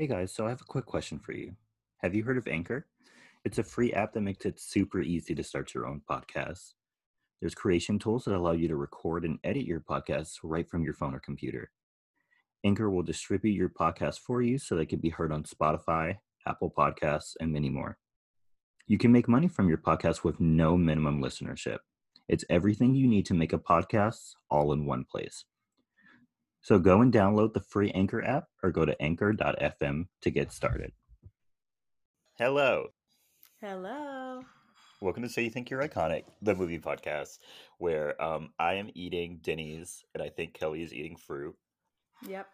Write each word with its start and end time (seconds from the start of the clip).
Hey 0.00 0.06
guys, 0.06 0.32
so 0.32 0.46
I 0.46 0.50
have 0.50 0.60
a 0.60 0.64
quick 0.64 0.86
question 0.86 1.18
for 1.18 1.32
you. 1.32 1.56
Have 2.02 2.14
you 2.14 2.22
heard 2.22 2.38
of 2.38 2.46
Anchor? 2.46 2.86
It's 3.44 3.58
a 3.58 3.64
free 3.64 3.92
app 3.92 4.12
that 4.12 4.20
makes 4.20 4.46
it 4.46 4.60
super 4.60 5.00
easy 5.00 5.34
to 5.34 5.42
start 5.42 5.74
your 5.74 5.88
own 5.88 6.02
podcast. 6.08 6.74
There's 7.40 7.56
creation 7.56 7.98
tools 7.98 8.24
that 8.24 8.36
allow 8.36 8.52
you 8.52 8.68
to 8.68 8.76
record 8.76 9.24
and 9.24 9.40
edit 9.42 9.64
your 9.64 9.80
podcasts 9.80 10.36
right 10.44 10.70
from 10.70 10.84
your 10.84 10.94
phone 10.94 11.16
or 11.16 11.18
computer. 11.18 11.72
Anchor 12.64 12.88
will 12.90 13.02
distribute 13.02 13.54
your 13.54 13.70
podcast 13.70 14.20
for 14.20 14.40
you 14.40 14.56
so 14.56 14.76
they 14.76 14.86
can 14.86 15.00
be 15.00 15.08
heard 15.08 15.32
on 15.32 15.42
Spotify, 15.42 16.18
Apple 16.46 16.72
Podcasts, 16.78 17.34
and 17.40 17.52
many 17.52 17.68
more. 17.68 17.98
You 18.86 18.98
can 18.98 19.10
make 19.10 19.26
money 19.26 19.48
from 19.48 19.68
your 19.68 19.78
podcast 19.78 20.22
with 20.22 20.38
no 20.38 20.76
minimum 20.76 21.20
listenership. 21.20 21.78
It's 22.28 22.44
everything 22.48 22.94
you 22.94 23.08
need 23.08 23.26
to 23.26 23.34
make 23.34 23.52
a 23.52 23.58
podcast 23.58 24.36
all 24.48 24.72
in 24.72 24.86
one 24.86 25.06
place. 25.10 25.44
So 26.60 26.78
go 26.78 27.00
and 27.00 27.12
download 27.12 27.54
the 27.54 27.60
free 27.60 27.90
Anchor 27.92 28.22
app 28.22 28.48
or 28.62 28.70
go 28.70 28.84
to 28.84 29.00
anchor.fm 29.00 30.08
to 30.20 30.30
get 30.30 30.52
started. 30.52 30.92
Hello. 32.36 32.88
Hello. 33.60 34.42
Welcome 35.00 35.22
to 35.22 35.28
So 35.28 35.40
You 35.40 35.50
Think 35.50 35.70
You're 35.70 35.82
Iconic, 35.86 36.24
the 36.42 36.54
movie 36.54 36.78
podcast, 36.78 37.38
where 37.78 38.20
um, 38.22 38.50
I 38.58 38.74
am 38.74 38.90
eating 38.94 39.38
Denny's 39.42 40.04
and 40.14 40.22
I 40.22 40.28
think 40.28 40.54
Kelley 40.54 40.82
is 40.82 40.92
eating 40.92 41.16
fruit. 41.16 41.54
Yep. 42.26 42.48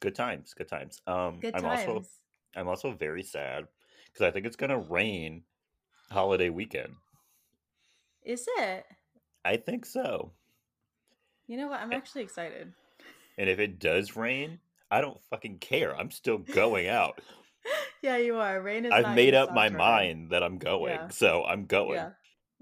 Good 0.00 0.14
times, 0.14 0.54
good 0.54 0.68
times. 0.68 1.00
Um, 1.08 1.40
Good 1.40 1.56
I'm 1.56 1.62
times. 1.62 1.88
also 1.88 2.08
I'm 2.54 2.68
also 2.68 2.92
very 2.92 3.24
sad 3.24 3.66
because 4.06 4.26
I 4.26 4.30
think 4.30 4.46
it's 4.46 4.54
gonna 4.56 4.78
rain 4.78 5.42
holiday 6.10 6.50
weekend. 6.50 6.94
Is 8.24 8.46
it? 8.58 8.86
I 9.44 9.56
think 9.56 9.84
so. 9.84 10.32
You 11.48 11.56
know 11.56 11.66
what? 11.66 11.80
I'm 11.80 11.92
actually 11.92 12.22
excited. 12.22 12.72
And 13.38 13.48
if 13.48 13.60
it 13.60 13.78
does 13.78 14.16
rain, 14.16 14.58
I 14.90 15.00
don't 15.00 15.22
fucking 15.30 15.58
care. 15.58 15.96
I'm 15.96 16.10
still 16.10 16.38
going 16.38 16.88
out. 16.88 17.20
yeah, 18.02 18.16
you 18.16 18.36
are. 18.36 18.60
Rain 18.60 18.84
is. 18.84 18.92
I've 18.92 19.14
made 19.14 19.34
up 19.34 19.54
my 19.54 19.68
mind 19.68 20.30
that 20.30 20.42
I'm 20.42 20.58
going, 20.58 20.94
Yeah. 20.94 21.08
so 21.08 21.44
I'm 21.44 21.66
going. 21.66 21.94
Yeah. 21.94 22.10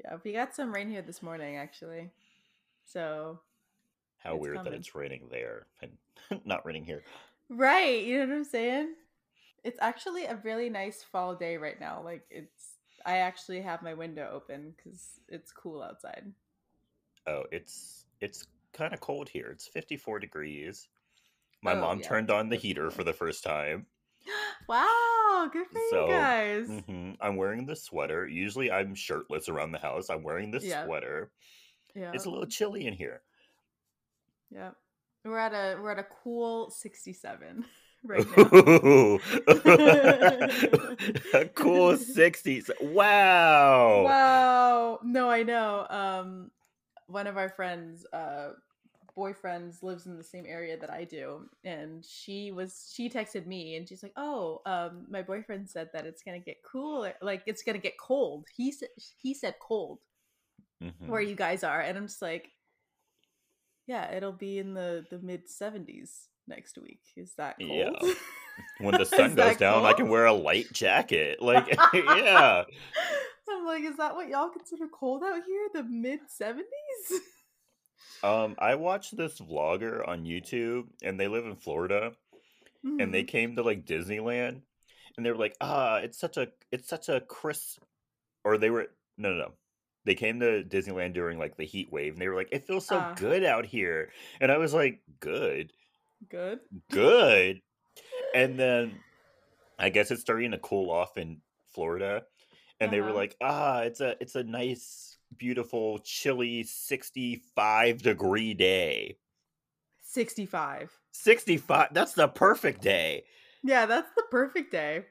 Yeah. 0.04 0.18
We 0.22 0.32
got 0.32 0.54
some 0.54 0.72
rain 0.72 0.90
here 0.90 1.02
this 1.02 1.22
morning, 1.22 1.56
actually. 1.56 2.10
So 2.84 3.40
How 4.18 4.36
weird 4.36 4.64
that 4.64 4.74
it's 4.74 4.94
raining 4.94 5.28
there 5.30 5.66
and 5.80 5.92
not 6.44 6.66
raining 6.66 6.84
here. 6.84 7.02
right, 7.48 8.04
you 8.04 8.18
know 8.18 8.26
what 8.26 8.36
I'm 8.36 8.44
saying? 8.44 8.94
It's 9.64 9.78
actually 9.80 10.26
a 10.26 10.36
really 10.44 10.68
nice 10.68 11.02
fall 11.02 11.34
day 11.34 11.56
right 11.56 11.80
now. 11.80 12.02
Like 12.04 12.24
it's. 12.30 12.74
I 13.04 13.18
actually 13.18 13.62
have 13.62 13.82
my 13.82 13.94
window 13.94 14.28
open 14.32 14.74
because 14.76 15.20
it's 15.28 15.52
cool 15.52 15.80
outside. 15.80 16.32
Oh, 17.26 17.44
it's 17.52 18.04
it's 18.20 18.46
kind 18.76 18.94
of 18.94 19.00
cold 19.00 19.28
here. 19.28 19.48
It's 19.52 19.68
54 19.68 20.20
degrees. 20.20 20.88
My 21.62 21.74
Oh, 21.74 21.80
mom 21.80 22.00
yeah, 22.00 22.08
turned 22.08 22.30
on 22.30 22.48
the 22.48 22.56
heater 22.56 22.90
for 22.90 23.04
the 23.04 23.12
first 23.12 23.42
time. 23.44 23.86
wow, 24.68 25.48
good 25.52 25.66
for 25.66 25.78
So, 25.90 26.06
you 26.06 26.14
guys. 26.14 26.82
hmm 26.82 27.12
I'm 27.20 27.36
wearing 27.36 27.66
the 27.66 27.76
sweater. 27.76 28.26
Usually 28.26 28.70
I'm 28.70 28.94
shirtless 28.94 29.48
around 29.48 29.72
the 29.72 29.78
house. 29.78 30.10
I'm 30.10 30.22
wearing 30.22 30.50
this 30.50 30.68
Yeah. 30.68 30.84
sweater. 30.84 31.30
Yeah. 31.94 32.12
It's 32.14 32.24
a 32.26 32.30
little 32.30 32.46
chilly 32.46 32.86
in 32.86 32.94
here. 32.94 33.22
Yeah. 34.50 34.70
We're 35.24 35.38
at 35.38 35.52
a 35.52 35.80
we're 35.80 35.90
at 35.90 35.98
a 35.98 36.06
cool 36.22 36.70
67 36.70 37.64
right 38.04 38.28
now. 38.30 38.52
A 41.34 41.44
cool 41.54 41.96
60s. 41.96 42.70
Wow. 42.80 44.04
wow. 44.04 45.00
No, 45.02 45.28
I 45.30 45.42
know. 45.42 45.86
Um 45.88 46.50
one 47.06 47.26
of 47.26 47.36
our 47.36 47.48
friends 47.48 48.04
uh 48.12 48.50
boyfriends 49.16 49.82
lives 49.82 50.06
in 50.06 50.16
the 50.16 50.24
same 50.24 50.44
area 50.46 50.76
that 50.78 50.90
I 50.90 51.04
do 51.04 51.48
and 51.64 52.04
she 52.04 52.52
was 52.52 52.92
she 52.94 53.08
texted 53.08 53.46
me 53.46 53.76
and 53.76 53.88
she's 53.88 54.02
like, 54.02 54.12
"Oh, 54.16 54.60
um 54.66 55.06
my 55.08 55.22
boyfriend 55.22 55.68
said 55.70 55.88
that 55.92 56.06
it's 56.06 56.22
to 56.40 56.44
get 56.44 56.62
cool, 56.62 57.10
like 57.22 57.42
it's 57.46 57.62
to 57.64 57.78
get 57.78 57.98
cold." 57.98 58.46
He 58.56 58.72
said 58.72 58.88
he 59.16 59.34
said 59.34 59.54
cold 59.60 59.98
Mhm. 60.82 61.08
where 61.08 61.22
you 61.22 61.34
guys 61.34 61.64
are 61.64 61.80
and 61.80 61.96
I'm 61.96 62.06
just 62.06 62.20
like, 62.20 62.50
"Yeah, 63.86 64.12
it'll 64.12 64.32
be 64.32 64.58
in 64.58 64.74
the 64.74 65.06
the 65.10 65.18
mid 65.18 65.48
70s 65.48 66.28
next 66.46 66.76
week. 66.78 67.00
Is 67.16 67.34
that 67.36 67.56
cold?" 67.58 67.96
Yeah. 68.02 68.12
When 68.78 68.94
the 68.94 69.04
sun 69.16 69.34
goes 69.34 69.58
down, 69.58 69.84
I 69.84 69.92
can 69.92 70.08
wear 70.08 70.24
a 70.24 70.32
light 70.32 70.72
jacket. 70.72 71.38
Like, 71.42 71.68
yeah. 71.92 72.64
I'm 73.48 73.66
like, 73.66 73.84
is 73.84 73.96
that 73.98 74.14
what 74.14 74.28
y'all 74.28 74.48
consider 74.48 74.88
cold 74.88 75.22
out 75.22 75.42
here? 75.44 75.68
The 75.74 75.82
mid 75.82 76.20
70s? 76.28 77.20
Um, 78.22 78.56
I 78.58 78.74
watched 78.76 79.16
this 79.16 79.38
vlogger 79.40 80.06
on 80.06 80.24
YouTube, 80.24 80.90
and 81.02 81.18
they 81.20 81.28
live 81.28 81.46
in 81.46 81.56
Florida, 81.56 82.16
and 82.98 83.14
they 83.14 83.22
Mhm. 83.22 83.24
came 83.24 83.56
to 83.56 83.62
like 83.62 83.86
Disneyland, 83.86 84.62
and 85.16 85.26
they 85.26 85.30
were 85.32 85.38
like, 85.38 85.56
"Ah, 85.60 85.98
it's 85.98 86.18
such 86.18 86.36
a, 86.38 86.52
it's 86.72 86.88
such 86.88 87.08
a 87.10 87.20
crisp," 87.22 87.84
or 88.44 88.58
they 88.58 88.70
were 88.70 88.96
no, 89.18 89.32
no, 89.32 89.38
no. 89.38 89.58
They 90.04 90.16
came 90.16 90.40
to 90.40 90.64
Disneyland 90.64 91.14
during 91.14 91.38
like 91.38 91.56
the 91.56 91.64
heat 91.66 91.92
wave, 91.92 92.14
and 92.14 92.22
they 92.22 92.28
were 92.28 92.36
like, 92.36 92.50
"It 92.52 92.66
feels 92.66 92.86
so 92.88 93.00
Ah. 93.00 93.16
good 93.16 93.44
out 93.44 93.66
here," 93.66 94.12
and 94.40 94.52
I 94.52 94.58
was 94.58 94.74
like, 94.74 95.02
"Good, 95.20 95.72
good. 96.28 96.60
good," 96.90 97.62
and 98.34 98.58
then 98.58 99.04
I 99.78 99.90
guess 99.90 100.10
it's 100.12 100.22
starting 100.22 100.52
to 100.52 100.58
cool 100.60 100.90
off 100.90 101.18
in 101.18 101.42
Florida, 101.66 102.26
and 102.80 102.92
they 102.92 103.00
were 103.02 103.12
Uh-huh. 103.12 103.14
like, 103.14 103.36
"Ah, 103.42 103.82
it's 103.82 104.00
a, 104.00 104.16
it's 104.22 104.36
a 104.36 104.44
nice, 104.44 105.15
beautiful, 105.38 105.98
chilly, 106.00 106.62
sixty-five 106.64 108.02
degree 108.02 108.54
day." 108.54 109.18
65. 110.02 110.90
65 111.12 111.88
that's 111.92 112.12
the 112.14 112.28
perfect 112.28 112.80
day 112.80 113.24
Yeah, 113.62 113.84
that's 113.86 114.08
the 114.16 114.22
perfect 114.30 114.72
day. 114.72 115.04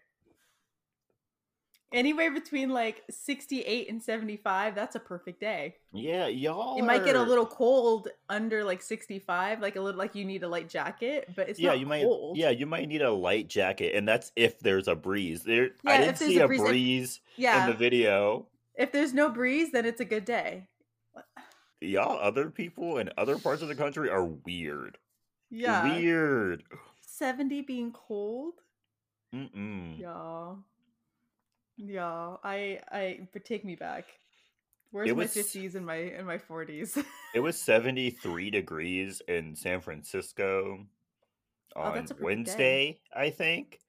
Anywhere 1.93 2.31
between 2.31 2.69
like 2.71 3.03
68 3.09 3.89
and 3.89 4.01
75, 4.01 4.75
that's 4.75 4.95
a 4.95 4.99
perfect 4.99 5.39
day. 5.39 5.75
yeah 5.93 6.27
y'all 6.27 6.77
It 6.77 6.81
might 6.83 7.05
get 7.05 7.15
a 7.15 7.21
little 7.21 7.45
cold 7.45 8.09
under 8.29 8.63
like 8.65 8.81
65, 8.81 9.61
like 9.61 9.75
a 9.75 9.81
little 9.81 9.97
like 9.97 10.15
you 10.15 10.25
need 10.25 10.43
a 10.43 10.47
light 10.47 10.67
jacket, 10.67 11.29
but 11.35 11.47
it's 11.47 11.59
yeah 11.59 11.69
not 11.69 11.79
you 11.79 11.85
might 11.85 12.03
cold. 12.03 12.37
yeah 12.37 12.49
you 12.49 12.65
might 12.65 12.87
need 12.89 13.01
a 13.03 13.11
light 13.11 13.47
jacket 13.47 13.95
and 13.95 14.07
that's 14.07 14.31
if 14.35 14.59
there's 14.59 14.87
a 14.87 14.95
breeze 14.95 15.43
there 15.43 15.69
i 15.85 15.97
didn't 15.99 16.17
see 16.17 16.37
a 16.39 16.45
a 16.45 16.47
breeze, 16.47 16.61
breeze, 16.61 17.21
if- 17.33 17.39
yeah. 17.43 17.63
in 17.65 17.69
the 17.71 17.77
video 17.77 18.47
If 18.77 18.91
there's 18.91 19.13
no 19.13 19.29
breeze, 19.29 19.71
then 19.71 19.85
it's 19.85 20.01
a 20.01 20.05
good 20.05 20.25
day. 20.25 20.67
y'all 21.81 22.17
other 22.19 22.49
people 22.49 22.97
in 22.97 23.09
other 23.17 23.37
parts 23.37 23.61
of 23.61 23.67
the 23.67 23.75
country 23.75 24.09
are 24.09 24.25
weird 24.25 24.97
Yeah. 25.49 25.83
weird 25.97 26.63
70 27.01 27.61
being 27.61 27.91
cold? 27.91 28.55
Mm-mm. 29.33 29.99
Y'all. 29.99 30.59
Y'all. 31.77 32.39
I 32.43 32.79
I 32.91 33.27
but 33.33 33.45
take 33.45 33.63
me 33.65 33.75
back. 33.75 34.05
Where's 34.91 35.09
It 35.09 35.17
my 35.17 35.27
fifties 35.27 35.75
and 35.75 35.85
my 35.85 35.95
and 35.95 36.25
my 36.25 36.37
forties? 36.37 36.97
it 37.33 37.39
was 37.41 37.59
73 37.61 38.49
degrees 38.49 39.21
in 39.27 39.55
san 39.55 39.81
francisco 39.81 40.85
Oh, 41.75 41.81
on 41.81 41.89
a 41.89 41.93
perfect 42.01 42.19
day. 42.19 42.23
wednesday 42.23 42.99
i 43.13 43.29
think 43.29 43.79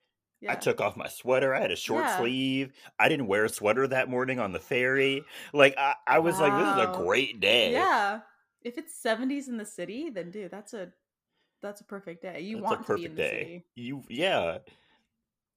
I 0.47 0.55
took 0.55 0.81
off 0.81 0.95
my 0.97 1.07
sweater. 1.07 1.55
I 1.55 1.61
had 1.61 1.71
a 1.71 1.75
short 1.75 2.03
Yeah. 2.03 2.17
sleeve. 2.19 2.73
I 2.99 3.09
didn't 3.09 3.27
wear 3.27 3.45
a 3.45 3.49
sweater 3.49 3.87
that 3.87 4.09
morning 4.09 4.39
on 4.39 4.51
the 4.51 4.59
ferry. 4.59 5.23
Like 5.53 5.75
I, 5.77 5.95
I 6.05 6.19
was 6.19 6.39
like, 6.39 6.53
this 6.53 6.67
is 6.73 6.95
a 6.95 7.03
great 7.03 7.39
day. 7.39 7.71
Yeah. 7.71 8.19
If 8.63 8.77
it's 8.77 8.93
seventies 8.93 9.47
in 9.47 9.57
the 9.57 9.65
city, 9.65 10.09
then 10.09 10.29
dude, 10.31 10.51
that's 10.51 10.73
a 10.73 10.91
that's 11.61 11.81
a 11.81 11.85
perfect 11.85 12.21
day. 12.21 12.41
You 12.41 12.57
That's 12.57 12.69
want 12.69 12.81
a 12.81 12.83
to 12.85 12.95
be 12.97 13.05
in 13.05 13.11
perfect 13.11 13.15
the 13.15 13.21
day. 13.23 13.39
city. 13.43 13.65
You 13.75 14.03
yeah. 14.09 14.57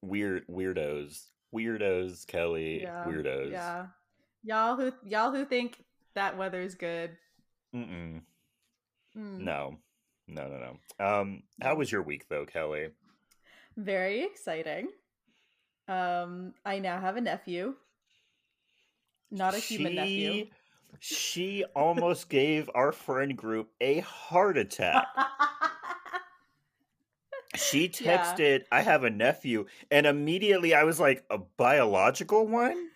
Weird 0.02 0.46
weirdos. 0.48 1.26
Weirdos, 1.54 2.26
Kelley. 2.26 2.82
Yeah. 2.82 3.04
Weirdos. 3.06 3.50
Yeah. 3.50 3.86
Y'all 4.42 4.76
who 4.76 4.92
y'all 5.04 5.30
who 5.32 5.44
think 5.44 5.84
that 6.14 6.38
weather's 6.38 6.74
good. 6.74 7.16
Mm-mm. 7.74 8.22
mm, 9.16 9.38
No. 9.40 9.76
No, 10.26 10.46
no, 10.48 10.58
no. 10.98 11.04
Um, 11.04 11.42
how 11.60 11.74
was 11.74 11.90
your 11.90 12.02
week 12.02 12.28
though, 12.28 12.46
Kelley? 12.46 12.88
Very 13.80 14.24
exciting. 14.24 14.88
Um, 15.88 16.52
I 16.66 16.78
now 16.78 17.00
have 17.00 17.16
a 17.16 17.20
nephew. 17.20 17.74
Not 19.30 19.54
a 19.54 19.58
human 19.58 19.94
nephew. 19.94 20.46
She- 20.98 21.64
almost 21.74 22.28
gave 22.28 22.68
our 22.74 22.92
friend 22.92 23.36
group 23.36 23.70
a 23.80 24.00
heart 24.00 24.58
attack. 24.58 25.06
She 27.56 27.84
Yeah. 28.00 28.34
texted, 28.34 28.64
I 28.70 28.82
have 28.82 29.04
a 29.04 29.10
nephew, 29.10 29.64
and 29.90 30.06
immediately 30.06 30.74
I 30.74 30.84
was 30.84 31.00
like, 31.00 31.24
a 31.30 31.38
biological 31.38 32.46
one? 32.46 32.90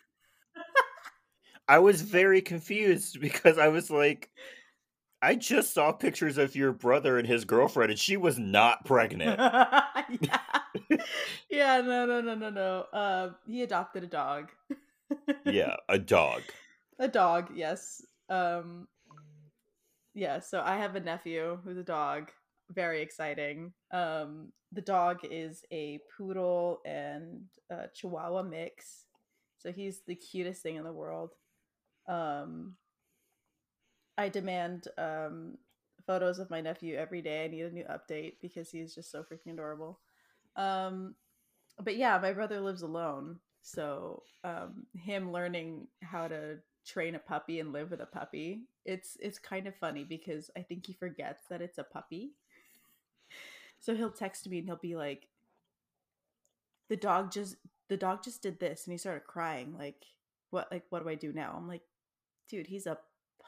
I 1.66 1.78
was 1.78 2.02
very 2.02 2.42
confused 2.42 3.20
because 3.20 3.56
I 3.58 3.68
was 3.68 3.90
like, 3.90 4.30
I 5.22 5.34
just 5.36 5.72
saw 5.72 5.92
pictures 5.92 6.36
of 6.36 6.54
your 6.54 6.72
brother 6.72 7.18
and 7.18 7.26
his 7.26 7.46
girlfriend, 7.46 7.90
and 7.90 7.98
she 7.98 8.16
was 8.18 8.38
not 8.38 8.84
pregnant. 8.84 9.38
yeah. 10.20 10.53
yeah, 11.50 11.80
no, 11.80 12.06
no, 12.06 12.20
no, 12.20 12.34
no, 12.34 12.50
no. 12.50 12.84
Uh, 12.92 13.30
he 13.46 13.62
adopted 13.62 14.04
a 14.04 14.06
dog. 14.06 14.50
yeah, 15.44 15.76
a 15.88 15.98
dog. 15.98 16.42
A 16.98 17.08
dog, 17.08 17.50
yes. 17.54 18.02
Um, 18.28 18.88
yeah. 20.14 20.40
So 20.40 20.62
I 20.64 20.76
have 20.76 20.96
a 20.96 21.00
nephew 21.00 21.58
who's 21.64 21.78
a 21.78 21.82
dog. 21.82 22.30
very 22.70 23.02
exciting. 23.02 23.72
Um, 23.92 24.52
the 24.72 24.80
dog 24.82 25.20
is 25.22 25.64
a 25.72 26.00
poodle 26.16 26.80
and 26.84 27.42
a 27.70 27.88
chihuahua 27.94 28.42
mix. 28.42 29.04
So 29.58 29.72
he's 29.72 30.02
the 30.06 30.14
cutest 30.14 30.62
thing 30.62 30.76
in 30.76 30.84
the 30.84 30.92
world. 30.92 31.30
Um, 32.08 32.76
I 34.18 34.28
demand 34.28 34.88
um, 34.98 35.56
photos 36.06 36.38
of 36.38 36.50
my 36.50 36.60
nephew 36.60 36.96
every 36.96 37.22
day. 37.22 37.44
I 37.44 37.48
need 37.48 37.62
a 37.62 37.70
new 37.70 37.84
update 37.84 38.34
because 38.40 38.70
he's 38.70 38.94
just 38.94 39.10
so 39.10 39.22
freaking 39.22 39.52
adorable. 39.52 40.00
Um, 40.56 41.14
but 41.82 41.96
yeah, 41.96 42.18
my 42.18 42.32
brother 42.32 42.60
lives 42.60 42.82
alone. 42.82 43.38
So 43.62 44.22
um, 44.44 44.86
him 44.94 45.32
learning 45.32 45.88
how 46.02 46.28
to 46.28 46.58
train 46.86 47.14
a 47.14 47.18
puppy 47.18 47.60
and 47.60 47.72
live 47.72 47.90
with 47.90 48.00
a 48.00 48.06
puppy, 48.06 48.64
it's 48.84 49.16
it's 49.20 49.38
kind 49.38 49.66
of 49.66 49.74
funny 49.76 50.04
because 50.04 50.50
I 50.56 50.60
think 50.60 50.86
he 50.86 50.92
forgets 50.92 51.44
that 51.48 51.62
it's 51.62 51.78
a 51.78 51.84
puppy. 51.84 52.32
So 53.80 53.94
he'll 53.94 54.10
text 54.10 54.48
me 54.48 54.58
and 54.58 54.66
he'll 54.66 54.76
be 54.76 54.96
like, 54.96 55.28
"The 56.88 56.96
dog 56.96 57.32
just 57.32 57.56
the 57.88 57.96
dog 57.96 58.22
just 58.22 58.42
did 58.42 58.60
this," 58.60 58.86
and 58.86 58.92
he 58.92 58.98
started 58.98 59.26
crying. 59.26 59.74
Like, 59.76 60.04
what? 60.50 60.70
Like, 60.70 60.84
what 60.90 61.02
do 61.02 61.08
I 61.08 61.14
do 61.14 61.32
now? 61.32 61.54
I'm 61.56 61.68
like, 61.68 61.82
dude, 62.48 62.66
he's 62.66 62.86
a 62.86 62.98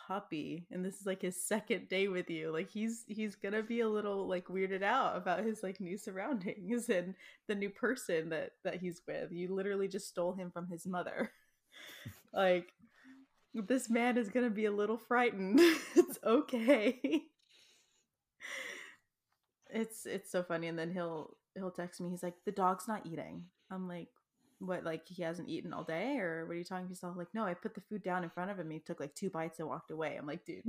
puppy 0.06 0.66
and 0.70 0.84
this 0.84 1.00
is 1.00 1.06
like 1.06 1.22
his 1.22 1.42
second 1.42 1.88
day 1.88 2.08
with 2.08 2.30
you 2.30 2.50
like 2.52 2.70
he's 2.70 3.04
he's 3.08 3.34
gonna 3.34 3.62
be 3.62 3.80
a 3.80 3.88
little 3.88 4.28
like 4.28 4.46
weirded 4.46 4.82
out 4.82 5.16
about 5.16 5.44
his 5.44 5.62
like 5.62 5.80
new 5.80 5.96
surroundings 5.96 6.88
and 6.90 7.14
the 7.48 7.54
new 7.54 7.70
person 7.70 8.28
that 8.30 8.52
that 8.64 8.76
he's 8.76 9.02
with. 9.06 9.32
You 9.32 9.54
literally 9.54 9.88
just 9.88 10.08
stole 10.08 10.32
him 10.32 10.50
from 10.50 10.68
his 10.68 10.86
mother. 10.86 11.32
Like 12.32 12.68
this 13.54 13.88
man 13.88 14.18
is 14.18 14.28
gonna 14.28 14.50
be 14.50 14.66
a 14.66 14.72
little 14.72 14.98
frightened. 14.98 15.60
It's 15.96 16.18
okay. 16.24 17.00
It's 19.70 20.06
it's 20.06 20.30
so 20.30 20.42
funny 20.42 20.68
and 20.68 20.78
then 20.78 20.92
he'll 20.92 21.36
he'll 21.54 21.70
text 21.70 22.00
me 22.00 22.10
he's 22.10 22.22
like 22.22 22.34
the 22.44 22.52
dog's 22.52 22.86
not 22.86 23.06
eating. 23.06 23.44
I'm 23.70 23.88
like 23.88 24.08
what 24.58 24.84
like 24.84 25.06
he 25.06 25.22
hasn't 25.22 25.48
eaten 25.48 25.72
all 25.72 25.84
day 25.84 26.18
or 26.18 26.46
what 26.46 26.54
are 26.54 26.58
you 26.58 26.64
talking 26.64 26.86
to 26.86 26.90
yourself? 26.90 27.16
Like 27.16 27.34
no 27.34 27.44
i 27.44 27.54
put 27.54 27.74
the 27.74 27.80
food 27.80 28.02
down 28.02 28.24
in 28.24 28.30
front 28.30 28.50
of 28.50 28.58
him 28.58 28.70
he 28.70 28.78
took 28.78 29.00
like 29.00 29.14
two 29.14 29.30
bites 29.30 29.58
and 29.58 29.68
walked 29.68 29.90
away. 29.90 30.16
I'm 30.18 30.26
like 30.26 30.44
dude 30.44 30.64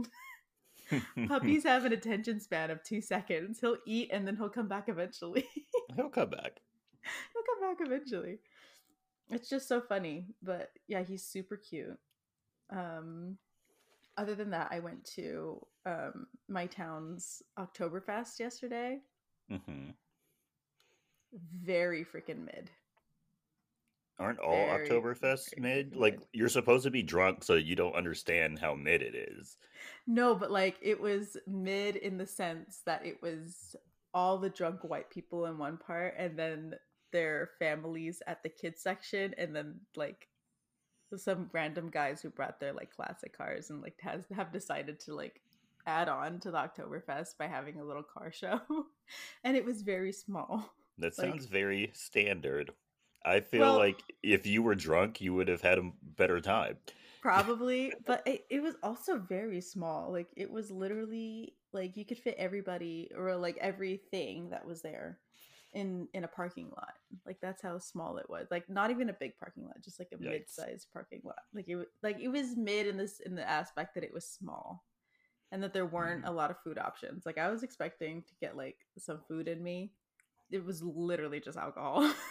puppies 1.28 1.64
have 1.64 1.86
an 1.86 1.94
attention 1.94 2.40
span 2.40 2.72
of 2.72 2.84
two 2.84 3.02
seconds. 3.02 3.60
He'll 3.60 3.78
eat 3.86 4.10
and 4.12 4.26
then 4.28 4.36
he'll 4.36 4.50
come 4.50 4.68
back 4.68 4.90
eventually. 4.90 5.46
He'll 5.96 6.10
come 6.10 6.30
back. 6.30 6.60
He'll 7.02 7.44
come 7.44 7.70
back 7.70 7.78
eventually. 7.86 8.40
It's 9.30 9.50
just 9.50 9.68
so 9.68 9.82
funny 9.82 10.28
but 10.44 10.72
yeah 10.88 11.04
he's 11.04 11.24
super 11.24 11.58
cute. 11.58 11.98
Um 12.70 13.38
other 14.18 14.34
than 14.34 14.50
that 14.50 14.70
i 14.72 14.80
went 14.80 15.06
to 15.06 15.64
um 15.86 16.26
my 16.50 16.66
town's 16.66 17.42
oktoberfest 17.58 18.40
yesterday. 18.40 19.00
Mm-hmm. 19.52 19.92
very 21.64 22.04
freaking 22.04 22.46
mid 22.46 22.70
Aren't 24.20 24.40
all 24.40 24.66
very, 24.66 24.90
Oktoberfest 24.90 25.56
very 25.58 25.62
mid? 25.62 25.96
Like 25.96 26.20
you're 26.34 26.50
supposed 26.50 26.84
to 26.86 26.92
be 26.92 27.04
drunk 27.04 27.44
so 27.44 27.54
you 27.54 27.76
don't 27.76 27.96
understand 27.96 28.60
how 28.60 28.74
mid 28.74 29.02
it 29.02 29.16
is. 29.16 29.58
No, 30.08 30.34
but 30.34 30.52
like 30.52 30.78
it 30.82 31.00
was 31.00 31.38
mid 31.46 31.98
in 31.98 32.18
the 32.18 32.26
sense 32.26 32.82
that 32.86 33.06
it 33.06 33.22
was 33.22 33.76
all 34.14 34.38
the 34.38 34.50
drunk 34.50 34.84
white 34.84 35.10
people 35.10 35.46
in 35.46 35.58
one 35.58 35.78
part 35.78 36.16
and 36.18 36.38
then 36.38 36.74
their 37.12 37.52
families 37.60 38.22
at 38.26 38.42
the 38.42 38.50
kids 38.50 38.82
section 38.82 39.34
and 39.38 39.56
then 39.56 39.80
like 39.96 40.28
some 41.16 41.50
random 41.54 41.90
guys 41.90 42.22
who 42.22 42.30
brought 42.30 42.60
their 42.60 42.74
like 42.74 42.94
classic 42.94 43.38
cars 43.38 43.70
and 43.70 43.82
like 43.82 43.96
has 44.02 44.26
have 44.36 44.52
decided 44.52 45.00
to 45.00 45.14
like 45.16 45.42
add 45.86 46.10
on 46.10 46.40
to 46.40 46.52
the 46.52 46.58
Oktoberfest 46.58 47.38
by 47.40 47.48
having 47.48 47.80
a 47.80 47.84
little 47.84 48.04
car 48.04 48.32
show. 48.32 48.60
and 49.44 49.56
it 49.56 49.64
was 49.64 49.82
very 49.84 50.12
small. 50.12 50.74
That 50.98 51.16
sounds 51.16 51.44
like, 51.44 51.52
very 51.52 51.92
standard. 51.94 52.74
I 53.28 53.42
feel 53.42 53.62
well, 53.62 53.78
like 53.78 54.02
if 54.24 54.48
you 54.48 54.64
were 54.64 54.76
drunk, 54.76 55.20
you 55.20 55.34
would 55.34 55.50
have 55.50 55.62
had 55.62 55.78
a 55.78 55.92
better 56.02 56.40
time. 56.40 56.78
Probably, 57.22 57.92
but 58.06 58.26
it, 58.26 58.46
it 58.50 58.62
was 58.62 58.76
also 58.82 59.18
very 59.18 59.60
small. 59.60 60.12
Like 60.12 60.30
it 60.38 60.50
was 60.50 60.72
literally 60.72 61.56
like 61.74 61.98
you 61.98 62.06
could 62.06 62.20
fit 62.20 62.36
everybody 62.38 63.12
or 63.16 63.36
like 63.36 63.58
everything 63.60 64.52
that 64.52 64.66
was 64.66 64.82
there 64.82 65.20
in 65.74 66.08
in 66.14 66.24
a 66.24 66.28
parking 66.28 66.70
lot. 66.76 66.94
Like 67.26 67.38
that's 67.42 67.62
how 67.62 67.80
small 67.80 68.18
it 68.18 68.30
was. 68.30 68.48
Like 68.50 68.70
not 68.70 68.92
even 68.92 69.10
a 69.10 69.14
big 69.14 69.38
parking 69.38 69.66
lot, 69.66 69.84
just 69.84 70.00
like 70.00 70.10
a 70.14 70.16
Yikes. 70.16 70.30
mid-sized 70.30 70.88
parking 70.94 71.22
lot. 71.26 71.36
Like 71.54 71.68
it 71.68 71.88
like 72.02 72.20
it 72.22 72.30
was 72.30 72.56
mid 72.56 72.88
in 72.88 72.96
this 72.96 73.20
in 73.20 73.36
the 73.36 73.48
aspect 73.48 73.96
that 73.96 74.06
it 74.06 74.14
was 74.14 74.26
small 74.26 74.86
and 75.52 75.62
that 75.64 75.74
there 75.74 75.86
weren't 75.86 76.24
mm. 76.24 76.30
a 76.30 76.32
lot 76.32 76.52
of 76.52 76.62
food 76.64 76.78
options. 76.78 77.26
Like 77.26 77.38
I 77.38 77.50
was 77.50 77.64
expecting 77.64 78.24
to 78.24 78.36
get 78.40 78.56
like 78.56 78.78
some 78.98 79.20
food 79.28 79.48
in 79.48 79.62
me. 79.62 79.92
It 80.50 80.64
was 80.64 80.82
literally 80.82 81.42
just 81.42 81.58
alcohol. 81.58 82.10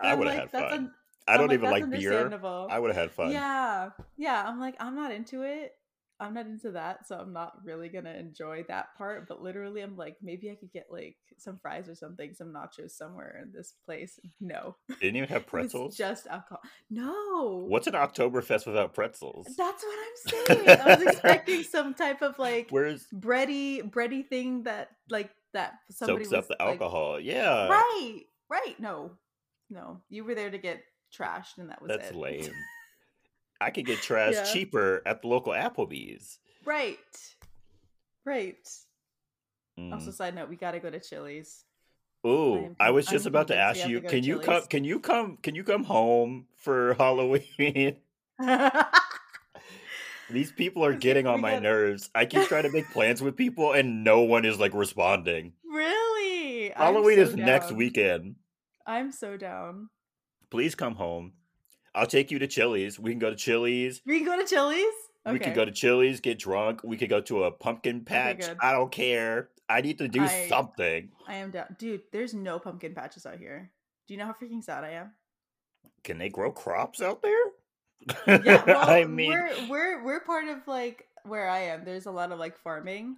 I 0.00 0.14
would 0.14 0.26
have 0.26 0.36
like, 0.36 0.52
had 0.52 0.70
fun. 0.70 0.92
I 1.26 1.36
don't 1.36 1.48
like, 1.48 1.54
even 1.58 1.70
like 1.70 1.90
beer. 1.90 2.40
I 2.70 2.78
would 2.78 2.88
have 2.88 2.96
had 2.96 3.10
fun. 3.10 3.32
Yeah, 3.32 3.90
yeah. 4.16 4.44
I'm 4.46 4.58
like, 4.58 4.76
I'm 4.80 4.94
not 4.94 5.12
into 5.12 5.42
it. 5.42 5.72
I'm 6.20 6.34
not 6.34 6.46
into 6.46 6.72
that, 6.72 7.06
so 7.06 7.16
I'm 7.16 7.32
not 7.32 7.52
really 7.64 7.88
gonna 7.88 8.14
enjoy 8.14 8.64
that 8.66 8.96
part. 8.96 9.28
But 9.28 9.40
literally, 9.40 9.82
I'm 9.82 9.96
like, 9.96 10.16
maybe 10.20 10.50
I 10.50 10.56
could 10.56 10.72
get 10.72 10.86
like 10.90 11.16
some 11.36 11.58
fries 11.62 11.88
or 11.88 11.94
something, 11.94 12.34
some 12.34 12.52
nachos 12.52 12.90
somewhere 12.90 13.40
in 13.40 13.52
this 13.52 13.74
place. 13.84 14.18
No, 14.40 14.74
didn't 15.00 15.14
even 15.16 15.28
have 15.28 15.46
pretzels. 15.46 15.96
just 15.96 16.26
alcohol. 16.26 16.60
No. 16.90 17.66
What's 17.68 17.86
an 17.86 17.92
Oktoberfest 17.92 18.66
without 18.66 18.94
pretzels? 18.94 19.46
That's 19.56 19.84
what 19.84 19.98
I'm 19.98 20.56
saying. 20.56 20.80
I 20.80 20.96
was 20.96 21.02
expecting 21.02 21.62
some 21.70 21.94
type 21.94 22.22
of 22.22 22.36
like 22.40 22.68
where's 22.70 23.06
bready 23.14 23.88
bready 23.88 24.26
thing 24.26 24.64
that 24.64 24.88
like 25.10 25.30
that 25.54 25.74
somebody 25.92 26.24
soaks 26.24 26.34
up 26.34 26.48
the 26.48 26.60
alcohol. 26.60 27.12
Like, 27.14 27.26
yeah. 27.26 27.68
Right. 27.68 28.22
Right. 28.50 28.80
No, 28.80 29.12
no, 29.70 30.00
you 30.08 30.24
were 30.24 30.34
there 30.34 30.50
to 30.50 30.58
get 30.58 30.82
trashed, 31.16 31.58
and 31.58 31.70
that 31.70 31.80
was 31.80 31.88
That's 31.88 32.10
it. 32.10 32.16
lame. 32.16 32.52
I 33.60 33.70
could 33.70 33.86
get 33.86 33.98
trashed 33.98 34.34
yeah. 34.34 34.44
cheaper 34.44 35.02
at 35.04 35.22
the 35.22 35.28
local 35.28 35.52
Applebee's. 35.52 36.38
Right. 36.64 36.98
Right. 38.24 38.68
Mm. 39.78 39.92
Also, 39.92 40.10
side 40.10 40.34
note, 40.34 40.48
we 40.48 40.56
got 40.56 40.72
to 40.72 40.80
go 40.80 40.90
to 40.90 41.00
Chili's. 41.00 41.64
Oh, 42.24 42.74
I, 42.80 42.88
I, 42.88 42.90
was 42.90 43.06
just 43.06 43.26
I'm 43.26 43.32
about 43.32 43.48
to 43.48 43.56
ask 43.56 43.86
you, 43.86 44.00
to 44.00 44.08
can 44.08 44.24
you 44.24 44.40
come 44.40 44.62
can 44.66 44.82
you 44.82 44.98
come 44.98 45.38
can 45.40 45.54
you 45.54 45.62
come 45.62 45.84
home 45.84 46.46
for 46.56 46.94
Halloween? 46.98 47.96
These 50.30 50.52
people 50.52 50.84
are 50.84 50.94
getting 50.94 51.26
on 51.26 51.40
my 51.40 51.58
nerves. 51.58 52.10
I 52.14 52.26
keep 52.26 52.46
trying 52.48 52.64
to 52.64 52.70
make 52.70 52.90
plans 52.90 53.22
with 53.22 53.36
people 53.36 53.72
and 53.72 54.04
no 54.04 54.20
one 54.20 54.44
is 54.44 54.58
like 54.58 54.74
responding. 54.74 55.54
Really? 55.64 56.70
Halloween 56.76 57.16
so 57.16 57.22
is 57.22 57.34
down. 57.34 57.46
next 57.46 57.72
weekend. 57.72 58.34
I'm 58.88 59.12
so 59.12 59.36
down. 59.36 59.90
Please 60.50 60.74
come 60.74 60.94
home. 60.94 61.34
I'll 61.94 62.06
take 62.06 62.30
you 62.30 62.38
to 62.38 62.46
Chili's. 62.46 62.98
We 62.98 63.10
can 63.10 63.18
go 63.18 63.28
to 63.28 63.36
Chili's. 63.36 64.00
We 64.06 64.16
can 64.16 64.26
go 64.26 64.38
to 64.38 64.46
Chili's. 64.46 64.94
Okay. 65.26 65.32
We 65.34 65.38
could 65.38 65.54
go 65.54 65.66
to 65.66 65.70
Chili's, 65.70 66.20
get 66.20 66.38
drunk. 66.38 66.80
We 66.82 66.96
could 66.96 67.10
go 67.10 67.20
to 67.20 67.44
a 67.44 67.50
pumpkin 67.50 68.00
patch. 68.00 68.44
Okay, 68.44 68.56
I 68.62 68.72
don't 68.72 68.90
care. 68.90 69.50
I 69.68 69.82
need 69.82 69.98
to 69.98 70.08
do 70.08 70.22
I, 70.22 70.48
something. 70.48 71.10
I 71.26 71.34
am 71.34 71.50
down, 71.50 71.76
dude. 71.78 72.00
There's 72.12 72.32
no 72.32 72.58
pumpkin 72.58 72.94
patches 72.94 73.26
out 73.26 73.36
here. 73.38 73.70
Do 74.06 74.14
you 74.14 74.18
know 74.18 74.24
how 74.24 74.32
freaking 74.32 74.64
sad 74.64 74.84
I 74.84 74.92
am? 74.92 75.10
Can 76.02 76.16
they 76.16 76.30
grow 76.30 76.50
crops 76.50 77.02
out 77.02 77.20
there? 77.20 78.38
yeah, 78.42 78.64
well, 78.66 78.88
I 78.88 79.04
mean, 79.04 79.28
we're 79.28 79.50
we're 79.68 80.04
we're 80.04 80.20
part 80.20 80.48
of 80.48 80.66
like 80.66 81.08
where 81.24 81.50
I 81.50 81.58
am. 81.58 81.84
There's 81.84 82.06
a 82.06 82.10
lot 82.10 82.32
of 82.32 82.38
like 82.38 82.56
farming, 82.56 83.16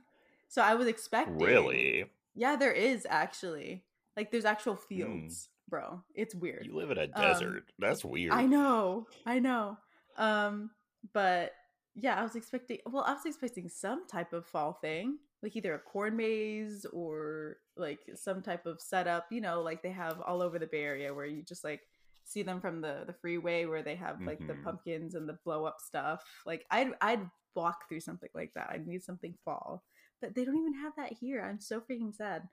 so 0.49 0.62
I 0.62 0.75
was 0.75 0.89
expecting. 0.89 1.39
Really? 1.39 2.07
Yeah, 2.35 2.57
there 2.57 2.73
is 2.73 3.07
actually. 3.09 3.85
Like, 4.17 4.33
there's 4.33 4.45
actual 4.45 4.75
hmm. 4.75 4.87
fields 4.89 5.49
bro. 5.71 6.03
It's 6.15 6.35
weird. 6.35 6.67
You 6.67 6.77
live 6.77 6.91
in 6.91 6.99
a 6.99 7.05
um, 7.05 7.23
desert. 7.23 7.57
Um, 7.57 7.62
That's 7.79 8.05
weird. 8.05 8.33
I 8.33 8.45
know. 8.47 9.07
I 9.25 9.39
know. 9.39 9.79
Um, 10.17 10.71
but 11.15 11.53
yeah, 11.95 12.19
I 12.19 12.23
was 12.23 12.37
expecting. 12.37 12.79
Well, 12.87 13.05
I 13.07 13.15
was 13.15 13.25
expecting 13.25 13.69
some 13.69 14.07
type 14.07 14.33
of 14.33 14.47
fall 14.47 14.75
thing, 14.75 15.19
like 15.43 15.57
either 15.57 15.75
a 15.75 15.79
corn 15.79 16.17
maze 16.17 16.87
or 16.93 17.57
like 17.77 18.00
some 18.15 18.43
type 18.43 18.67
of 18.67 18.81
setup. 18.81 19.27
You 19.31 19.41
know, 19.41 19.62
like 19.62 19.83
they 19.83 19.93
have 19.93 20.21
all 20.21 20.43
over 20.43 20.59
the 20.59 20.67
Bay 20.67 20.83
Area, 20.83 21.15
where 21.15 21.27
you 21.27 21.43
just 21.43 21.65
like 21.65 21.81
see 22.25 22.43
them 22.43 22.61
from 22.61 22.81
the 22.81 23.05
the 23.07 23.15
freeway, 23.15 23.65
where 23.65 23.83
they 23.83 23.97
have 23.97 24.21
like 24.23 24.39
mm-hmm. 24.39 24.49
the 24.49 24.55
pumpkins 24.62 25.15
and 25.15 25.29
the 25.29 25.39
blow 25.45 25.65
up 25.65 25.79
stuff. 25.81 26.23
Like 26.47 26.67
I'd 26.71 26.93
I'd 27.00 27.29
walk 27.55 27.89
through 27.89 28.00
something 28.00 28.31
like 28.35 28.53
that. 28.55 28.71
I 28.71 28.81
need 28.85 29.03
something 29.03 29.35
fall, 29.45 29.83
but 30.21 30.35
they 30.35 30.45
don't 30.45 30.59
even 30.59 30.75
have 30.75 30.93
that 30.97 31.12
here. 31.12 31.43
I'm 31.43 31.61
so 31.61 31.81
freaking 31.81 32.15
sad. 32.15 32.49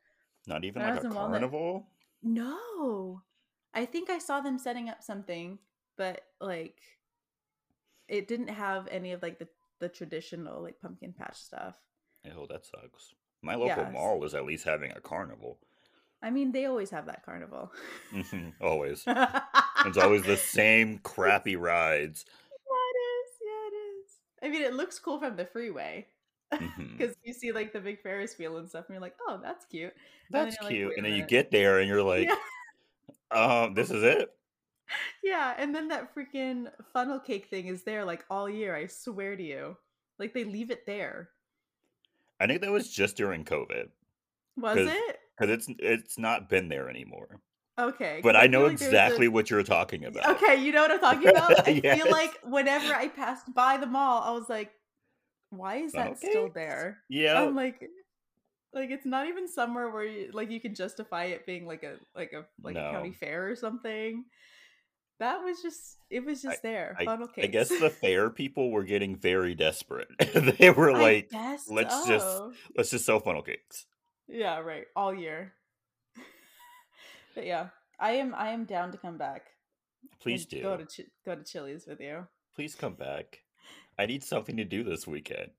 Not 0.47 0.63
even 0.63 0.81
when 0.81 0.95
like 0.95 1.03
a 1.03 1.09
carnival. 1.09 1.61
Walnut, 1.61 1.83
no. 2.23 3.21
I 3.73 3.85
think 3.85 4.09
I 4.09 4.17
saw 4.17 4.39
them 4.41 4.57
setting 4.57 4.89
up 4.89 5.03
something, 5.03 5.59
but 5.97 6.21
like 6.41 6.81
it 8.07 8.27
didn't 8.27 8.47
have 8.47 8.87
any 8.89 9.11
of 9.11 9.21
like 9.21 9.39
the 9.39 9.47
the 9.79 9.89
traditional 9.89 10.61
like 10.61 10.79
pumpkin 10.81 11.13
patch 11.13 11.37
stuff. 11.37 11.75
Oh, 12.35 12.47
that 12.49 12.65
sucks. 12.65 13.13
My 13.41 13.55
local 13.55 13.83
yes. 13.83 13.93
mall 13.93 14.23
is 14.25 14.33
at 14.33 14.45
least 14.45 14.65
having 14.65 14.91
a 14.91 14.99
carnival. 14.99 15.59
I 16.21 16.31
mean, 16.31 16.51
they 16.51 16.65
always 16.65 16.89
have 16.89 17.05
that 17.05 17.23
carnival. 17.23 17.71
Mm-hmm, 18.11 18.49
always. 18.59 19.03
it's 19.05 19.97
always 19.97 20.23
the 20.23 20.37
same 20.37 20.97
crappy 21.03 21.55
rides. 21.55 22.25
Yeah, 22.27 22.87
it 22.89 22.97
is. 22.97 23.31
Yeah, 23.45 23.67
it 23.67 23.75
is. 23.75 24.11
I 24.41 24.49
mean, 24.49 24.61
it 24.63 24.73
looks 24.73 24.97
cool 24.97 25.19
from 25.19 25.35
the 25.35 25.45
freeway. 25.45 26.07
Because 26.97 27.15
you 27.23 27.33
see 27.33 27.51
like 27.51 27.73
the 27.73 27.79
big 27.79 28.01
Ferris 28.01 28.37
wheel 28.37 28.57
and 28.57 28.67
stuff, 28.69 28.85
and 28.87 28.93
you're 28.95 29.01
like, 29.01 29.15
oh, 29.27 29.39
that's 29.43 29.65
cute. 29.65 29.93
That's 30.31 30.55
like, 30.61 30.69
cute. 30.71 30.89
"Wait 30.89 30.97
and 30.97 31.05
then 31.05 31.13
you 31.13 31.25
get 31.25 31.51
there 31.51 31.79
and 31.79 31.87
you're 31.89 32.03
like, 32.15 32.27
yeah, 32.29 32.35
um, 33.63 33.73
this 33.73 33.91
is 33.91 34.03
it? 34.03 34.29
yeah, 35.23 35.53
and 35.57 35.75
then 35.75 35.89
that 35.89 36.15
freaking 36.15 36.71
funnel 36.93 37.19
cake 37.19 37.47
thing 37.49 37.67
is 37.67 37.83
there 37.83 38.05
like 38.05 38.23
all 38.29 38.49
year. 38.49 38.75
I 38.75 38.87
swear 38.87 39.35
to 39.35 39.43
you, 39.43 39.77
like 40.19 40.33
they 40.33 40.43
leave 40.45 40.71
it 40.71 40.85
there. 40.85 41.29
I 42.39 42.47
think 42.47 42.61
that 42.61 42.71
was 42.71 42.89
just 42.89 43.17
during 43.17 43.43
COVID. 43.43 43.89
Was 44.57 44.77
'Cause- 44.77 44.87
it? 44.87 45.19
Because 45.37 45.53
it's 45.53 45.67
it's 45.79 46.17
not 46.17 46.49
been 46.49 46.67
there 46.69 46.89
anymore. 46.89 47.41
Okay. 47.79 48.21
But 48.23 48.35
I 48.35 48.43
feel 48.43 48.51
know 48.51 48.59
like 48.67 48.79
there's 48.79 48.81
a- 48.81 48.95
exactly 48.95 49.27
what 49.27 49.51
you're 49.51 49.61
talking 49.61 50.05
about. 50.05 50.41
Okay, 50.41 50.55
you 50.63 50.71
know 50.71 50.81
what 50.81 50.91
I'm 50.91 50.99
talking 50.99 51.27
about? 51.29 51.67
I 51.67 51.79
Yes. 51.83 52.01
feel 52.01 52.11
like 52.11 52.31
whenever 52.43 52.91
I 52.93 53.07
passed 53.07 53.53
by 53.53 53.77
the 53.77 53.85
mall, 53.85 54.23
I 54.23 54.31
was 54.31 54.49
like, 54.49 54.71
why 55.49 55.77
is 55.77 55.93
that 55.93 56.11
Okay. 56.11 56.29
still 56.29 56.49
there? 56.53 56.99
Yeah. 57.09 57.41
I'm 57.41 57.55
like 57.55 57.89
like 58.73 58.89
it's 58.91 59.05
not 59.05 59.27
even 59.27 59.47
somewhere 59.47 59.89
where 59.89 60.03
you 60.05 60.29
like 60.33 60.51
you 60.51 60.59
can 60.59 60.75
justify 60.75 61.25
it 61.25 61.45
being 61.45 61.65
like 61.65 61.83
a 61.83 61.95
like 62.15 62.33
a 62.33 62.45
like 62.61 62.75
a 62.75 62.91
county 62.91 63.13
fair 63.13 63.49
or 63.49 63.55
something. 63.55 64.25
That 65.19 65.43
was 65.43 65.61
just 65.61 65.97
it 66.11 66.23
was 66.25 66.41
just 66.41 66.61
there. 66.61 66.95
Funnel 67.03 67.27
cakes. 67.27 67.45
I 67.45 67.47
guess 67.47 67.69
the 67.69 67.89
fair 67.89 68.29
people 68.41 68.69
were 68.71 68.83
getting 68.83 69.15
very 69.15 69.55
desperate. 69.55 70.09
they 70.59 70.69
were 70.69 70.91
like, 70.91 71.31
let's 71.69 72.05
just- 72.07 72.41
let's 72.75 72.91
just 72.91 73.05
sell 73.05 73.19
funnel 73.19 73.41
cakes. 73.41 73.85
Yeah, 74.27 74.59
right. 74.59 74.85
All 74.95 75.13
year. 75.15 75.53
but 77.35 77.45
yeah, 77.45 77.69
I 77.99 78.11
am 78.11 78.35
I 78.35 78.49
am 78.49 78.65
down 78.65 78.91
to 78.91 78.97
come 78.97 79.17
back. 79.17 79.47
Please 80.19 80.45
do. 80.45 80.61
Go 80.61 80.77
to 80.77 80.85
Ch- 80.85 81.07
go 81.25 81.35
to 81.35 81.43
Chili's 81.43 81.87
with 81.87 81.99
you. 82.01 82.27
Please 82.55 82.75
come 82.75 82.93
back. 82.93 83.39
I 83.99 84.05
need 84.05 84.23
something 84.23 84.57
to 84.57 84.63
do 84.65 84.83
this 84.83 85.07
weekend. 85.07 85.51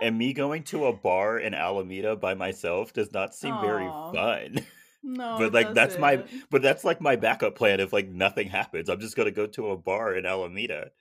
and 0.00 0.18
me 0.18 0.32
going 0.32 0.62
to 0.64 0.86
a 0.86 0.92
bar 0.92 1.38
in 1.38 1.54
Alameda 1.54 2.16
by 2.16 2.34
myself 2.34 2.92
does 2.92 3.12
not 3.12 3.34
seem 3.34 3.54
very 3.60 3.88
fun. 4.12 4.58
No, 5.06 5.34
But, 5.36 5.52
like, 5.52 5.74
that's 5.74 5.98
my- 5.98 6.24
but 6.50 6.62
that's 6.62 6.82
like 6.82 6.98
my 6.98 7.16
backup 7.16 7.56
plan 7.56 7.78
if 7.78 7.92
like 7.92 8.08
nothing 8.08 8.48
happens. 8.48 8.88
I'm 8.88 9.00
just 9.00 9.14
gonna 9.16 9.30
go 9.30 9.46
to 9.48 9.68
a 9.72 9.76
bar 9.76 10.14
in 10.14 10.24
Alameda. 10.24 10.92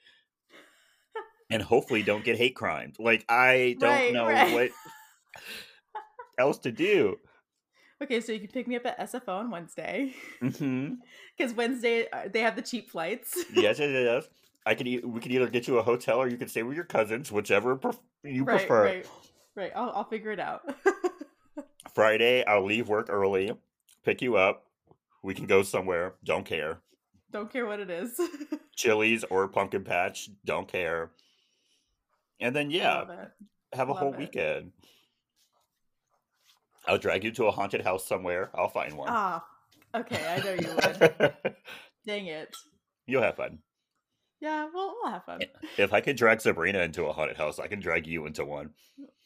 And 1.50 1.62
hopefully 1.62 2.03
don't 2.03 2.24
get 2.25 2.36
hate 2.38 2.53
crimes. 2.53 2.98
Like 3.00 3.24
I 3.30 3.77
don't 3.80 3.89
Right, 3.89 4.12
know 4.13 4.25
right. 4.27 4.53
what 4.53 4.72
else 6.38 6.58
to 6.60 6.72
do. 6.74 7.15
Okay, 8.03 8.20
so 8.20 8.34
you 8.34 8.39
can 8.39 8.50
pick 8.50 8.68
me 8.68 8.75
up 8.75 8.86
at 8.86 9.00
SFO 9.00 9.30
on 9.39 9.50
Wednesday 9.50 10.13
because 10.42 11.53
Wednesday 11.56 12.10
uh, 12.12 12.27
they 12.32 12.42
have 12.42 12.58
the 12.58 12.62
cheap 12.62 12.89
flights. 12.92 13.38
Yes, 13.56 13.80
yes, 13.80 13.89
yes. 13.89 14.27
I 14.65 14.75
can. 14.75 14.88
E- 14.88 15.00
we 15.00 15.20
can 15.20 15.32
either 15.32 15.48
get 15.50 15.67
you 15.67 15.77
a 15.77 15.84
hotel 15.84 16.17
or 16.20 16.27
you 16.27 16.38
can 16.38 16.48
stay 16.48 16.63
with 16.63 16.75
your 16.75 16.86
cousins, 16.86 17.32
whichever 17.32 17.75
pref- 17.75 18.00
you 18.24 18.43
right, 18.43 18.60
prefer. 18.60 18.84
right, 18.84 19.08
right. 19.55 19.72
I'll 19.75 19.91
I'll 19.91 20.10
figure 20.10 20.32
it 20.32 20.39
out. 20.39 20.62
Friday, 21.93 22.43
I'll 22.46 22.65
leave 22.65 22.88
work 22.88 23.08
early, 23.10 23.51
pick 24.03 24.22
you 24.22 24.36
up. 24.36 24.65
We 25.22 25.34
can 25.34 25.46
go 25.46 25.63
somewhere. 25.63 26.15
Don't 26.24 26.46
care. 26.46 26.79
Don't 27.32 27.51
care 27.51 27.65
what 27.65 27.79
it 27.79 27.89
is. 27.89 28.20
Chili's 28.75 29.24
or 29.25 29.48
pumpkin 29.48 29.84
patch. 29.84 30.29
Don't 30.46 30.67
care. 30.67 31.12
And 32.39 32.55
then 32.55 32.72
yeah, 32.72 33.05
have 33.74 33.89
a 33.89 33.93
whole 33.93 34.13
it. 34.13 34.20
weekend. 34.20 34.72
I'll 36.88 36.98
drag 36.98 37.24
you 37.24 37.32
to 37.32 37.46
a 37.46 37.51
haunted 37.51 37.82
house 37.82 38.05
somewhere. 38.05 38.50
I'll 38.53 38.70
find 38.70 38.98
one. 38.98 39.08
Ah, 39.10 39.43
okay. 39.96 40.25
I 40.27 40.43
know 40.43 40.53
you 40.53 40.75
would. 40.75 41.34
Dang 42.05 42.25
it. 42.27 42.53
You'll 43.05 43.22
have 43.22 43.36
fun. 43.38 43.60
Yeah, 44.44 44.68
well, 44.74 44.96
we'll 45.02 45.12
have 45.12 45.24
fun. 45.24 45.46
If 45.78 45.94
I 45.94 46.02
could 46.02 46.18
drag 46.18 46.42
Sabrina 46.42 46.80
into 46.80 47.06
a 47.06 47.14
haunted 47.14 47.38
house, 47.38 47.58
I 47.60 47.68
can 47.68 47.80
drag 47.80 48.06
you 48.08 48.26
into 48.26 48.44
one. 48.46 48.74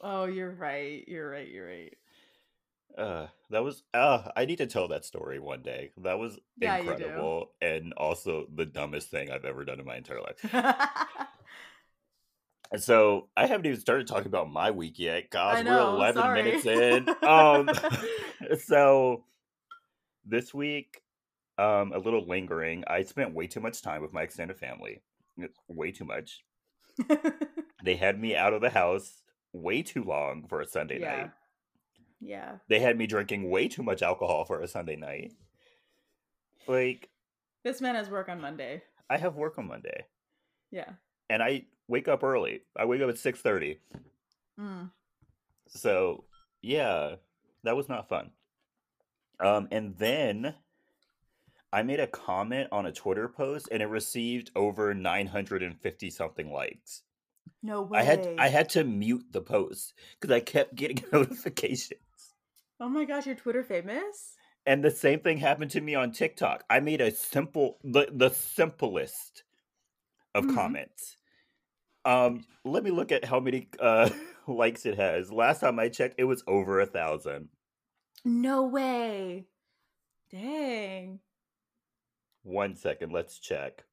Oh, 0.02 0.26
you're 0.26 0.52
right. 0.52 1.08
You're 1.08 1.30
right. 1.30 1.48
You're 1.48 1.68
right. 1.68 1.94
Uh, 2.98 3.28
that 3.52 3.64
was 3.64 3.84
uh 3.94 4.30
I 4.36 4.46
need 4.46 4.58
to 4.58 4.66
tell 4.66 4.88
that 4.88 5.06
story 5.06 5.40
one 5.40 5.62
day. 5.62 5.92
That 5.98 6.18
was 6.18 6.40
Yeah, 6.58 6.78
incredible 6.80 7.52
and 7.62 7.94
also 7.94 8.48
the 8.54 8.66
dumbest 8.66 9.12
thing 9.12 9.30
I've 9.30 9.46
ever 9.46 9.64
done 9.66 9.80
in 9.80 9.86
my 9.86 9.98
entire 9.98 10.22
life. 10.22 10.38
And 12.72 12.82
so 12.84 13.30
I 13.38 13.46
haven't 13.48 13.66
even 13.66 13.80
started 13.80 14.08
talking 14.08 14.28
about 14.28 14.50
my 14.50 14.72
week 14.72 15.00
yet. 15.00 15.30
Gosh, 15.30 15.64
know, 15.64 15.66
we're 15.66 15.80
11 15.80 16.22
sorry. 16.22 16.34
minutes 16.34 16.66
in. 16.66 17.10
Um 17.24 17.72
so 18.66 19.24
this 20.26 20.54
week 20.54 21.02
um 21.58 21.92
a 21.94 21.98
little 22.00 22.26
lingering. 22.26 22.84
I 22.88 23.04
spent 23.04 23.34
way 23.34 23.48
too 23.48 23.60
much 23.60 23.82
time 23.82 24.02
with 24.02 24.14
my 24.14 24.22
extended 24.24 24.58
family. 24.58 25.02
Way 25.68 25.92
too 25.92 26.06
much. 26.06 26.44
They 27.84 27.96
had 27.96 28.20
me 28.20 28.36
out 28.36 28.54
of 28.54 28.62
the 28.62 28.72
house 28.72 29.22
way 29.54 29.82
too 29.84 30.04
long 30.04 30.48
for 30.50 30.62
a 30.62 30.68
Sunday 30.68 31.00
yeah. 31.00 31.16
night. 31.16 31.32
Yeah. 32.20 32.52
They 32.68 32.80
had 32.80 32.98
me 32.98 33.06
drinking 33.06 33.50
way 33.50 33.68
too 33.68 33.84
much 33.84 34.02
alcohol 34.02 34.46
for 34.46 34.62
a 34.62 34.68
Sunday 34.68 34.96
night. 34.96 35.34
Like 36.68 37.10
This 37.64 37.80
man 37.80 37.96
has 37.96 38.10
work 38.10 38.30
on 38.30 38.42
Monday. 38.42 38.82
I 39.10 39.18
have 39.18 39.36
work 39.36 39.58
on 39.58 39.68
Monday 39.68 40.06
Yeah. 40.72 40.90
and 41.30 41.42
I 41.44 41.66
wake 41.88 42.08
up 42.08 42.24
early. 42.24 42.62
I 42.76 42.86
wake 42.86 43.02
up 43.02 43.10
at 43.10 43.16
6:30. 43.16 43.78
Mm. 44.60 44.92
So, 45.70 46.26
yeah, 46.62 47.16
that 47.64 47.78
was 47.78 47.88
not 47.88 48.10
fun. 48.10 48.32
Um 49.40 49.68
and 49.72 49.96
then 49.98 50.56
I 51.72 51.84
made 51.84 52.00
a 52.00 52.08
comment 52.08 52.70
on 52.72 52.86
a 52.86 52.92
Twitter 52.92 53.28
post 53.28 53.68
and 53.72 53.82
it 53.82 53.88
received 53.88 54.52
over 54.56 54.94
950 54.94 56.10
something 56.10 56.52
likes. 56.52 57.04
No 57.62 57.82
way. 57.82 58.00
I 58.00 58.04
had 58.04 58.28
I 58.38 58.48
had 58.50 58.70
to 58.70 58.84
mute 58.84 59.26
the 59.32 59.42
post 59.42 59.94
cuz 60.20 60.32
I 60.32 60.40
kept 60.40 60.76
getting 60.76 61.04
notifications. 61.12 62.00
Oh 62.80 62.90
my 62.90 63.06
gosh, 63.06 63.26
you're 63.26 63.36
Twitter 63.36 63.64
famous? 63.64 64.36
And 64.66 64.84
the 64.84 64.92
same 64.92 65.22
thing 65.22 65.38
happened 65.38 65.72
to 65.72 65.82
me 65.82 65.96
on 65.96 66.12
TikTok. 66.12 66.64
I 66.70 66.80
made 66.80 67.02
a 67.02 67.12
simple, 67.12 67.80
the, 67.84 68.08
the 68.12 68.30
simplest 68.30 69.44
of 70.36 70.46
Mhm. 70.46 70.56
comments. 70.56 71.18
Um, 72.06 72.46
let 72.66 72.84
me 72.84 72.92
look 72.92 73.12
at 73.12 73.26
how 73.26 73.40
many 73.40 73.70
uh, 73.80 74.10
likes 74.48 74.86
it 74.86 74.98
has. 74.98 75.32
Last 75.32 75.62
time 75.62 75.80
I 75.80 75.90
checked, 75.90 76.16
it 76.20 76.26
was 76.26 76.44
over 76.48 76.80
a 76.80 76.86
thousand. 76.86 77.50
No 78.26 78.68
way. 78.68 79.48
Dang. 80.30 81.22
One 82.48 82.76
second, 82.78 83.12
let's 83.12 83.40
check. 83.40 83.84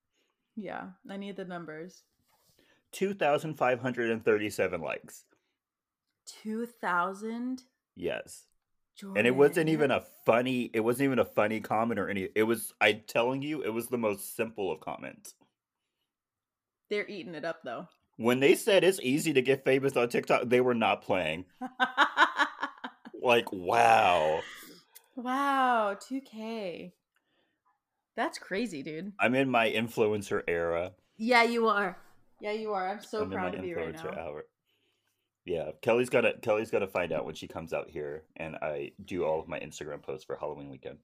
Yeah, 0.54 0.84
I 1.10 1.16
need 1.16 1.36
the 1.36 1.44
numbers. 1.44 2.04
Two 2.92 3.12
thousand 3.12 3.54
five 3.54 3.80
hundred 3.80 4.10
and 4.10 4.24
thirty-seven 4.24 4.80
likes. 4.80 5.24
2000? 6.42 7.62
Yes, 7.96 8.44
and 9.02 9.26
it 9.26 9.34
wasn't 9.34 9.68
even 9.68 9.90
a 9.90 10.04
funny. 10.24 10.70
It 10.72 10.80
wasn't 10.80 11.06
even 11.06 11.18
a 11.18 11.24
funny 11.24 11.60
comment 11.60 11.98
or 11.98 12.08
any. 12.08 12.28
It 12.36 12.44
was. 12.44 12.72
I'm 12.80 13.02
telling 13.08 13.42
you, 13.42 13.62
it 13.62 13.70
was 13.70 13.88
the 13.88 13.98
most 13.98 14.36
simple 14.36 14.70
of 14.70 14.78
comments. 14.80 15.34
They're 16.90 17.08
eating 17.08 17.34
it 17.34 17.44
up 17.44 17.62
though. 17.64 17.88
When 18.16 18.38
they 18.38 18.54
said 18.54 18.84
it's 18.84 19.00
easy 19.02 19.32
to 19.32 19.42
get 19.42 19.64
famous 19.64 19.96
on 19.96 20.08
TikTok, 20.08 20.48
they 20.48 20.60
were 20.60 20.74
not 20.74 21.02
playing. 21.02 21.46
Like, 23.24 23.50
wow. 23.52 24.42
wow, 25.16 25.96
2K. 25.98 26.92
That's 28.16 28.38
crazy, 28.38 28.82
dude. 28.82 29.12
I'm 29.18 29.34
in 29.34 29.50
my 29.50 29.70
influencer 29.70 30.42
era. 30.46 30.92
Yeah, 31.16 31.42
you 31.42 31.68
are. 31.68 31.96
Yeah, 32.40 32.52
you 32.52 32.72
are. 32.72 32.88
I'm 32.88 33.02
so 33.02 33.18
I'm 33.18 33.24
in 33.24 33.30
my 33.30 33.36
proud 33.36 33.54
of 33.56 33.64
you 33.64 33.76
right 33.76 33.94
influencer 33.94 34.14
now. 34.16 34.22
hour. 34.22 34.44
Yeah, 35.44 35.70
Kelley's 35.82 36.08
gonna 36.10 36.32
Kelley's 36.40 36.70
gonna 36.70 36.86
find 36.86 37.12
out 37.12 37.26
when 37.26 37.34
she 37.34 37.46
comes 37.48 37.72
out 37.72 37.90
here, 37.90 38.22
and 38.36 38.56
I 38.56 38.92
do 39.04 39.24
all 39.24 39.40
of 39.40 39.48
my 39.48 39.58
Instagram 39.60 40.02
posts 40.02 40.24
for 40.24 40.36
Halloween 40.36 40.70
weekend. 40.70 40.98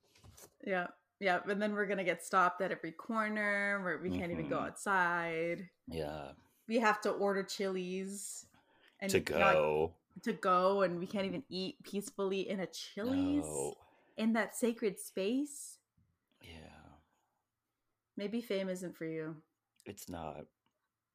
Yeah. 0.67 0.87
Yeah, 1.19 1.41
and 1.47 1.61
then 1.61 1.75
we're 1.75 1.87
gonna 1.87 2.05
get 2.05 2.25
stopped 2.25 2.63
at 2.63 2.71
every 2.73 2.93
corner 2.93 3.81
where 3.85 3.99
we 3.99 4.09
can't 4.11 4.33
even 4.33 4.49
go 4.49 4.57
Mhm. 4.59 4.67
outside. 4.69 5.69
Yeah, 5.87 6.33
We 6.67 6.79
have 6.79 7.01
to 7.03 7.11
order 7.11 7.43
Chili's 7.43 8.47
and 9.01 9.11
to 9.11 9.19
not- 9.39 9.53
go. 9.53 9.95
to 10.23 10.33
go, 10.33 10.81
and 10.83 10.99
we 10.99 11.07
can't 11.07 11.27
even 11.27 11.45
eat 11.51 11.83
peacefully 11.83 12.49
in 12.49 12.61
a 12.61 12.67
Chili's 12.67 13.45
No. 13.45 13.75
in 14.17 14.33
that 14.33 14.57
sacred 14.57 14.99
space. 14.99 15.79
Yeah, 16.41 16.70
Maybe 18.21 18.43
fame 18.43 18.69
isn't 18.69 18.95
for 18.99 19.07
you. 19.07 19.35
it's 19.87 20.11
not. 20.11 20.45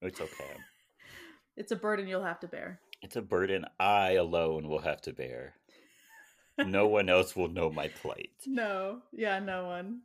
It's 0.01 0.19
okay. 0.19 0.55
It's 1.57 1.71
a 1.71 1.75
burden 1.77 2.07
you'll 2.09 2.23
have 2.23 2.39
to 2.41 2.47
bear. 2.49 2.79
it's 3.03 3.15
a 3.15 3.21
burden 3.21 3.65
I 3.79 4.13
alone 4.13 4.67
will 4.67 4.79
have 4.81 5.01
to 5.03 5.13
bear. 5.13 5.53
No 6.57 6.87
one 6.97 7.07
else 7.09 7.33
will 7.35 7.47
know 7.47 7.69
my 7.69 7.87
plight. 7.89 8.33
No, 8.47 9.03
yeah, 9.13 9.39
no 9.39 9.67
one. 9.67 10.01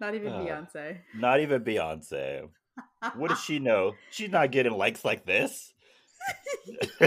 Not 0.00 0.14
even 0.14 0.32
Uh, 0.32 0.38
Beyonce. 0.38 1.00
Not 1.18 1.40
even 1.40 1.64
Beyonce. 1.64 2.48
What 3.16 3.28
does 3.30 3.40
she 3.40 3.58
know? 3.58 3.92
She's 4.10 4.30
not 4.30 4.52
getting 4.52 4.72
likes 4.72 5.04
like 5.04 5.26
this. 5.26 5.74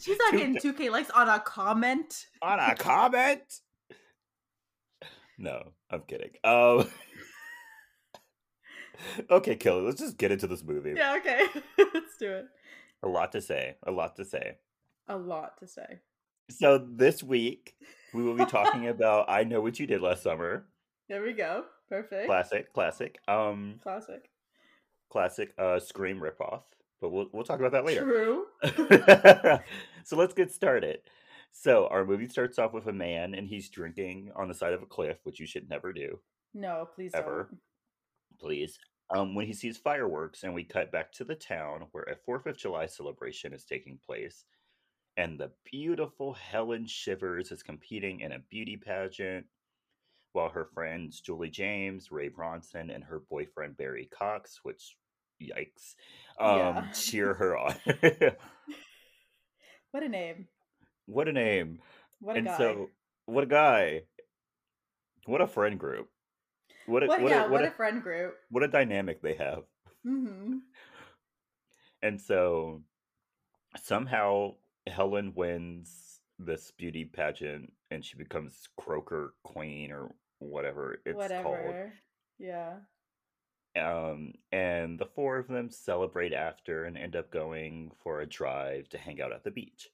She's 0.00 0.18
not 0.24 0.32
getting 0.32 0.56
2K 0.56 0.90
likes 0.90 1.10
on 1.10 1.28
a 1.28 1.40
comment. 1.40 2.26
on 2.40 2.58
a 2.58 2.74
comment. 2.76 3.42
No, 5.36 5.72
I'm 5.90 6.02
kidding. 6.08 6.30
Um, 6.44 6.88
okay, 9.30 9.56
Kelley, 9.56 9.82
let's 9.82 10.00
just 10.00 10.16
get 10.18 10.30
into 10.32 10.46
this 10.46 10.62
movie. 10.62 10.94
Yeah, 10.96 11.16
okay. 11.18 11.46
Let's 11.78 12.16
do 12.18 12.30
it. 12.32 12.46
A 13.02 13.08
lot 13.08 13.32
to 13.32 13.40
say. 13.40 13.76
A 13.86 13.90
lot 13.90 14.16
to 14.16 14.24
say. 14.24 14.56
A 15.08 15.16
lot 15.16 15.58
to 15.58 15.66
say. 15.66 16.00
So 16.50 16.78
this 16.78 17.22
week 17.22 17.74
we 18.14 18.22
will 18.22 18.34
be 18.36 18.44
talking 18.46 18.88
about 18.88 19.26
I 19.28 19.44
Know 19.44 19.60
What 19.60 19.78
You 19.80 19.86
Did 19.86 20.02
Last 20.02 20.22
Summer. 20.22 20.66
There 21.08 21.22
we 21.22 21.32
go. 21.32 21.64
Perfect. 21.88 22.26
Classic, 22.26 22.72
classic. 22.72 23.18
Um 23.28 23.80
Classic. 23.82 24.30
classic 25.10 25.52
uh 25.58 25.78
Scream 25.80 26.20
ripoff. 26.20 26.62
But 27.00 27.10
we'll 27.10 27.28
we'll 27.32 27.44
talk 27.44 27.58
about 27.58 27.72
that 27.72 27.84
later. 27.84 28.02
True. 28.02 28.44
so 30.04 30.16
let's 30.16 30.34
get 30.34 30.52
started. 30.52 31.00
So 31.50 31.86
our 31.88 32.04
movie 32.04 32.28
starts 32.28 32.58
off 32.58 32.72
with 32.72 32.86
a 32.86 32.92
man 32.92 33.34
and 33.34 33.46
he's 33.48 33.68
drinking 33.68 34.30
on 34.36 34.48
the 34.48 34.54
side 34.54 34.72
of 34.72 34.82
a 34.82 34.86
cliff, 34.86 35.18
which 35.24 35.38
you 35.40 35.46
should 35.46 35.68
never 35.68 35.92
do, 35.92 36.18
No, 36.54 36.88
please 36.94 37.10
Ever. 37.14 37.48
don't. 37.50 37.60
Please. 38.42 38.78
Um, 39.14 39.34
when 39.34 39.46
he 39.46 39.52
sees 39.52 39.76
fireworks, 39.76 40.42
and 40.42 40.54
we 40.54 40.64
cut 40.64 40.90
back 40.90 41.12
to 41.12 41.24
the 41.24 41.34
town 41.34 41.84
where 41.92 42.04
a 42.04 42.16
Fourth 42.24 42.46
of 42.46 42.56
July 42.56 42.86
celebration 42.86 43.52
is 43.52 43.64
taking 43.64 43.98
place, 44.04 44.44
and 45.18 45.38
the 45.38 45.50
beautiful 45.70 46.32
Helen 46.32 46.86
Shivers 46.86 47.52
is 47.52 47.62
competing 47.62 48.20
in 48.20 48.32
a 48.32 48.38
beauty 48.50 48.76
pageant, 48.76 49.44
while 50.32 50.48
her 50.48 50.64
friends 50.72 51.20
Julie 51.20 51.50
James, 51.50 52.10
Ray 52.10 52.28
Bronson, 52.28 52.88
and 52.90 53.04
her 53.04 53.20
boyfriend 53.30 53.76
Barry 53.76 54.08
Cox, 54.18 54.60
which 54.62 54.96
yikes, 55.42 55.94
um, 56.40 56.56
Yeah. 56.56 56.86
cheer 56.94 57.34
her 57.34 57.56
on. 57.56 57.74
What 59.90 60.02
a 60.02 60.08
name. 60.08 60.48
what 61.04 61.28
a 61.28 61.32
name! 61.34 61.80
What 62.20 62.36
a 62.36 62.38
and 62.38 62.46
guy. 62.46 62.56
so 62.56 62.88
what 63.26 63.44
a 63.44 63.46
guy 63.46 64.02
what 65.26 65.42
a 65.42 65.46
friend 65.46 65.78
group 65.78 66.08
what 66.86 67.02
a 67.02 67.06
what, 67.06 67.22
what, 67.22 67.30
yeah, 67.30 67.40
a, 67.40 67.42
what, 67.42 67.50
what 67.52 67.64
a, 67.64 67.68
a 67.68 67.70
friend 67.70 68.02
group. 68.02 68.34
what 68.50 68.62
a 68.62 68.68
dynamic 68.68 69.22
they 69.22 69.34
have 69.34 69.62
hmm 70.04 70.58
and 72.02 72.20
so 72.20 72.82
somehow 73.80 74.52
helen 74.88 75.32
wins 75.36 76.20
this 76.38 76.72
beauty 76.76 77.04
pageant 77.04 77.72
and 77.90 78.04
she 78.04 78.16
becomes 78.16 78.68
croaker 78.76 79.34
queen 79.44 79.92
or 79.92 80.10
whatever 80.38 80.98
it's 81.06 81.16
Whatever. 81.16 81.92
Yeah. 82.38 82.74
um 83.76 84.32
and 84.50 84.98
the 84.98 85.06
four 85.06 85.38
of 85.38 85.46
them 85.46 85.70
celebrate 85.70 86.32
after 86.32 86.84
and 86.84 86.98
end 86.98 87.14
up 87.14 87.30
going 87.30 87.92
for 88.02 88.20
a 88.20 88.26
drive 88.26 88.88
to 88.88 88.98
hang 88.98 89.20
out 89.22 89.32
at 89.32 89.44
the 89.44 89.52
beach 89.52 89.88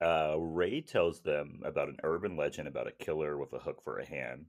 uh, 0.00 0.36
Ray 0.38 0.80
tells 0.80 1.22
them 1.22 1.60
about 1.64 1.88
an 1.88 1.96
urban 2.04 2.36
legend 2.36 2.68
about 2.68 2.86
a 2.86 2.92
killer 2.92 3.36
with 3.36 3.52
a 3.52 3.58
hook 3.58 3.82
for 3.82 3.98
a 3.98 4.06
hand, 4.06 4.46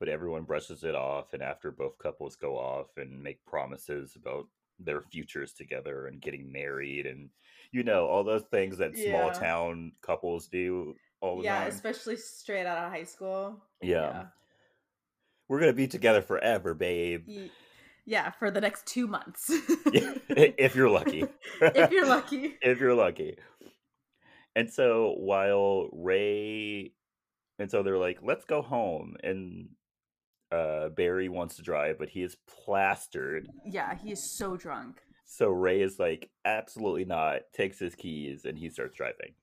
but 0.00 0.08
everyone 0.08 0.44
brushes 0.44 0.84
it 0.84 0.94
off. 0.94 1.32
And 1.32 1.42
after 1.42 1.70
both 1.70 1.98
couples 1.98 2.36
go 2.36 2.56
off 2.56 2.88
and 2.96 3.22
make 3.22 3.44
promises 3.46 4.16
about 4.16 4.46
their 4.78 5.00
futures 5.00 5.52
together 5.52 6.06
and 6.06 6.20
getting 6.20 6.50
married, 6.50 7.06
and 7.06 7.30
you 7.72 7.82
know, 7.84 8.06
all 8.06 8.24
those 8.24 8.44
things 8.50 8.78
that 8.78 8.96
small 8.98 9.30
town 9.30 9.92
couples 10.02 10.48
do 10.48 10.94
all 11.20 11.38
the 11.38 11.44
Yeah, 11.44 11.60
time. 11.60 11.68
especially 11.68 12.16
straight 12.16 12.66
out 12.66 12.78
of 12.86 12.90
high 12.92 13.04
school. 13.04 13.62
Yeah. 13.82 14.24
We're 15.48 15.60
going 15.60 15.72
to 15.72 15.76
be 15.76 15.86
together 15.88 16.22
forever, 16.22 16.74
babe. 16.74 17.24
Ye- 17.28 17.50
Yeah, 18.06 18.30
for 18.32 18.50
the 18.50 18.60
next 18.60 18.86
two 18.86 19.06
months. 19.06 19.50
if 19.86 20.74
you're 20.74 20.90
lucky. 20.90 21.24
if 21.60 21.90
you're 21.90 22.06
lucky. 22.08 22.54
if 22.62 22.80
you're 22.80 22.94
lucky. 22.94 23.36
And 24.56 24.70
so 24.70 25.14
while 25.18 25.88
Ray 25.92 26.92
and 27.58 27.70
so 27.70 27.82
they're 27.82 27.98
like, 27.98 28.18
let's 28.22 28.44
go 28.44 28.62
home. 28.62 29.16
And 29.22 29.68
uh 30.52 30.88
Barry 30.90 31.28
wants 31.28 31.56
to 31.56 31.62
drive, 31.62 31.98
but 31.98 32.08
he 32.10 32.22
is 32.22 32.36
plastered. 32.46 33.48
Yeah, 33.64 33.94
he 33.96 34.12
is 34.12 34.22
so 34.22 34.56
drunk. 34.56 35.02
So 35.24 35.48
Ray 35.48 35.80
is 35.80 35.98
like, 35.98 36.30
absolutely 36.44 37.04
not, 37.04 37.40
takes 37.52 37.78
his 37.78 37.94
keys 37.94 38.44
and 38.44 38.58
he 38.58 38.68
starts 38.68 38.96
driving. 38.96 39.34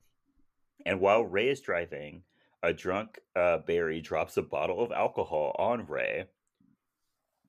And 0.86 1.00
while 1.00 1.24
Ray 1.24 1.50
is 1.50 1.62
driving, 1.62 2.24
a 2.64 2.74
drunk 2.74 3.20
uh 3.36 3.58
Barry 3.60 4.02
drops 4.02 4.38
a 4.38 4.42
bottle 4.42 4.84
of 4.84 4.92
alcohol 4.92 5.56
on 5.58 5.86
Ray, 5.88 6.26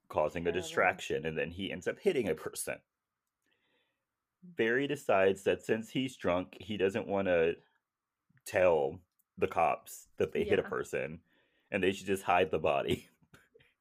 causing 0.08 0.46
a 0.46 0.52
distraction, 0.52 1.26
and 1.26 1.36
then 1.36 1.50
he 1.50 1.70
ends 1.70 1.86
up 1.86 1.98
hitting 1.98 2.28
a 2.28 2.34
person. 2.34 2.76
Barry 4.42 4.86
decides 4.86 5.44
that 5.44 5.62
since 5.62 5.90
he's 5.90 6.16
drunk, 6.16 6.56
he 6.58 6.76
doesn't 6.76 7.06
want 7.06 7.28
to 7.28 7.54
tell 8.44 8.98
the 9.38 9.46
cops 9.46 10.08
that 10.18 10.32
they 10.32 10.44
hit 10.44 10.58
a 10.58 10.62
person 10.62 11.20
and 11.70 11.82
they 11.82 11.92
should 11.92 12.06
just 12.06 12.24
hide 12.24 12.50
the 12.50 12.58
body. 12.58 13.08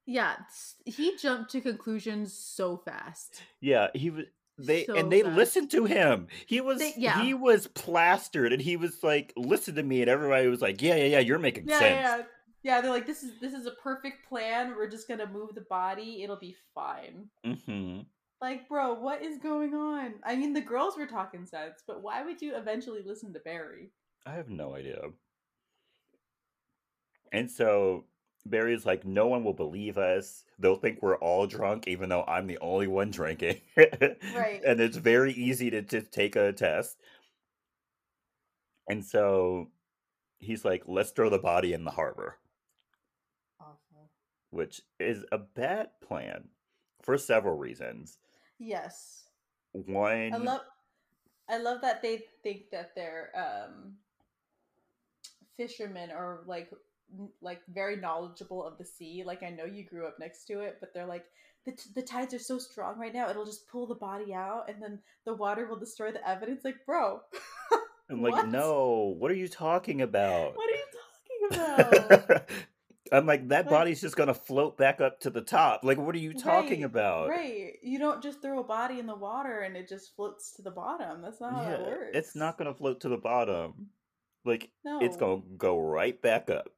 Yeah, 0.06 0.36
he 0.86 1.16
jumped 1.18 1.52
to 1.52 1.62
conclusions 1.62 2.34
so 2.34 2.78
fast. 2.78 3.42
yeah, 3.62 3.88
he 3.94 4.10
was 4.10 4.26
they 4.58 4.86
So 4.86 4.96
and 4.96 5.12
they 5.12 5.22
fast. 5.22 5.36
listened 5.36 5.72
to 5.72 5.86
him. 5.86 6.28
He 6.46 6.60
was 6.62 6.80
They- 6.80 6.94
yeah. 6.98 7.22
he 7.24 7.34
was 7.34 7.68
plastered 7.68 8.52
and 8.54 8.62
he 8.62 8.78
was 8.78 9.02
like, 9.04 9.32
"Listen 9.36 9.76
to 9.76 9.84
me." 9.84 10.02
And 10.02 10.10
everybody 10.10 10.48
was 10.48 10.62
like, 10.62 10.82
"Yeah, 10.82 10.96
yeah, 10.96 11.06
yeah, 11.06 11.20
you're 11.20 11.40
making 11.40 11.68
Yeah, 11.68 11.80
sense." 11.80 12.02
yeah. 12.20 12.26
Yeah, 12.64 12.82
they're 12.82 12.92
like, 12.92 13.08
this 13.08 13.24
is 13.24 13.40
this 13.40 13.54
is 13.54 13.66
a 13.66 13.72
perfect 13.72 14.28
plan. 14.28 14.76
We're 14.76 14.90
just 14.90 15.08
gonna 15.08 15.26
move 15.26 15.56
the 15.56 15.62
body. 15.62 16.22
It'll 16.22 16.38
be 16.40 16.56
fine. 16.76 17.30
Mhm. 17.44 18.06
Like, 18.40 18.68
bro, 18.68 18.94
what 18.94 19.24
is 19.24 19.38
going 19.40 19.74
on? 19.74 20.16
I 20.24 20.36
mean, 20.36 20.54
the 20.54 20.62
girls 20.62 20.96
were 20.98 21.08
talking 21.08 21.46
sense, 21.46 21.84
but 21.88 22.02
why 22.04 22.24
would 22.24 22.40
you 22.42 22.56
eventually 22.56 23.02
listen 23.04 23.34
to 23.34 23.40
Barry? 23.40 23.92
I 24.28 24.34
have 24.34 24.50
no 24.50 24.76
idea. 24.76 25.02
And 27.32 27.50
so 27.50 28.06
Barry's 28.46 28.86
like, 28.86 29.06
no 29.06 29.28
one 29.28 29.44
will 29.44 29.54
believe 29.54 29.98
us. 29.98 30.46
They'll 30.58 30.76
think 30.76 31.02
we're 31.02 31.18
all 31.18 31.46
drunk, 31.48 31.88
even 31.88 32.10
though 32.10 32.24
I'm 32.28 32.48
the 32.48 32.58
only 32.60 32.88
one 32.88 33.12
drinking. 33.12 33.62
Right. 33.78 34.62
And 34.66 34.80
it's 34.80 34.98
very 34.98 35.34
easy 35.34 35.70
to 35.72 35.82
just 35.82 36.12
take 36.12 36.36
a 36.36 36.52
test. 36.52 36.98
And 38.90 39.06
so 39.06 39.70
he's 40.40 40.66
like, 40.66 40.84
let's 40.88 41.12
throw 41.12 41.30
the 41.30 41.38
body 41.40 41.74
in 41.74 41.84
the 41.86 41.92
harbor, 41.92 42.38
Awful. 43.60 44.10
which 44.50 44.82
is 45.00 45.24
a 45.32 45.38
bad 45.38 45.90
plan 46.06 46.50
for 47.02 47.18
several 47.18 47.58
reasons. 47.58 48.18
Yes. 48.60 49.26
One, 49.74 50.34
I 50.34 50.38
love 50.38 50.62
I 51.50 51.58
love 51.58 51.82
that 51.82 52.02
they 52.02 52.24
think 52.44 52.70
that 52.72 52.94
they're 52.96 53.30
um 53.36 53.94
fishermen 55.56 56.12
or 56.12 56.44
like 56.46 56.70
like 57.42 57.62
very 57.74 57.96
knowledgeable 57.96 58.66
of 58.66 58.78
the 58.78 58.86
sea. 58.86 59.24
Like 59.26 59.44
I 59.44 59.50
know 59.50 59.66
you 59.66 59.84
grew 59.86 60.08
up 60.08 60.18
next 60.20 60.46
to 60.46 60.60
it, 60.62 60.78
but 60.80 60.94
they're 60.94 61.06
like 61.06 61.26
the, 61.66 61.72
t- 61.74 61.90
the 61.94 62.02
tides 62.02 62.34
are 62.34 62.40
so 62.40 62.58
strong 62.58 62.98
right 62.98 63.14
now 63.14 63.30
it'll 63.30 63.46
just 63.46 63.68
pull 63.68 63.86
the 63.86 63.94
body 63.94 64.34
out 64.34 64.66
and 64.68 64.82
then 64.82 64.98
the 65.26 65.34
water 65.36 65.68
will 65.68 65.78
destroy 65.78 66.12
the 66.12 66.28
evidence 66.28 66.62
like 66.64 66.84
bro 66.88 67.20
I'm 68.10 68.22
like, 68.24 68.34
what? 68.34 68.48
no, 68.48 69.16
what 69.20 69.30
are 69.30 69.36
you 69.36 69.48
talking 69.48 70.02
about? 70.02 70.56
what 70.58 70.70
are 70.70 70.76
you 70.76 71.50
talking 71.52 72.26
about 72.30 72.50
I'm 73.14 73.26
like, 73.28 73.50
that 73.50 73.66
Like- 73.66 73.70
body's 73.70 74.02
just 74.02 74.16
gonna 74.16 74.34
float 74.34 74.78
back 74.78 75.02
up 75.02 75.20
to 75.20 75.30
the 75.30 75.42
top. 75.42 75.84
Like, 75.84 75.98
what 76.00 76.16
are 76.16 76.20
you 76.20 76.34
talking 76.34 76.82
Right, 76.82 76.86
about? 76.90 77.30
right 77.30 77.74
you 77.84 78.00
don't 78.00 78.24
just 78.24 78.42
throw 78.42 78.60
a 78.60 78.64
body 78.64 78.98
in 79.00 79.06
the 79.06 79.16
water 79.16 79.60
and 79.60 79.76
it 79.78 79.88
just 79.88 80.16
floats 80.16 80.54
to 80.56 80.62
the 80.64 80.72
bottom 80.72 81.22
that's 81.22 81.40
not 81.42 81.54
how 81.54 81.62
that 81.64 81.80
Yeah, 81.82 81.88
works 81.88 82.10
it's 82.16 82.36
not 82.36 82.58
gonna 82.58 82.74
float 82.74 83.02
to 83.02 83.10
the 83.10 83.18
bottom. 83.18 83.90
Like, 84.46 84.72
no 84.84 85.00
it's 85.00 85.16
gonna 85.18 85.42
go 85.58 85.78
right 85.80 86.20
back 86.22 86.50
up. 86.50 86.70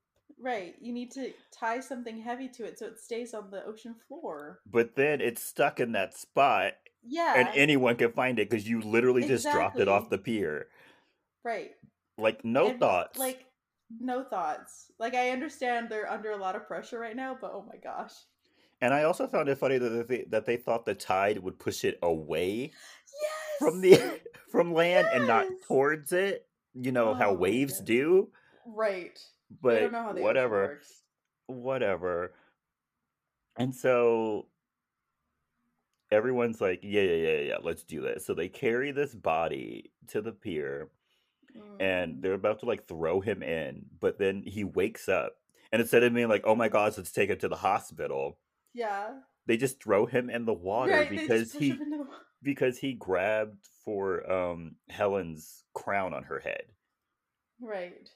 Right. 0.44 0.76
You 0.82 0.92
need 0.92 1.12
to 1.12 1.32
tie 1.52 1.80
something 1.80 2.20
heavy 2.22 2.50
to 2.50 2.66
it 2.66 2.78
so 2.78 2.88
it 2.88 3.00
stays 3.00 3.34
on 3.34 3.50
the 3.50 3.64
ocean 3.66 3.96
floor. 4.08 4.60
But 4.70 4.96
then 4.96 5.22
it's 5.22 5.42
stuck 5.42 5.80
in 5.80 5.94
that 5.94 6.14
spot, 6.18 6.74
Yeah. 7.02 7.34
and 7.38 7.48
anyone 7.56 7.96
can 7.96 8.12
find 8.12 8.38
it 8.40 8.50
because 8.50 8.68
you 8.68 8.82
literally 8.82 9.26
just 9.26 9.50
dropped 9.50 9.80
it 9.80 9.88
off 9.88 10.10
the 10.10 10.18
pier. 10.18 10.68
right. 11.44 11.72
Like, 12.18 12.44
no 12.46 12.68
And, 12.68 12.80
thoughts. 12.80 13.18
Like 13.18 13.46
no 14.00 14.24
thoughts. 14.24 14.92
Like 15.00 15.16
I 15.16 15.30
understand 15.30 15.88
they're 15.90 16.12
under 16.12 16.32
a 16.32 16.38
lot 16.38 16.56
of 16.56 16.68
pressure 16.68 17.00
right 17.00 17.16
now, 17.16 17.38
but 17.40 17.52
oh 17.54 17.66
my 17.68 17.78
gosh. 17.78 18.12
and 18.82 18.94
I 18.94 19.04
also 19.04 19.28
found 19.28 19.48
it 19.50 19.58
funny 19.58 19.78
that 19.78 20.08
they 20.10 20.26
that 20.30 20.46
they 20.46 20.58
thought 20.58 20.84
the 20.86 20.94
tide 20.94 21.40
would 21.40 21.58
push 21.58 21.86
it 21.86 21.98
away 22.04 22.72
Yes. 23.22 23.60
from 23.60 23.82
the 23.82 24.20
from 24.52 24.74
land 24.74 25.08
and 25.14 25.26
not 25.26 25.48
towards 25.68 26.12
it. 26.12 26.48
You 26.74 26.92
know 26.92 27.14
how 27.14 27.30
Oh 27.30 27.34
my 27.36 27.40
waves 27.40 27.80
do. 27.80 28.30
right. 28.66 29.18
But 29.62 29.80
don't 29.80 29.92
know 29.92 30.04
how 30.04 30.14
the 30.14 30.22
whatever. 30.22 30.62
works. 30.68 31.04
whatever. 31.48 32.34
And 33.58 33.74
so 33.76 34.48
everyone's 36.12 36.62
like, 36.62 36.80
yeah, 36.84 37.02
yeah, 37.02 37.30
yeah, 37.32 37.40
yeah, 37.40 37.58
let's 37.62 37.84
do 37.84 38.02
this. 38.02 38.26
So 38.26 38.34
they 38.34 38.50
carry 38.50 38.92
this 38.92 39.14
body 39.14 39.92
to 40.10 40.22
the 40.22 40.32
pier 40.32 40.90
and 41.80 42.16
Mm. 42.16 42.22
they're 42.22 42.34
about 42.34 42.60
to 42.62 42.66
like 42.66 42.88
throw 42.88 43.20
him 43.22 43.44
in, 43.44 43.86
but 44.00 44.18
then 44.18 44.42
he 44.44 44.64
wakes 44.64 45.08
up. 45.08 45.34
And 45.72 45.82
instead 45.82 46.04
of 46.04 46.14
being 46.14 46.28
like, 46.30 46.44
oh 46.46 46.56
my 46.56 46.68
gosh, 46.68 46.98
let's 46.98 47.12
take 47.12 47.30
him 47.30 47.38
to 47.40 47.48
the 47.48 47.56
hospital, 47.56 48.40
yeah. 48.74 49.20
they 49.46 49.58
just 49.58 49.82
throw 49.82 50.06
him 50.08 50.30
in 50.32 50.46
the 50.46 50.54
water 50.54 50.92
right, 50.94 51.10
because 51.10 51.52
he 51.54 51.72
the 51.74 52.08
because 52.44 52.78
he 52.80 52.94
grabbed 52.94 53.68
for 53.86 54.30
um 54.32 54.76
Helen's 54.90 55.64
crown 55.74 56.14
on 56.14 56.24
her 56.24 56.40
head. 56.40 56.64
Right. 57.62 58.10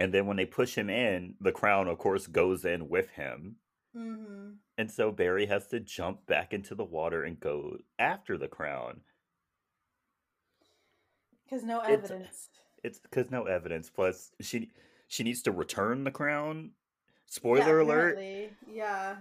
And 0.00 0.12
then 0.12 0.26
when 0.26 0.38
they 0.38 0.46
push 0.46 0.74
him 0.74 0.90
in, 0.90 1.34
the 1.40 1.52
crown 1.52 1.86
of 1.86 1.98
course 1.98 2.26
goes 2.26 2.64
in 2.64 2.88
with 2.88 3.10
him. 3.10 3.56
Mm-hmm. 3.96 4.52
And 4.78 4.90
so 4.90 5.12
Barry 5.12 5.46
has 5.46 5.66
to 5.68 5.80
jump 5.80 6.26
back 6.26 6.52
into 6.54 6.74
the 6.74 6.84
water 6.84 7.24
and 7.24 7.38
go 7.38 7.76
after 7.98 8.38
the 8.38 8.48
crown. 8.48 9.02
Because 11.44 11.64
no 11.64 11.80
evidence. 11.80 12.48
It's 12.82 12.98
because 12.98 13.30
no 13.30 13.44
evidence. 13.44 13.90
Plus, 13.90 14.30
she 14.40 14.70
she 15.08 15.22
needs 15.22 15.42
to 15.42 15.52
return 15.52 16.04
the 16.04 16.10
crown. 16.10 16.70
Yeah, 16.70 16.70
Spoiler 17.26 17.80
alert. 17.80 18.18
Yeah. 18.66 19.16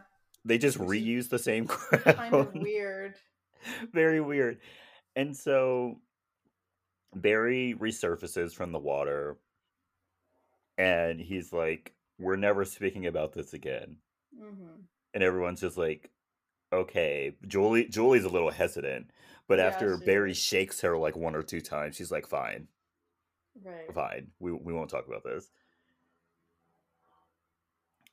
they 0.45 0.57
just 0.57 0.77
which 0.77 1.01
reuse 1.01 1.29
the 1.29 1.39
same 1.39 1.67
crown. 1.67 2.15
Kind 2.15 2.33
of 2.33 2.53
weird. 2.53 3.15
Very 3.91 4.21
weird. 4.21 4.59
And 5.15 5.35
so 5.35 5.99
Barry 7.15 7.75
resurfaces 7.77 8.53
from 8.53 8.71
the 8.71 8.79
water, 8.79 9.37
and 10.79 11.21
he's 11.21 11.53
like, 11.53 11.93
"We're 12.19 12.37
never 12.37 12.65
speaking 12.65 13.05
about 13.07 13.33
this 13.33 13.53
again." 13.53 13.97
hmm 14.37 14.87
and 15.13 15.23
everyone's 15.23 15.61
just 15.61 15.77
like, 15.77 16.09
okay. 16.73 17.35
Julie 17.47 17.87
Julie's 17.87 18.25
a 18.25 18.29
little 18.29 18.51
hesitant, 18.51 19.11
but 19.47 19.59
Yeah, 19.59 19.65
after 19.67 19.97
Barry 19.97 20.33
is. 20.33 20.35
shakes 20.35 20.81
her 20.81 20.97
like 20.97 21.15
one 21.17 21.35
or 21.35 21.43
two 21.43 21.61
times, 21.61 21.95
she's 21.97 22.11
like, 22.11 22.27
fine, 22.27 22.67
Right. 23.63 23.93
fine. 23.93 24.31
We 24.39 24.51
we 24.51 24.73
won't 24.73 24.89
talk 24.89 25.07
about 25.07 25.23
this. 25.23 25.51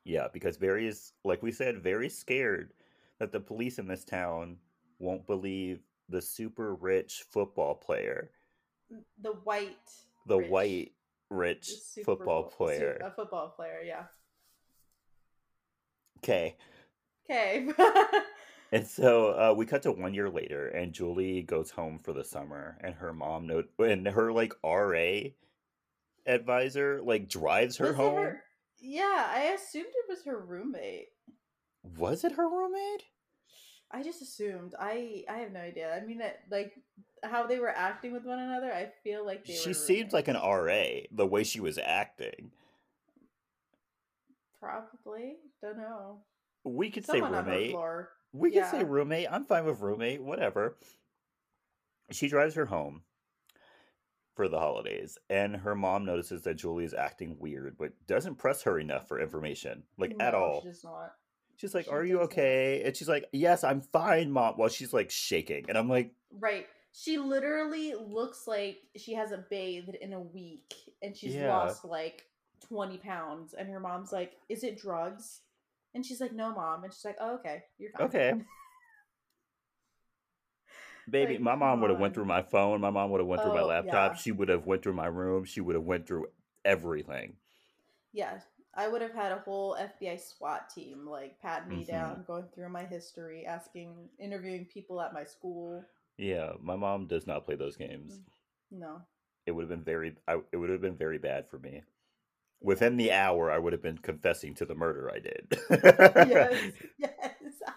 Yeah, 0.05 0.29
because 0.33 0.57
Barry 0.57 0.87
is, 0.87 1.13
like 1.25 1.43
we 1.43 1.53
said, 1.53 1.83
very 1.83 2.09
scared 2.09 2.73
that 3.19 3.31
the 3.33 3.41
police 3.41 3.79
in 3.79 3.87
this 3.89 4.05
town 4.05 4.59
won't 4.99 5.27
believe 5.27 5.81
the 6.09 6.23
super 6.23 6.75
rich 6.75 7.25
football 7.31 7.75
player, 7.75 8.31
The 9.19 9.33
white. 9.33 9.91
the 10.27 10.39
rich- 10.39 10.51
white 10.51 10.93
rich 11.31 11.71
football 12.05 12.43
Bowl- 12.43 12.51
player. 12.51 13.01
A 13.05 13.11
football 13.11 13.51
player, 13.51 13.81
yeah. 13.85 14.05
Okay. 16.19 16.57
Okay. 17.29 17.69
And 18.73 18.87
so 18.87 19.29
uh, 19.31 19.55
we 19.57 19.67
cut 19.67 19.83
to 19.83 19.91
one 19.93 20.15
year 20.15 20.31
later, 20.31 20.69
and 20.69 20.93
Julie 20.93 21.43
goes 21.43 21.71
home 21.71 21.99
for 22.03 22.13
the 22.13 22.23
summer, 22.23 22.79
and 22.83 22.95
her 22.95 23.13
mom 23.13 23.47
note 23.47 23.69
and 23.81 24.07
her 24.07 24.33
like 24.33 24.53
RA 24.65 25.31
advisor 26.27 27.01
like 27.03 27.29
drives 27.29 27.77
her 27.79 27.89
Was 27.89 27.97
home. 27.97 28.33
Yeah, 28.81 29.27
I 29.29 29.55
assumed 29.55 29.87
it 29.89 30.09
was 30.09 30.25
her 30.25 30.39
roommate. 30.39 31.09
Was 31.97 32.25
it 32.25 32.33
her 32.33 32.49
roommate? 32.49 33.05
I 33.91 34.03
just 34.03 34.23
assumed. 34.23 34.75
I 34.79 35.25
I 35.29 35.39
have 35.39 35.53
no 35.53 35.61
idea. 35.61 35.95
I 35.95 36.05
mean 36.05 36.19
that 36.19 36.41
like 36.51 36.75
how 37.23 37.47
they 37.47 37.59
were 37.59 37.71
acting 37.71 38.13
with 38.13 38.25
one 38.25 38.39
another. 38.39 38.73
I 38.73 38.91
feel 39.03 39.25
like 39.25 39.45
they 39.47 39.55
She 39.55 39.73
seemed 39.73 40.13
like 40.13 40.29
an. 40.29 40.37
RA 40.37 41.03
the 41.11 41.27
way 41.27 41.45
she 41.45 41.61
was 41.61 41.79
acting. 41.79 42.51
Probably. 44.61 45.37
Don't 45.63 45.79
know. 45.79 46.21
We 46.65 46.91
could 46.91 47.05
Someone 47.05 47.33
say 47.33 47.73
roommate. 47.73 48.07
We 48.33 48.51
could 48.51 48.67
say 48.67 48.85
roommate. 48.85 49.29
I'm 49.31 49.45
fine 49.45 49.65
with 49.65 49.81
roommate. 49.81 50.23
Whatever. 50.23 50.77
She 52.11 52.29
drives 52.29 52.55
her 52.55 52.67
home 52.67 53.03
for 54.35 54.49
the 54.49 54.59
holidays, 54.59 55.19
and 55.31 55.57
her 55.57 55.75
mom 55.75 56.05
notices 56.05 56.43
that 56.43 56.55
Julie 56.55 56.85
is 56.85 56.95
acting 56.95 57.37
weird, 57.41 57.77
but 57.79 57.93
doesn't 58.07 58.37
press 58.37 58.63
her 58.63 58.79
enough 58.79 59.09
for 59.09 59.19
information, 59.19 59.83
like 59.99 60.15
at 60.21 60.35
all. 60.35 60.63
She's 60.63 60.85
not. 60.85 61.15
She's 61.57 61.75
like, 61.75 61.87
She 61.87 61.91
"Are 61.91 62.05
you 62.05 62.17
not. 62.17 62.25
okay?" 62.25 62.83
And 62.85 62.95
she's 62.95 63.09
like, 63.09 63.25
"Yes, 63.33 63.65
I'm 63.65 63.81
fine, 63.81 64.31
mom." 64.31 64.55
While 64.57 64.69
she's 64.69 64.93
like 64.93 65.11
shaking, 65.11 65.65
and 65.69 65.79
I'm 65.79 65.89
like, 65.89 66.13
Right. 66.39 66.67
She 66.99 67.19
literally 67.19 67.93
looks 67.95 68.47
like 68.47 68.79
she 68.97 69.13
hasn't 69.13 69.51
bathed 69.51 69.97
in 69.97 70.15
a 70.15 70.21
week 70.21 70.73
and 71.03 71.15
she's 71.15 71.35
Yeah. 71.35 71.55
lost 71.55 71.85
like 71.85 72.25
20 72.61 72.97
pounds. 72.97 73.53
And 73.53 73.69
her 73.69 73.81
mom's 73.81 74.13
like, 74.13 74.39
Is 74.49 74.65
it 74.65 74.79
drugs? 74.81 75.43
And 75.95 76.07
she's 76.07 76.23
like, 76.23 76.33
No, 76.33 76.55
mom. 76.55 76.85
And 76.85 76.95
she's 76.95 77.05
like, 77.05 77.19
Oh, 77.21 77.35
okay. 77.35 77.65
You're 77.77 77.91
fine. 77.93 78.07
"Okay, 78.07 78.33
baby." 81.11 81.35
Like, 81.35 81.43
my 81.43 81.55
mom 81.55 81.83
would 81.83 81.91
have 81.91 82.01
went 82.01 82.15
through 82.15 82.25
my 82.25 82.41
phone. 82.43 82.81
My 82.81 82.89
mom 82.91 83.11
would 83.11 83.21
have 83.21 83.29
went 83.29 83.43
through 83.43 83.53
my 83.53 83.61
Oh, 83.61 83.67
laptop. 83.67 84.13
yeah. 84.13 84.17
She 84.17 84.33
would 84.33 84.49
have 84.49 84.65
went 84.65 84.83
through 84.83 84.95
my 84.95 85.07
room. 85.07 85.45
She 85.45 85.61
would 85.61 85.75
have 85.75 85.85
went 85.85 86.07
through 86.07 86.29
everything. 86.65 87.37
Yeah. 88.13 88.41
I 88.73 88.89
would 88.89 89.03
have 89.03 89.13
had 89.15 89.33
a 89.33 89.39
whole 89.41 89.77
FBI 89.77 90.19
SWAT 90.19 90.71
team 90.71 91.07
like 91.07 91.39
pat 91.41 91.69
me 91.69 91.83
Mhm. 91.83 91.87
down, 91.87 92.25
going 92.27 92.49
through 92.49 92.71
my 92.71 92.85
history, 92.85 93.45
asking, 93.47 94.09
interviewing 94.19 94.65
people 94.67 95.01
at 95.03 95.13
my 95.13 95.25
school. 95.25 95.85
Yeah, 96.19 96.53
my 96.63 96.77
mom 96.77 97.07
does 97.07 97.27
not 97.27 97.45
play 97.45 97.57
those 97.57 97.77
games. 97.77 98.15
Mm, 98.15 98.79
no. 98.79 99.01
It 99.47 99.53
would 99.53 99.63
have 99.63 99.71
been 99.71 99.85
very. 99.85 100.15
I, 100.27 100.39
it 100.53 100.57
would 100.57 100.71
have 100.71 100.81
been 100.81 100.97
very 100.97 101.19
bad 101.19 101.49
for 101.49 101.59
me. 101.59 101.83
Within 102.61 102.97
the 102.97 103.13
hour, 103.13 103.51
I 103.51 103.59
would 103.59 103.73
have 103.73 103.83
been 103.83 103.99
confessing 103.99 104.55
to 104.55 104.65
the 104.65 104.75
murder 104.75 105.11
I 105.13 105.19
did. 105.19 105.59
yes. 106.31 106.73
Yes. 106.99 107.13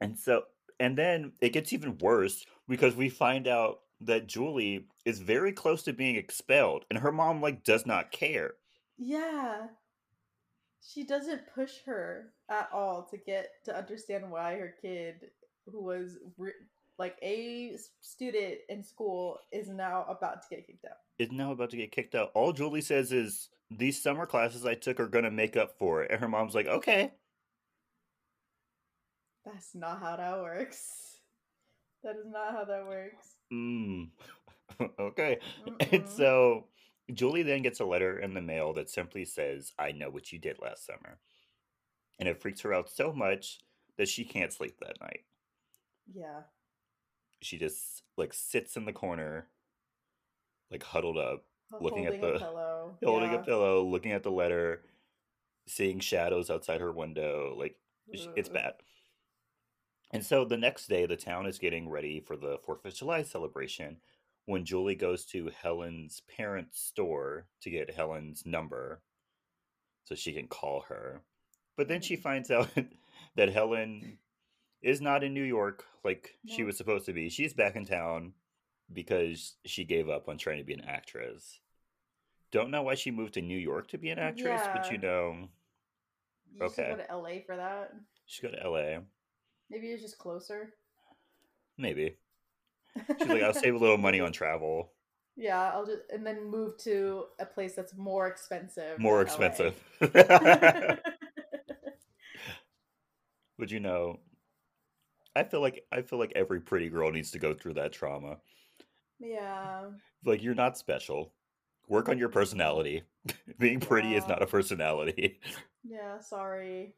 And 0.00 0.16
so, 0.16 0.44
and 0.78 0.96
then 0.96 1.32
it 1.40 1.52
gets 1.52 1.72
even 1.72 1.98
worse 1.98 2.46
because 2.68 2.94
we 2.94 3.08
find 3.08 3.48
out 3.48 3.80
that 4.00 4.28
Julie 4.28 4.86
is 5.04 5.18
very 5.18 5.52
close 5.52 5.82
to 5.82 5.92
being 5.92 6.14
expelled, 6.14 6.84
and 6.88 7.00
her 7.00 7.10
mom 7.10 7.42
like 7.42 7.64
does 7.64 7.84
not 7.84 8.12
care. 8.12 8.52
Yeah. 8.96 9.66
She 10.80 11.04
doesn't 11.04 11.52
push 11.54 11.72
her 11.84 12.32
at 12.48 12.68
all 12.72 13.08
to 13.10 13.16
get 13.18 13.48
to 13.64 13.76
understand 13.76 14.30
why 14.30 14.54
her 14.54 14.74
kid, 14.80 15.30
who 15.70 15.82
was 15.82 16.18
re- 16.36 16.52
like 16.98 17.16
a 17.22 17.76
student 18.00 18.56
in 18.68 18.82
school, 18.82 19.38
is 19.52 19.68
now 19.68 20.04
about 20.08 20.42
to 20.42 20.48
get 20.48 20.66
kicked 20.66 20.84
out. 20.84 20.98
Is 21.18 21.30
now 21.30 21.52
about 21.52 21.70
to 21.70 21.76
get 21.76 21.92
kicked 21.92 22.14
out. 22.14 22.30
All 22.34 22.52
Julie 22.52 22.80
says 22.80 23.12
is, 23.12 23.48
"These 23.70 24.02
summer 24.02 24.26
classes 24.26 24.66
I 24.66 24.74
took 24.74 24.98
are 25.00 25.08
gonna 25.08 25.30
make 25.30 25.56
up 25.56 25.78
for 25.78 26.02
it," 26.02 26.10
and 26.10 26.20
her 26.20 26.28
mom's 26.28 26.54
like, 26.54 26.66
"Okay." 26.66 27.12
That's 29.44 29.74
not 29.74 30.00
how 30.00 30.16
that 30.16 30.38
works. 30.40 31.20
That 32.04 32.16
is 32.16 32.26
not 32.26 32.52
how 32.52 32.64
that 32.64 32.86
works. 32.86 33.36
Mm. 33.52 34.10
okay. 35.00 35.38
And 35.80 36.04
Mm-mm. 36.04 36.08
so 36.08 36.64
Julie 37.12 37.42
then 37.42 37.62
gets 37.62 37.80
a 37.80 37.84
letter 37.84 38.18
in 38.18 38.34
the 38.34 38.42
mail 38.42 38.72
that 38.74 38.90
simply 38.90 39.24
says, 39.24 39.72
I 39.78 39.92
know 39.92 40.10
what 40.10 40.32
you 40.32 40.38
did 40.38 40.58
last 40.60 40.86
summer. 40.86 41.18
And 42.18 42.28
it 42.28 42.40
freaks 42.40 42.60
her 42.62 42.74
out 42.74 42.90
so 42.90 43.12
much 43.12 43.60
that 43.96 44.08
she 44.08 44.24
can't 44.24 44.52
sleep 44.52 44.78
that 44.80 45.00
night. 45.00 45.24
Yeah. 46.12 46.42
She 47.42 47.58
just 47.58 48.02
like 48.16 48.32
sits 48.32 48.76
in 48.76 48.84
the 48.84 48.92
corner, 48.92 49.46
like 50.70 50.82
huddled 50.82 51.18
up, 51.18 51.44
H- 51.74 51.80
Looking 51.82 52.06
at 52.06 52.20
the- 52.20 52.38
pillow. 52.38 52.96
holding 53.04 53.32
yeah. 53.32 53.40
a 53.40 53.44
pillow, 53.44 53.84
looking 53.84 54.12
at 54.12 54.22
the 54.22 54.30
letter, 54.30 54.82
seeing 55.66 56.00
shadows 56.00 56.50
outside 56.50 56.80
her 56.80 56.92
window. 56.92 57.54
Like 57.58 57.76
sh- 58.14 58.26
it's 58.36 58.48
bad. 58.48 58.74
And 60.10 60.24
so 60.24 60.44
the 60.46 60.56
next 60.56 60.88
day, 60.88 61.04
the 61.04 61.16
town 61.16 61.46
is 61.46 61.58
getting 61.58 61.88
ready 61.88 62.18
for 62.20 62.34
the 62.36 62.58
Fourth 62.64 62.84
of 62.86 62.94
July 62.94 63.22
celebration 63.22 63.98
when 64.46 64.64
Julie 64.64 64.94
goes 64.94 65.26
to 65.26 65.50
Helen's 65.62 66.20
parents' 66.34 66.80
store 66.80 67.46
to 67.60 67.68
get 67.70 67.90
Helen's 67.94 68.46
number 68.46 69.02
so 70.04 70.14
she 70.14 70.32
can 70.32 70.48
call 70.48 70.86
her. 70.88 71.20
But 71.76 71.88
then 71.88 72.00
she 72.00 72.16
Mhm. 72.16 72.22
finds 72.22 72.50
out 72.50 72.70
that 73.36 73.50
Helen 73.50 74.16
is 74.82 75.00
not 75.00 75.24
in 75.24 75.34
New 75.34 75.42
York 75.42 75.84
like 76.04 76.38
she 76.46 76.62
was 76.64 76.76
supposed 76.76 77.06
to 77.06 77.12
be. 77.12 77.28
She's 77.28 77.52
back 77.54 77.76
in 77.76 77.84
town 77.84 78.32
because 78.92 79.56
she 79.64 79.84
gave 79.84 80.08
up 80.08 80.28
on 80.28 80.38
trying 80.38 80.58
to 80.58 80.64
be 80.64 80.74
an 80.74 80.84
actress. 80.86 81.60
Don't 82.50 82.70
know 82.70 82.82
why 82.82 82.94
she 82.94 83.10
moved 83.10 83.34
to 83.34 83.42
New 83.42 83.58
York 83.58 83.88
to 83.88 83.98
be 83.98 84.08
an 84.10 84.18
actress, 84.18 84.62
but 84.72 84.90
you 84.90 84.98
know, 84.98 85.48
You 86.54 86.66
okay. 86.66 86.94
go 86.96 87.02
to 87.04 87.16
LA 87.16 87.40
for 87.44 87.56
that. 87.56 87.92
she 88.26 88.42
go 88.42 88.50
to 88.50 88.70
LA. 88.70 89.00
Maybe 89.68 89.88
it's 89.88 90.02
just 90.02 90.18
closer. 90.18 90.72
Maybe. 91.76 92.16
She's 93.18 93.28
like, 93.28 93.42
I'll 93.42 93.52
save 93.52 93.74
a 93.74 93.78
little 93.78 93.98
money 93.98 94.20
on 94.20 94.32
travel. 94.40 94.92
Yeah, 95.36 95.70
I'll 95.72 95.86
just 95.86 96.02
and 96.12 96.26
then 96.26 96.50
move 96.50 96.78
to 96.78 97.26
a 97.38 97.44
place 97.46 97.74
that's 97.74 97.94
more 97.96 98.26
expensive. 98.26 98.98
More 98.98 99.20
expensive. 99.22 99.74
Would 103.58 103.70
you 103.70 103.80
know, 103.80 104.18
I 105.38 105.44
feel 105.44 105.60
like 105.60 105.84
I 105.92 106.02
feel 106.02 106.18
like 106.18 106.32
every 106.34 106.60
pretty 106.60 106.88
girl 106.88 107.10
needs 107.10 107.30
to 107.30 107.38
go 107.38 107.54
through 107.54 107.74
that 107.74 107.92
trauma. 107.92 108.38
yeah. 109.20 109.84
Like 110.24 110.42
you're 110.42 110.54
not 110.54 110.76
special. 110.76 111.32
Work 111.88 112.08
on 112.08 112.18
your 112.18 112.28
personality. 112.28 113.02
Being 113.58 113.80
pretty 113.80 114.14
is 114.14 114.26
not 114.26 114.42
a 114.42 114.46
personality. 114.46 115.40
Yeah, 115.88 116.18
sorry. 116.20 116.94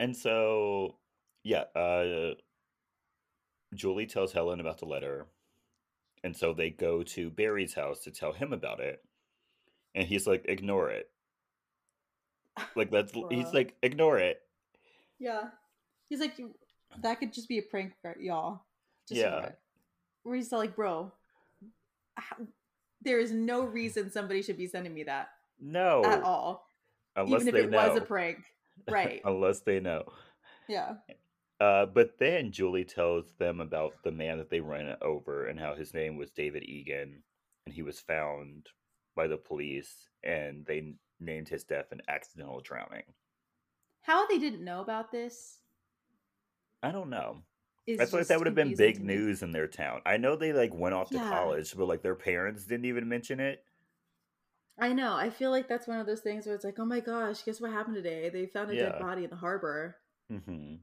And 0.00 0.14
so, 0.14 0.96
yeah, 1.44 1.64
uh, 1.74 2.34
Julie 3.74 4.06
tells 4.06 4.32
Helen 4.32 4.60
about 4.60 4.78
the 4.78 4.86
letter. 4.86 5.26
And 6.24 6.36
so 6.36 6.52
they 6.52 6.70
go 6.70 7.02
to 7.04 7.30
Barry's 7.30 7.74
house 7.74 8.00
to 8.00 8.10
tell 8.10 8.32
him 8.32 8.52
about 8.52 8.80
it. 8.80 9.02
And 9.94 10.06
he's 10.06 10.26
like, 10.26 10.44
ignore 10.48 10.90
it. 10.90 11.08
Like, 12.74 12.90
that's, 12.90 13.12
he's 13.30 13.52
like, 13.54 13.76
ignore 13.84 14.18
it. 14.18 14.42
Yeah. 15.20 15.44
He's 16.08 16.18
like, 16.20 16.38
"You- 16.38 16.54
that 17.02 17.20
could 17.20 17.32
just 17.32 17.48
be 17.48 17.58
a 17.58 17.62
prank, 17.62 17.92
for 18.02 18.16
y'all. 18.18 18.60
Just 19.08 19.20
Yeah. 19.20 19.26
ignore 19.36 19.44
it." 19.50 19.58
Where 20.22 20.36
he's 20.36 20.52
like, 20.52 20.74
bro, 20.76 21.12
there 23.02 23.20
is 23.20 23.32
no 23.32 23.64
reason 23.64 24.10
somebody 24.10 24.42
should 24.42 24.58
be 24.58 24.66
sending 24.66 24.92
me 24.94 25.04
that 25.04 25.30
No. 25.60 26.04
at 26.04 26.22
all, 26.22 26.68
Unless 27.16 27.42
even 27.42 27.56
if 27.56 27.64
it 27.64 27.70
know. 27.70 27.88
was 27.88 27.96
a 27.96 28.00
prank. 28.04 28.38
Right. 28.88 29.20
Unless 29.24 29.60
they 29.60 29.80
know. 29.80 30.04
yeah. 30.68 30.96
Uh, 31.60 31.84
but 31.86 32.16
then 32.18 32.52
Julie 32.52 32.84
tells 32.84 33.32
them 33.32 33.60
about 33.60 34.00
the 34.04 34.12
man 34.12 34.38
that 34.38 34.48
they 34.50 34.60
ran 34.60 34.96
over 35.02 35.46
and 35.48 35.58
how 35.58 35.74
his 35.74 35.92
name 35.92 36.16
was 36.16 36.30
David 36.30 36.62
Egan, 36.62 37.22
and 37.66 37.74
he 37.74 37.82
was 37.82 38.00
found 38.00 38.68
by 39.16 39.26
the 39.26 39.36
police, 39.36 40.08
and 40.22 40.64
they 40.64 40.94
named 41.18 41.48
his 41.48 41.64
death 41.64 41.90
an 41.90 42.00
accidental 42.08 42.60
drowning. 42.60 43.02
How 44.02 44.26
they 44.28 44.38
didn't 44.38 44.64
know 44.64 44.80
about 44.80 45.10
this 45.10 45.58
I 46.82 46.90
don't 46.92 47.10
know. 47.10 47.42
I 47.98 48.06
feel 48.06 48.20
like 48.20 48.28
that 48.28 48.38
would 48.38 48.46
have 48.46 48.54
been 48.54 48.76
big 48.76 49.02
news 49.02 49.42
in 49.42 49.52
their 49.52 49.66
town. 49.66 50.02
I 50.06 50.16
know 50.18 50.36
they 50.36 50.52
like 50.52 50.72
went 50.74 50.94
off 50.94 51.10
to 51.12 51.18
Yeah. 51.18 51.30
college, 51.30 51.76
but 51.76 51.86
like 51.86 52.02
their 52.02 52.14
parents 52.14 52.64
didn't 52.64 52.86
even 52.86 53.08
mention 53.08 53.40
it. 53.40 53.64
I 54.78 54.92
know. 54.94 55.14
I 55.14 55.28
feel 55.30 55.50
like 55.50 55.68
that's 55.68 55.86
one 55.86 56.00
of 56.00 56.06
those 56.06 56.20
things 56.22 56.46
where 56.46 56.54
it's 56.54 56.64
like, 56.64 56.78
oh 56.78 56.84
my 56.86 57.00
gosh, 57.00 57.42
guess 57.42 57.60
what 57.60 57.70
happened 57.72 57.96
today? 57.96 58.28
They 58.30 58.46
found 58.46 58.70
a 58.70 58.76
Yeah. 58.76 58.92
dead 58.92 58.98
body 58.98 59.24
in 59.24 59.30
the 59.30 59.36
harbor. 59.36 59.96
hmm 60.28 60.80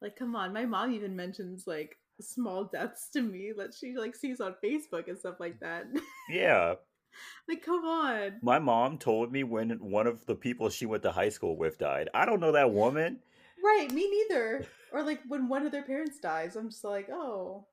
Like, 0.00 0.16
come 0.16 0.36
on. 0.36 0.52
My 0.52 0.66
mom 0.66 0.92
even 0.92 1.16
mentions 1.16 1.66
like 1.66 1.96
small 2.20 2.64
deaths 2.64 3.08
to 3.10 3.22
me 3.22 3.52
that 3.56 3.74
she 3.74 3.94
like 3.96 4.14
sees 4.14 4.40
on 4.40 4.54
Facebook 4.62 5.08
and 5.08 5.18
stuff 5.18 5.36
like 5.40 5.60
that. 5.60 5.86
Yeah, 6.28 6.74
like, 7.48 7.62
come 7.62 7.84
on. 7.84 8.42
my 8.42 8.58
mom 8.58 8.98
told 8.98 9.32
me 9.32 9.44
when 9.44 9.70
one 9.90 10.06
of 10.06 10.26
the 10.26 10.34
people 10.34 10.68
she 10.70 10.86
went 10.86 11.02
to 11.04 11.12
high 11.12 11.28
school 11.28 11.56
with 11.56 11.78
died. 11.78 12.08
I 12.14 12.24
don't 12.26 12.40
know 12.40 12.52
that 12.52 12.72
woman. 12.72 13.20
Right, 13.66 13.90
me 13.92 14.08
neither. 14.08 14.64
Or 14.92 15.02
like 15.02 15.20
when 15.26 15.48
one 15.48 15.66
of 15.66 15.72
their 15.72 15.82
parents 15.82 16.20
dies, 16.20 16.54
I'm 16.56 16.70
just 16.70 16.84
like, 16.84 17.08
oh, 17.10 17.66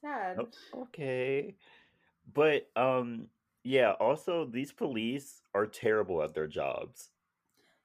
sad. 0.00 0.38
Okay. 0.74 1.56
But 2.32 2.68
um 2.76 3.26
yeah, 3.64 3.92
also 3.92 4.44
these 4.46 4.70
police 4.72 5.42
are 5.54 5.66
terrible 5.66 6.22
at 6.22 6.34
their 6.34 6.46
jobs. 6.46 7.10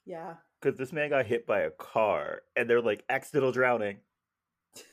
Yeah. 0.05 0.35
Cuz 0.62 0.77
this 0.77 0.93
man 0.93 1.09
got 1.09 1.25
hit 1.25 1.45
by 1.47 1.62
a 1.62 1.71
car 1.71 2.41
and 2.55 2.69
they're 2.69 2.81
like 2.81 3.03
accidental 3.09 3.51
drowning. 3.51 3.97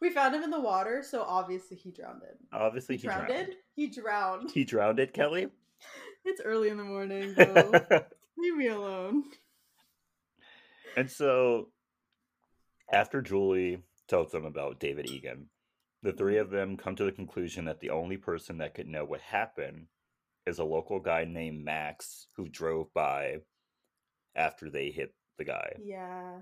We 0.00 0.10
found 0.10 0.34
him 0.34 0.42
in 0.42 0.50
the 0.50 0.60
water, 0.60 1.02
so 1.04 1.22
obviously 1.22 1.76
he 1.76 1.90
drowned. 1.92 2.22
It. 2.24 2.36
Obviously 2.52 2.96
He 2.96 3.02
he 3.02 3.06
drowned. 3.08 3.26
drowned. 3.28 3.48
it? 3.48 3.56
He 3.76 3.86
drowned. 3.86 4.50
He 4.50 4.64
drowned 4.64 4.98
it, 5.00 5.12
Kelley. 5.14 5.48
It's 6.24 6.40
early 6.44 6.68
in 6.68 6.76
the 6.76 6.84
morning, 6.84 7.32
though. 7.34 7.70
Leave 8.36 8.56
me 8.56 8.66
alone. 8.68 9.24
and 10.96 11.08
so 11.10 11.68
after 12.92 13.20
Julie 13.20 13.82
tells 14.08 14.32
them 14.32 14.44
about 14.44 14.80
David 14.80 15.10
Egan, 15.10 15.48
the 16.02 16.12
three 16.12 16.34
mm-hmm. 16.34 16.42
of 16.42 16.50
them 16.50 16.76
come 16.76 16.96
to 16.96 17.04
the 17.04 17.12
conclusion 17.12 17.64
that 17.66 17.80
the 17.80 17.90
only 17.90 18.16
person 18.16 18.58
that 18.58 18.74
could 18.74 18.86
know 18.86 19.04
what 19.04 19.20
happened 19.20 19.86
is 20.46 20.58
a 20.58 20.64
local 20.64 21.00
guy 21.00 21.24
named 21.24 21.64
Max 21.64 22.28
who 22.36 22.48
drove 22.48 22.92
by 22.94 23.38
after 24.34 24.70
they 24.70 24.90
hit 24.90 25.14
the 25.36 25.44
guy. 25.44 25.76
Yeah. 25.82 26.40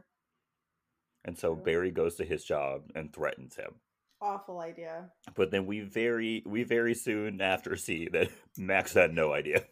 And 1.24 1.36
so 1.36 1.56
Barry 1.56 1.90
goes 1.90 2.16
to 2.16 2.24
his 2.24 2.44
job 2.44 2.82
and 2.94 3.12
threatens 3.12 3.56
him. 3.56 3.74
Awful 4.20 4.60
idea. 4.60 5.10
But 5.34 5.50
then 5.50 5.66
we 5.66 5.80
very 5.80 6.42
we 6.46 6.62
very 6.62 6.94
soon 6.94 7.40
after 7.42 7.76
see 7.76 8.08
that 8.12 8.30
Max 8.56 8.94
had 8.94 9.12
no 9.12 9.32
idea. 9.32 9.64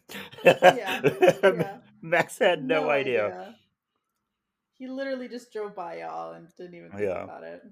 Yeah, 0.43 1.01
yeah. 1.43 1.77
Max 2.01 2.37
had 2.37 2.63
no, 2.63 2.89
idea. 2.89 3.55
He 4.77 4.87
literally 4.87 5.27
just 5.27 5.51
drove 5.53 5.75
by 5.75 5.99
y'all 5.99 6.33
and 6.33 6.47
didn't 6.57 6.75
even 6.75 6.91
think 6.91 7.03
Yeah. 7.03 7.23
about 7.23 7.43
it. 7.43 7.63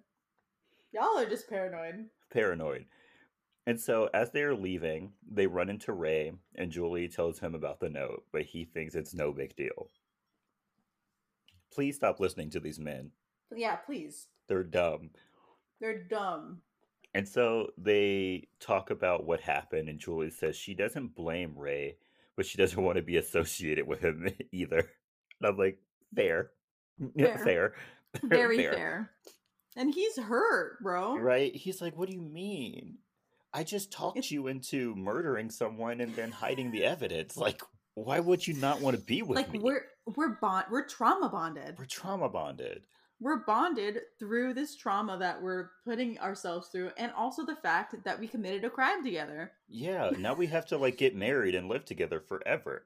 Y'all 0.93 1.17
are 1.17 1.25
just 1.25 1.49
paranoid. 1.49 2.05
Paranoid. 2.31 2.85
And 3.65 3.79
so 3.79 4.09
as 4.13 4.31
they're 4.31 4.55
leaving, 4.55 5.13
they 5.29 5.47
run 5.47 5.69
into 5.69 5.93
Ray 5.93 6.33
and 6.55 6.71
Julie 6.71 7.07
tells 7.07 7.39
him 7.39 7.55
about 7.55 7.79
the 7.79 7.89
note, 7.89 8.25
but 8.31 8.43
he 8.43 8.65
thinks 8.65 8.95
it's 8.95 9.13
no 9.13 9.31
big 9.31 9.55
deal. 9.55 9.89
Please 11.71 11.95
stop 11.95 12.19
listening 12.19 12.49
to 12.51 12.59
these 12.59 12.79
men. 12.79 13.11
Yeah, 13.55 13.75
please. 13.77 14.27
They're 14.47 14.63
dumb. 14.63 15.09
They're 15.79 16.03
dumb. 16.03 16.61
And 17.15 17.27
so 17.27 17.71
they 17.77 18.47
talk 18.59 18.89
about 18.89 19.25
what 19.25 19.39
happened, 19.41 19.87
and 19.89 19.99
Julie 19.99 20.29
says 20.31 20.55
she 20.55 20.73
doesn't 20.73 21.15
blame 21.15 21.53
Ray, 21.57 21.97
but 22.35 22.45
she 22.45 22.57
doesn't 22.57 22.81
want 22.83 22.97
to 22.97 23.03
be 23.03 23.17
associated 23.17 23.87
with 23.87 23.99
him 24.01 24.27
either. 24.51 24.79
And 24.79 25.49
I'm 25.49 25.57
like, 25.57 25.79
fair. 26.15 26.51
Yeah, 27.15 27.37
Fair. 27.37 27.43
fair. 27.43 27.73
Very 28.23 28.57
fair. 28.57 29.11
And 29.75 29.93
he's 29.93 30.17
hurt, 30.17 30.77
bro. 30.83 31.17
Right? 31.17 31.55
He's 31.55 31.81
like, 31.81 31.97
what 31.97 32.07
do 32.09 32.15
you 32.15 32.21
mean? 32.21 32.97
I 33.53 33.63
just 33.63 33.91
talked 33.91 34.17
It's- 34.17 34.31
you 34.31 34.47
into 34.47 34.95
murdering 34.95 35.49
someone 35.49 36.01
and 36.01 36.15
then 36.15 36.31
hiding 36.31 36.71
the 36.71 36.85
evidence. 36.85 37.37
Like, 37.37 37.61
why 37.95 38.19
would 38.19 38.45
you 38.47 38.55
not 38.55 38.81
want 38.81 38.97
to 38.97 39.03
be 39.03 39.21
with 39.21 39.35
like 39.37 39.51
me? 39.51 39.59
we're 39.59 39.85
we're 40.15 40.29
bond 40.41 40.65
we're 40.71 40.85
trauma 40.87 41.29
bonded. 41.29 41.75
We're 41.77 41.85
trauma 41.85 42.27
bonded. 42.29 42.83
We're 43.19 43.45
bonded 43.45 43.99
through 44.19 44.55
this 44.55 44.75
trauma 44.75 45.17
that 45.19 45.41
we're 45.41 45.69
putting 45.85 46.19
ourselves 46.19 46.67
through 46.69 46.91
and 46.97 47.11
also 47.13 47.45
the 47.45 47.55
fact 47.55 47.95
that 48.03 48.19
we 48.19 48.27
committed 48.27 48.65
a 48.65 48.69
crime 48.71 49.03
together. 49.03 49.51
Yeah, 49.69 50.09
now 50.17 50.33
we 50.33 50.47
have 50.47 50.65
to 50.67 50.77
like 50.77 50.97
get 50.97 51.15
married 51.15 51.53
and 51.55 51.69
live 51.69 51.85
together 51.85 52.19
forever. 52.19 52.83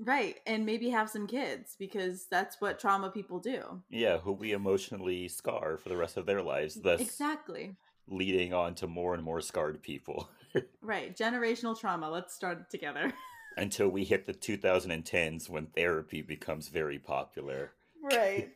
Right. 0.00 0.36
And 0.46 0.64
maybe 0.64 0.90
have 0.90 1.10
some 1.10 1.26
kids 1.26 1.74
because 1.78 2.26
that's 2.30 2.60
what 2.60 2.78
trauma 2.78 3.10
people 3.10 3.40
do. 3.40 3.82
Yeah, 3.90 4.18
who 4.18 4.32
we 4.32 4.52
emotionally 4.52 5.28
scar 5.28 5.76
for 5.76 5.88
the 5.88 5.96
rest 5.96 6.16
of 6.16 6.26
their 6.26 6.42
lives, 6.42 6.76
thus 6.76 7.00
Exactly. 7.00 7.74
leading 8.06 8.52
on 8.54 8.74
to 8.76 8.86
more 8.86 9.14
and 9.14 9.22
more 9.22 9.40
scarred 9.40 9.82
people 9.82 10.28
Right. 10.80 11.16
Generational 11.16 11.78
trauma. 11.78 12.10
Let's 12.10 12.34
start 12.34 12.58
it 12.60 12.70
together. 12.70 13.12
until 13.56 13.88
we 13.88 14.04
hit 14.04 14.24
the 14.24 14.32
2010s 14.32 15.48
when 15.50 15.66
therapy 15.66 16.22
becomes 16.22 16.68
very 16.68 16.98
popular. 16.98 17.72
right. 18.02 18.52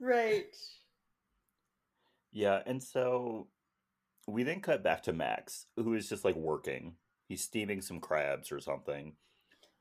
Right. 0.00 0.56
Yeah, 2.32 2.60
and 2.66 2.82
so 2.82 3.48
we 4.26 4.42
then 4.42 4.60
cut 4.60 4.82
back 4.82 5.02
to 5.04 5.12
Max, 5.12 5.66
who 5.76 5.94
is 5.94 6.08
just 6.08 6.24
like 6.24 6.36
working. 6.36 6.96
He's 7.28 7.42
steaming 7.42 7.80
some 7.80 8.00
crabs 8.00 8.52
or 8.52 8.60
something 8.60 9.14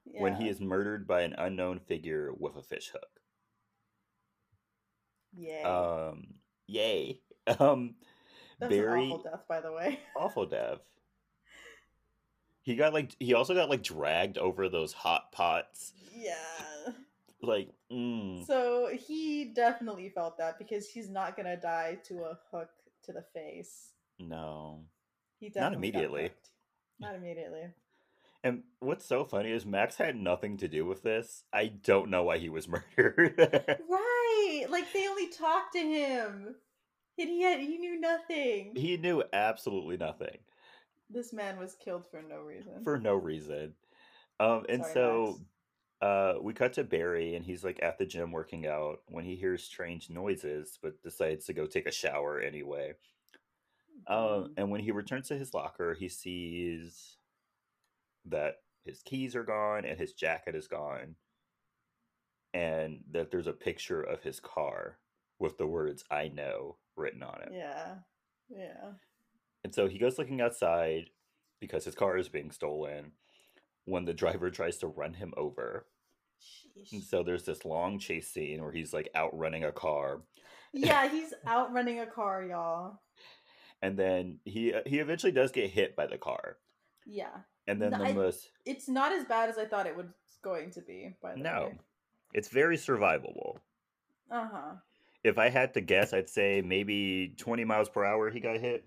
when 0.05 0.35
he 0.35 0.47
is 0.49 0.61
murdered 0.61 1.07
by 1.07 1.21
an 1.21 1.33
unknown 1.37 1.79
figure 1.79 2.31
with 2.37 2.55
a 2.55 2.63
fish 2.63 2.89
hook. 2.91 3.09
Yay. 5.37 5.61
Um, 5.63 6.27
yay. 6.67 7.19
Um, 7.59 7.93
That's 8.59 8.73
very 8.73 9.05
an 9.05 9.11
awful 9.11 9.23
death, 9.23 9.43
by 9.47 9.61
the 9.61 9.71
way. 9.71 9.99
awful 10.17 10.47
death. 10.47 10.79
He 12.63 12.75
got 12.75 12.91
like 12.91 13.15
he 13.19 13.35
also 13.35 13.53
got 13.53 13.69
like 13.69 13.83
dragged 13.83 14.39
over 14.39 14.67
those 14.67 14.91
hot 14.93 15.31
pots. 15.31 15.93
Yeah. 16.11 16.33
Like, 17.43 17.69
mm, 17.91 18.43
So 18.47 18.89
he 18.91 19.45
definitely 19.53 20.09
felt 20.09 20.39
that 20.39 20.57
because 20.57 20.87
he's 20.89 21.07
not 21.07 21.37
gonna 21.37 21.55
die 21.55 21.99
to 22.05 22.23
a 22.23 22.39
hook 22.49 22.69
to 23.03 23.13
the 23.13 23.23
face. 23.33 23.91
no. 24.17 24.85
He 25.39 25.49
definitely 25.49 25.91
got 25.91 25.99
immediately. 25.99 26.31
Not 26.99 27.13
immediately. 27.13 27.67
And 28.45 28.61
what's 28.79 29.05
so 29.05 29.25
funny 29.25 29.49
is 29.51 29.65
Max 29.65 29.95
had 29.95 30.15
nothing 30.15 30.57
to 30.57 30.67
do 30.67 30.85
with 30.85 31.01
this. 31.01 31.43
I 31.51 31.65
don't 31.65 32.11
know 32.11 32.23
why 32.23 32.37
he 32.37 32.47
was 32.47 32.67
murdered. 32.97 33.33
Right. 33.89 34.65
Like 34.69 34.93
they 34.93 35.07
only 35.07 35.27
talked 35.29 35.73
to 35.73 35.79
him. 35.79 36.55
And 37.17 37.29
he 37.29 37.41
had 37.41 37.59
he 37.59 37.77
knew 37.79 37.99
nothing. 37.99 38.73
he 38.75 38.97
knew 38.97 39.23
absolutely 39.33 39.97
nothing 39.97 40.37
This 41.09 41.33
man 41.33 41.57
was 41.57 41.75
killed 41.83 42.05
for 42.11 42.21
no 42.21 42.41
reason. 42.41 42.83
for 42.83 42.99
no 42.99 43.15
reason. 43.15 43.73
Um, 44.39 44.65
and 44.69 44.81
Sorry, 44.83 44.93
so 44.93 45.25
Max. 46.01 46.07
uh, 46.11 46.33
we 46.41 46.53
cut 46.53 46.73
to 46.73 46.83
Barry, 46.83 47.35
and 47.35 47.43
he's 47.45 47.63
like 47.63 47.79
at 47.81 47.97
the 47.97 48.05
gym 48.05 48.31
working 48.31 48.67
out 48.67 48.99
when 49.07 49.23
he 49.25 49.35
hears 49.37 49.63
strange 49.63 50.09
noises, 50.09 50.77
but 50.83 51.01
decides 51.01 51.45
to 51.45 51.53
go 51.53 51.65
take 51.65 51.87
a 51.87 51.91
shower 51.91 52.39
anyway. 52.39 52.93
Um, 54.07 54.53
and 54.57 54.69
when 54.69 54.81
he 54.81 54.91
returns 54.91 55.29
to 55.29 55.37
his 55.37 55.53
locker, 55.53 55.93
he 55.95 56.09
sees 56.09 57.15
that 58.25 58.55
his 58.83 59.01
keys 59.03 59.35
are 59.35 59.43
gone 59.43 59.85
and 59.85 59.97
his 59.99 60.13
jacket 60.13 60.55
is 60.55 60.67
gone, 60.67 61.15
and 62.53 62.99
that 63.11 63.31
there's 63.31 63.47
a 63.47 63.53
picture 63.53 64.01
of 64.01 64.21
his 64.23 64.39
car 64.39 64.97
with 65.39 65.57
the 65.57 65.67
words 65.67 66.03
"I 66.09 66.27
know" 66.29 66.77
written 66.95 67.23
on 67.23 67.41
it. 67.41 67.49
Yeah. 67.53 67.95
Yeah. 68.49 68.91
And 69.63 69.73
so 69.73 69.87
he 69.87 69.97
goes 69.97 70.17
looking 70.19 70.41
outside 70.41 71.09
because 71.59 71.83
his 71.85 71.95
car 71.95 72.17
is 72.17 72.29
being 72.29 72.51
stolen 72.51 73.13
when 73.85 74.05
the 74.05 74.13
driver 74.13 74.49
tries 74.51 74.77
to 74.77 74.87
run 74.87 75.13
him 75.15 75.33
over. 75.35 75.87
And 76.91 77.01
so 77.03 77.23
there's 77.23 77.43
this 77.45 77.65
long 77.65 77.97
chase 77.97 78.29
scene 78.29 78.61
where 78.61 78.71
he's 78.71 78.93
like 78.93 79.09
outrunning 79.15 79.63
a 79.63 79.71
car 79.71 80.21
Yeah, 80.73 81.09
he's 81.09 81.33
outrunning 81.47 81.99
a 82.01 82.05
car, 82.05 82.43
y'all. 82.43 82.99
and 83.81 83.97
then 83.97 84.39
he 84.45 84.73
he 84.85 84.99
eventually 84.99 85.31
does 85.31 85.51
get 85.51 85.71
hit 85.71 85.95
by 85.95 86.05
the 86.07 86.17
car. 86.17 86.57
Yeah. 87.05 87.37
And 87.67 87.81
then 87.81 87.91
No, 87.91 87.97
the 87.99 88.03
I- 88.05 88.13
most 88.13 88.51
It's 88.65 88.87
not 88.87 89.11
as 89.11 89.25
bad 89.25 89.49
as 89.49 89.57
I 89.57 89.65
thought 89.65 89.87
it 89.87 89.95
was 89.95 90.07
going 90.41 90.71
to 90.71 90.81
be, 90.81 91.15
by 91.21 91.33
the 91.33 91.39
no. 91.41 91.63
way. 91.71 91.79
It's 92.33 92.49
very 92.49 92.77
survivable. 92.77 93.57
Uh-huh. 94.29 94.75
If 95.23 95.37
I 95.37 95.49
had 95.49 95.73
to 95.75 95.81
guess, 95.81 96.13
I'd 96.13 96.29
say 96.29 96.61
maybe 96.61 97.33
20 97.37 97.63
miles 97.63 97.89
per 97.89 98.03
hour 98.03 98.29
he 98.29 98.39
got 98.39 98.59
hit. 98.59 98.85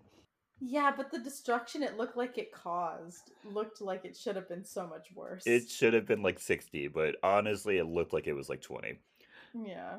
Yeah, 0.61 0.93
but 0.97 1.11
the 1.11 1.19
destruction 1.21 1.83
it 1.85 1.97
looked 1.97 2.17
like 2.17 2.37
it 2.37 2.53
caused 2.53 3.31
looked 3.45 3.81
like 3.81 4.05
it 4.05 4.17
should 4.17 4.35
have 4.37 4.49
been 4.49 4.65
so 4.65 4.87
much 4.87 5.09
worse. 5.15 5.47
It 5.47 5.69
should 5.71 5.95
have 5.95 6.07
been 6.07 6.23
like 6.23 6.41
60, 6.41 6.89
but 6.89 7.15
honestly 7.23 7.79
it 7.79 7.85
looked 7.85 8.13
like 8.13 8.27
it 8.27 8.33
was 8.35 8.49
like 8.49 8.61
20. 8.61 8.99
yeah. 9.65 9.99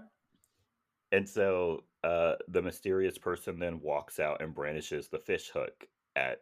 And 1.12 1.28
so 1.28 1.84
uh, 2.04 2.36
the 2.50 2.62
mysterious 2.62 3.18
person 3.18 3.58
then 3.58 3.80
walks 3.82 4.20
out 4.20 4.42
and 4.42 4.54
brandishes 4.54 5.08
the 5.08 5.18
fish 5.18 5.50
hook 5.50 5.86
at 6.16 6.42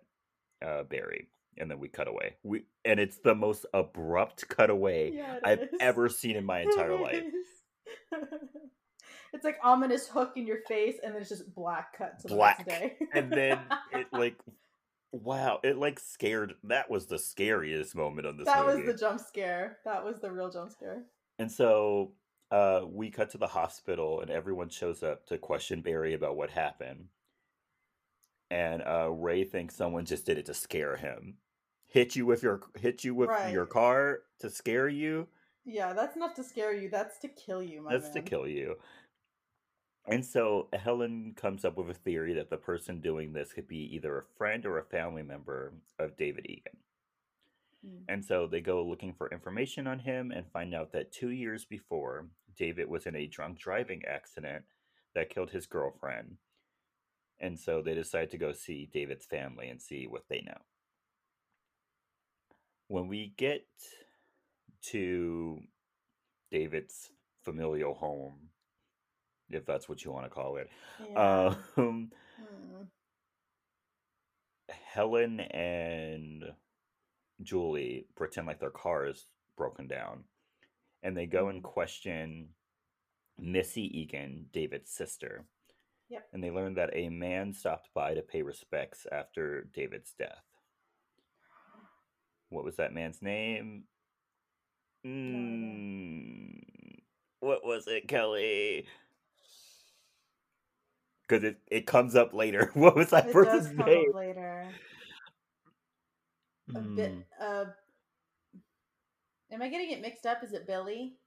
uh, 0.66 0.84
Barry, 0.84 1.30
and 1.60 1.70
then 1.70 1.80
we 1.80 1.88
cut 1.88 2.08
away. 2.08 2.36
We 2.44 2.64
and 2.86 3.00
it's 3.00 3.18
the 3.18 3.36
most 3.36 3.66
abrupt 3.74 4.48
cutaway 4.50 5.12
Yeah, 5.14 5.40
I've 5.44 5.64
is. 5.64 5.70
ever 5.80 6.10
seen 6.10 6.36
in 6.36 6.46
my 6.46 6.62
entire 6.62 7.00
life. 7.00 7.24
it's 9.34 9.44
like 9.44 9.58
ominous 9.64 10.08
hook 10.08 10.34
in 10.36 10.46
your 10.48 10.60
face, 10.68 10.96
and 11.04 11.14
then 11.14 11.22
it's 11.22 11.30
just 11.30 11.54
black 11.54 11.98
cut 11.98 12.20
to 12.22 12.28
the 12.28 12.36
Black. 12.36 12.66
next 12.66 12.80
day. 12.80 12.96
And 13.14 13.32
then 13.32 13.60
it 13.94 14.08
like, 14.12 14.38
wow, 15.12 15.60
it 15.64 15.78
like 15.78 16.00
scared. 16.00 16.54
That 16.64 16.90
was 16.90 17.06
the 17.08 17.20
scariest 17.20 17.96
moment 17.96 18.28
on 18.28 18.38
this 18.38 18.46
that 18.46 18.66
movie. 18.66 18.84
was 18.84 18.94
the 18.94 19.00
jump 19.00 19.20
scare. 19.20 19.78
That 19.86 20.04
was 20.04 20.20
the 20.20 20.32
real 20.32 20.50
jump 20.50 20.72
scare. 20.72 21.04
And 21.40 21.52
so 21.52 22.14
uh, 22.52 22.82
we 22.88 23.10
cut 23.12 23.30
to 23.32 23.38
the 23.38 23.48
hospital, 23.48 24.22
and 24.22 24.32
everyone 24.32 24.70
shows 24.70 25.04
up 25.04 25.26
to 25.28 25.38
question 25.38 25.82
Barry 25.82 26.14
about 26.14 26.38
what 26.38 26.50
happened. 26.50 27.06
And 28.50 28.82
uh, 28.82 29.10
Ray 29.12 29.44
thinks 29.44 29.76
someone 29.76 30.06
just 30.06 30.26
did 30.26 30.38
it 30.38 30.46
to 30.46 30.54
scare 30.54 30.96
him, 30.96 31.36
hit 31.98 32.16
you 32.16 32.28
with 32.28 32.44
your 32.44 32.62
hit 32.80 33.04
you 33.04 33.16
with 33.16 33.32
your 33.52 33.66
car 33.66 34.20
to 34.40 34.50
scare 34.52 34.88
you. 34.88 35.28
Yeah, 35.66 35.94
that's 35.94 36.16
not 36.16 36.36
to 36.36 36.44
scare 36.44 36.74
you. 36.74 36.90
That's 36.90 37.18
to 37.20 37.28
kill 37.28 37.64
you, 37.64 37.82
my 37.82 37.92
That's 37.92 38.10
to 38.12 38.22
kill 38.22 38.48
you. 38.48 38.76
And 40.08 40.24
so 40.24 40.70
Helen 40.72 41.34
comes 41.36 41.66
up 41.66 41.76
with 41.76 41.90
a 41.90 41.94
theory 41.94 42.34
that 42.36 42.50
the 42.50 42.58
person 42.58 43.02
doing 43.02 43.34
this 43.34 43.52
could 43.52 43.68
be 43.68 43.94
either 43.96 44.18
a 44.18 44.38
friend 44.38 44.66
or 44.66 44.78
a 44.78 44.84
family 44.84 45.24
member 45.24 45.74
of 46.00 46.16
David 46.16 46.46
Egan. 46.48 46.78
Mm. 47.86 48.04
And 48.08 48.24
so 48.24 48.48
they 48.48 48.62
go 48.62 48.86
looking 48.86 49.12
for 49.12 49.30
information 49.30 49.86
on 49.86 50.00
him 50.00 50.32
and 50.32 50.46
find 50.54 50.74
out 50.74 50.94
that 50.94 51.12
two 51.12 51.32
years 51.32 51.66
before, 51.66 52.28
David 52.56 52.88
was 52.88 53.06
in 53.06 53.18
a 53.18 53.28
drunk 53.28 53.60
driving 53.60 54.04
accident 54.06 54.64
that 55.14 55.30
killed 55.30 55.50
his 55.50 55.66
girlfriend. 55.66 56.38
And 57.40 57.60
so 57.60 57.82
they 57.82 57.94
decide 57.94 58.32
to 58.32 58.38
go 58.38 58.54
see 58.54 58.90
David's 58.94 59.26
family 59.26 59.68
and 59.68 59.82
see 59.82 60.08
what 60.08 60.24
they 60.30 60.42
know. 60.42 60.62
When 62.88 63.08
we 63.08 63.34
get 63.38 63.66
to 64.88 65.60
David's 66.52 67.12
familial 67.44 67.94
home, 67.94 68.50
if 69.50 69.66
that's 69.66 69.90
what 69.90 70.04
you 70.04 70.12
want 70.12 70.26
to 70.26 70.30
call 70.30 70.58
it, 70.58 70.70
Yeah. 71.00 71.56
um, 71.78 72.12
Mm. 72.40 72.88
Helen 74.70 75.40
and 75.40 76.44
Julie 77.42 78.08
pretend 78.16 78.48
like 78.48 78.60
their 78.60 78.70
car 78.70 79.06
is 79.08 79.26
broken 79.56 79.88
down. 79.88 80.24
And 81.04 81.16
they 81.16 81.26
go 81.26 81.50
and 81.50 81.62
Mhm. 81.64 81.72
question 81.72 82.56
Missy 83.38 83.84
Egan, 84.00 84.50
David's 84.52 84.92
sister. 84.92 85.46
Yep. 86.10 86.30
And 86.34 86.44
they 86.44 86.52
learn 86.52 86.74
that 86.76 86.96
a 86.96 87.10
man 87.10 87.54
stopped 87.54 87.94
by 87.94 88.14
to 88.16 88.22
pay 88.22 88.42
respects 88.42 89.06
after 89.12 89.64
David's 89.66 90.14
death. 90.14 90.47
What 92.50 92.64
was 92.64 92.76
that 92.78 92.94
man's 92.94 93.22
name? 93.22 93.84
Mm, 95.06 96.54
what 97.40 97.66
was 97.66 97.88
it, 97.88 98.08
Kelley? 98.08 98.86
Because 101.28 101.44
it, 101.44 101.58
it 101.70 101.86
comes 101.86 102.16
up 102.16 102.34
later. 102.34 102.72
What 102.74 102.96
was 102.96 103.10
that 103.10 103.26
It 103.30 103.34
does 103.34 103.46
person's 103.46 103.78
come 103.78 103.86
name? 103.86 104.10
up 104.10 104.16
later. 104.16 104.68
A 106.76 106.80
bit. 106.80 107.12
Mm, 107.14 107.24
Uh, 107.42 107.66
am 109.52 109.62
I 109.62 109.70
getting 109.70 109.92
it 109.92 110.02
mixed 110.02 110.26
up? 110.26 110.44
Is 110.44 110.54
it 110.54 110.68
Billy? 110.68 111.18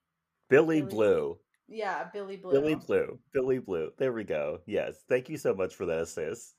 Billy 0.49 0.81
Billy- 0.81 0.91
Blue. 0.91 1.39
Yeah, 1.69 2.09
Billy 2.13 2.37
Blue. 2.37 2.51
Billy 2.53 2.75
Blue. 2.75 3.19
Billy 3.33 3.59
Blue. 3.61 3.93
There 3.97 4.13
we 4.13 4.25
go. 4.25 4.59
Yes. 4.67 4.97
Thank 5.09 5.29
you 5.29 5.39
so 5.39 5.55
much 5.55 5.75
for 5.75 5.87
that 5.87 5.99
assist. 6.01 6.55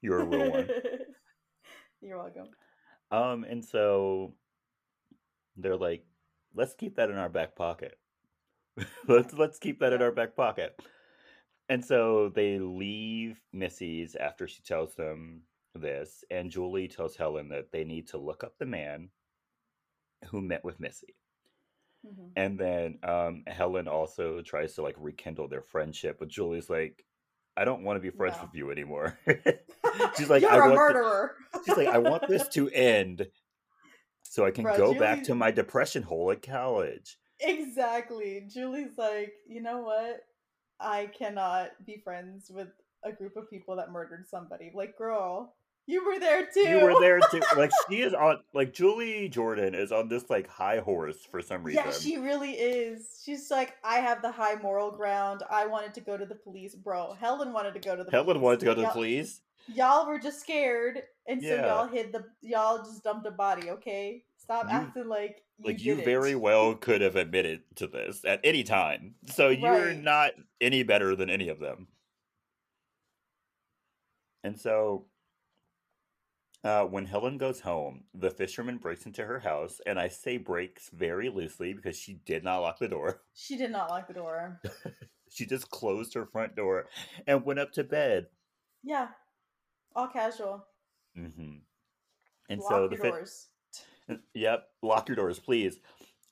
You're 0.00 0.20
a 0.20 0.24
real 0.24 0.50
one. 0.50 0.68
You're 2.00 2.16
welcome. 2.18 2.48
Um, 3.10 3.44
and 3.44 3.64
so 3.64 4.34
they're 5.56 5.76
like, 5.76 6.04
let's 6.54 6.74
keep 6.74 6.96
that 6.96 7.10
in 7.10 7.16
our 7.16 7.28
back 7.28 7.56
pocket. 7.56 7.98
let's 9.08 9.32
let's 9.34 9.58
keep 9.58 9.80
that 9.80 9.92
in 9.92 10.02
our 10.02 10.12
back 10.12 10.36
pocket. 10.36 10.80
And 11.68 11.84
so 11.84 12.30
they 12.34 12.58
leave 12.58 13.40
Missy's 13.52 14.14
after 14.16 14.46
she 14.46 14.62
tells 14.62 14.94
them 14.94 15.42
this, 15.74 16.24
and 16.30 16.50
Julie 16.50 16.88
tells 16.88 17.16
Helen 17.16 17.48
that 17.50 17.72
they 17.72 17.84
need 17.84 18.08
to 18.08 18.18
look 18.18 18.44
up 18.44 18.58
the 18.58 18.66
man 18.66 19.10
who 20.30 20.40
met 20.42 20.64
with 20.64 20.80
Missy. 20.80 21.16
Mhm. 22.06 22.32
And 22.36 22.58
then 22.58 22.98
um, 23.02 23.44
Helen 23.46 23.88
also 23.88 24.42
tries 24.42 24.74
to 24.74 24.82
like 24.82 24.96
rekindle 24.98 25.48
their 25.48 25.62
friendship, 25.62 26.18
but 26.18 26.28
Julie's 26.28 26.70
like, 26.70 27.05
I 27.56 27.64
don't 27.64 27.82
want 27.82 27.96
to 27.96 28.00
be 28.00 28.16
friends 28.16 28.36
No. 28.36 28.42
with 28.44 28.54
you 28.54 28.70
anymore. 28.70 29.18
She's 30.16 30.28
like, 30.30 30.42
You're 30.42 30.50
I 30.50 30.56
a 30.56 30.60
want 30.60 30.74
murderer. 30.74 31.34
She's 31.64 31.76
like, 31.76 31.88
I 31.88 31.98
want 31.98 32.28
this 32.28 32.46
to 32.48 32.68
end 32.74 33.26
so 34.22 34.44
I 34.44 34.50
can 34.50 34.64
Bro, 34.64 34.76
go 34.76 34.94
back 34.94 35.24
to 35.24 35.34
my 35.34 35.50
depression 35.50 36.02
hole 36.02 36.30
at 36.30 36.42
college. 36.42 37.16
Exactly. 37.40 38.46
Julie's 38.52 38.96
like, 38.98 39.32
you 39.48 39.62
know 39.62 39.80
what? 39.80 40.20
I 40.78 41.06
cannot 41.18 41.70
be 41.86 42.02
friends 42.04 42.50
with 42.50 42.68
a 43.02 43.12
group 43.12 43.36
of 43.36 43.48
people 43.48 43.76
that 43.76 43.90
murdered 43.90 44.26
somebody. 44.28 44.70
Like, 44.74 44.98
girl, 44.98 45.55
you 45.86 46.04
were 46.04 46.18
there 46.18 46.46
too. 46.52 46.60
You 46.60 46.80
were 46.84 47.00
there 47.00 47.20
too. 47.30 47.40
Like 47.56 47.70
she 47.88 48.00
is 48.00 48.12
on 48.12 48.40
like 48.52 48.72
Julie 48.72 49.28
Jordan 49.28 49.74
is 49.74 49.92
on 49.92 50.08
this 50.08 50.28
like 50.28 50.48
high 50.48 50.78
horse 50.78 51.18
for 51.30 51.40
some 51.40 51.62
reason. 51.62 51.82
Yeah, 51.84 51.92
she 51.92 52.16
really 52.18 52.52
is. 52.52 53.20
She's 53.24 53.50
like, 53.50 53.74
I 53.84 53.96
have 53.98 54.20
the 54.22 54.32
high 54.32 54.56
moral 54.56 54.90
ground. 54.90 55.42
I 55.50 55.66
wanted 55.66 55.94
to 55.94 56.00
go 56.00 56.16
to 56.16 56.26
the 56.26 56.34
police, 56.34 56.74
bro. 56.74 57.14
Helen 57.18 57.52
wanted 57.52 57.74
to 57.74 57.80
go 57.80 57.94
to 57.96 58.02
the 58.04 58.10
Helen 58.10 58.26
police. 58.26 58.42
wanted 58.42 58.60
to 58.60 58.66
go 58.66 58.74
to 58.74 58.80
the 58.80 58.82
Y'all- 58.86 58.92
police. 58.92 59.40
Y'all 59.74 60.06
were 60.06 60.20
just 60.20 60.38
scared, 60.40 61.02
and 61.26 61.42
so 61.42 61.48
Yeah. 61.48 61.66
y'all 61.66 61.88
hid 61.88 62.12
the. 62.12 62.24
Y'all 62.40 62.78
just 62.78 63.02
dumped 63.02 63.26
a 63.26 63.32
body. 63.32 63.70
Okay, 63.70 64.22
stop 64.36 64.66
You- 64.66 64.70
acting 64.70 65.08
like 65.08 65.42
you 65.58 65.64
Like 65.66 65.84
you 65.84 65.94
very 65.96 66.34
well 66.36 66.74
could 66.74 67.00
have 67.00 67.16
admitted 67.16 67.62
to 67.76 67.86
this 67.88 68.24
at 68.24 68.40
any 68.44 68.62
time. 68.62 69.14
So 69.26 69.48
you're 69.48 69.92
not 69.92 70.32
any 70.60 70.82
better 70.84 71.16
than 71.16 71.30
any 71.30 71.48
of 71.48 71.58
them. 71.58 71.88
And 74.44 74.56
so 74.60 75.06
uh, 76.66 76.84
when 76.84 77.06
Helen 77.06 77.38
goes 77.38 77.60
home, 77.60 78.04
the 78.14 78.30
fisherman 78.30 78.78
breaks 78.78 79.06
into 79.06 79.24
her 79.24 79.40
house, 79.40 79.80
and 79.86 79.98
I 79.98 80.08
say 80.08 80.36
breaks 80.36 80.90
very 80.90 81.28
loosely 81.28 81.72
because 81.72 81.96
she 81.96 82.14
did 82.24 82.44
not 82.44 82.58
lock 82.58 82.78
the 82.78 82.88
door. 82.88 83.22
She 83.34 83.56
did 83.56 83.70
not 83.70 83.90
lock 83.90 84.08
the 84.08 84.14
door. 84.14 84.60
She 85.28 85.44
just 85.44 85.70
closed 85.70 86.14
her 86.14 86.24
front 86.24 86.56
door 86.56 86.86
and 87.26 87.44
went 87.44 87.58
up 87.58 87.72
to 87.72 87.84
bed. 87.84 88.28
Yeah, 88.82 89.08
all 89.94 90.08
casual. 90.08 90.64
Mm-hmm. 91.18 91.56
And 92.48 92.60
lock 92.60 92.70
so 92.70 92.78
your 92.80 92.88
the 92.88 92.96
fi- 92.96 93.10
doors. 93.10 93.48
Yep, 94.34 94.68
lock 94.82 95.08
your 95.08 95.16
doors, 95.16 95.38
please. 95.38 95.78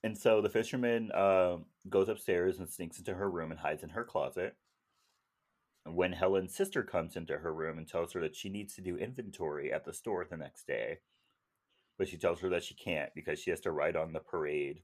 And 0.03 0.17
so 0.17 0.41
the 0.41 0.49
fisherman 0.49 1.11
uh, 1.13 1.57
goes 1.89 2.09
upstairs 2.09 2.59
and 2.59 2.69
sneaks 2.69 2.99
into 2.99 3.15
her 3.15 3.29
room 3.29 3.51
and 3.51 3.61
hides 3.61 3.83
in 3.83 3.91
her 3.91 4.05
closet. 4.05 4.55
When 5.87 6.13
Helen's 6.13 6.55
sister 6.55 6.83
comes 6.83 7.15
into 7.15 7.39
her 7.39 7.53
room 7.53 7.77
and 7.79 7.87
tells 7.87 8.13
her 8.13 8.21
that 8.23 8.35
she 8.35 8.49
needs 8.49 8.75
to 8.75 8.81
do 8.81 8.97
inventory 8.97 9.73
at 9.73 9.85
the 9.85 9.93
store 9.93 10.25
the 10.25 10.37
next 10.37 10.67
day, 10.67 11.01
but 11.99 12.09
she 12.09 12.17
tells 12.17 12.41
her 12.41 12.49
that 12.51 12.65
she 12.65 12.75
can't 12.75 13.15
because 13.15 13.39
she 13.39 13.51
has 13.51 13.61
to 13.61 13.71
ride 13.71 13.95
on 13.97 14.13
the 14.13 14.21
parade 14.21 14.83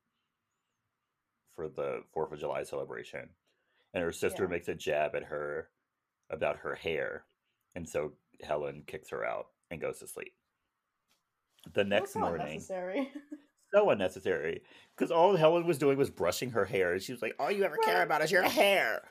for 1.56 1.68
the 1.68 2.02
Fourth 2.12 2.32
of 2.32 2.38
July 2.38 2.62
celebration. 2.64 3.30
And 3.94 4.02
her 4.04 4.12
sister 4.12 4.44
Yeah. 4.44 4.50
makes 4.50 4.68
a 4.68 4.74
jab 4.74 5.14
at 5.14 5.24
her 5.24 5.70
about 6.28 6.58
her 6.58 6.74
hair, 6.74 7.26
and 7.74 7.88
so 7.88 8.16
Helen 8.42 8.84
kicks 8.86 9.08
her 9.08 9.24
out 9.24 9.48
and 9.70 9.80
goes 9.80 9.98
to 10.00 10.06
sleep. 10.06 10.34
The 11.72 11.84
next 11.84 12.12
so 12.12 12.20
morning, 12.20 12.46
unnecessary. 12.46 13.12
so 13.74 13.90
unnecessary 13.90 14.62
because 14.96 15.10
all 15.10 15.34
Helen 15.36 15.66
was 15.66 15.78
doing 15.78 15.98
was 15.98 16.10
brushing 16.10 16.50
her 16.50 16.64
hair, 16.66 16.92
and 16.92 17.02
she 17.02 17.12
was 17.12 17.20
like, 17.22 17.34
"All 17.38 17.50
you 17.50 17.64
ever 17.64 17.76
care 17.78 18.02
about 18.02 18.22
is 18.22 18.30
your 18.30 18.42
hair." 18.42 19.02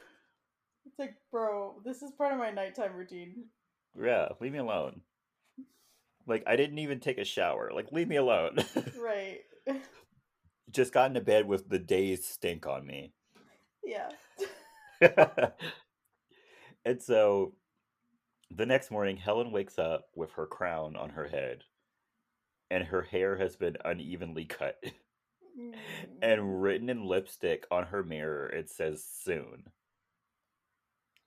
It's 0.90 1.00
like, 1.00 1.16
bro, 1.32 1.76
this 1.86 2.02
is 2.02 2.12
part 2.12 2.34
of 2.34 2.40
my 2.40 2.50
nighttime 2.52 2.96
routine. 2.96 3.46
Yeah, 4.02 4.30
leave 4.40 4.52
me 4.52 4.60
alone. 4.60 5.02
Like 6.28 6.44
I 6.48 6.56
didn't 6.56 6.80
even 6.80 7.00
take 7.00 7.18
a 7.18 7.26
shower. 7.26 7.72
Like 7.74 7.92
leave 7.92 8.08
me 8.08 8.18
alone. 8.18 8.58
Right. 9.00 9.40
Just 10.72 10.94
got 10.94 11.08
into 11.08 11.22
bed 11.22 11.48
with 11.48 11.70
the 11.70 11.80
day's 11.80 12.26
stink 12.26 12.68
on 12.68 12.86
me. 12.86 13.14
yeah. 13.84 14.10
and 16.86 17.02
so 17.02 17.54
the 18.52 18.66
next 18.66 18.92
morning, 18.92 19.18
Helen 19.18 19.52
wakes 19.52 19.80
up 19.80 20.06
with 20.16 20.32
her 20.34 20.46
crown 20.46 20.96
on 20.96 21.10
her 21.12 21.28
head, 21.28 21.64
and 22.70 22.84
her 22.84 23.02
hair 23.02 23.38
has 23.38 23.56
been 23.56 23.78
unevenly 23.86 24.46
cut. 24.46 24.76
Mm. 25.60 25.74
and 26.22 26.62
written 26.62 26.90
in 26.90 27.04
lipstick 27.04 27.66
on 27.70 27.86
her 27.88 28.02
mirror, 28.04 28.48
it 28.48 28.70
says 28.70 29.04
soon. 29.04 29.64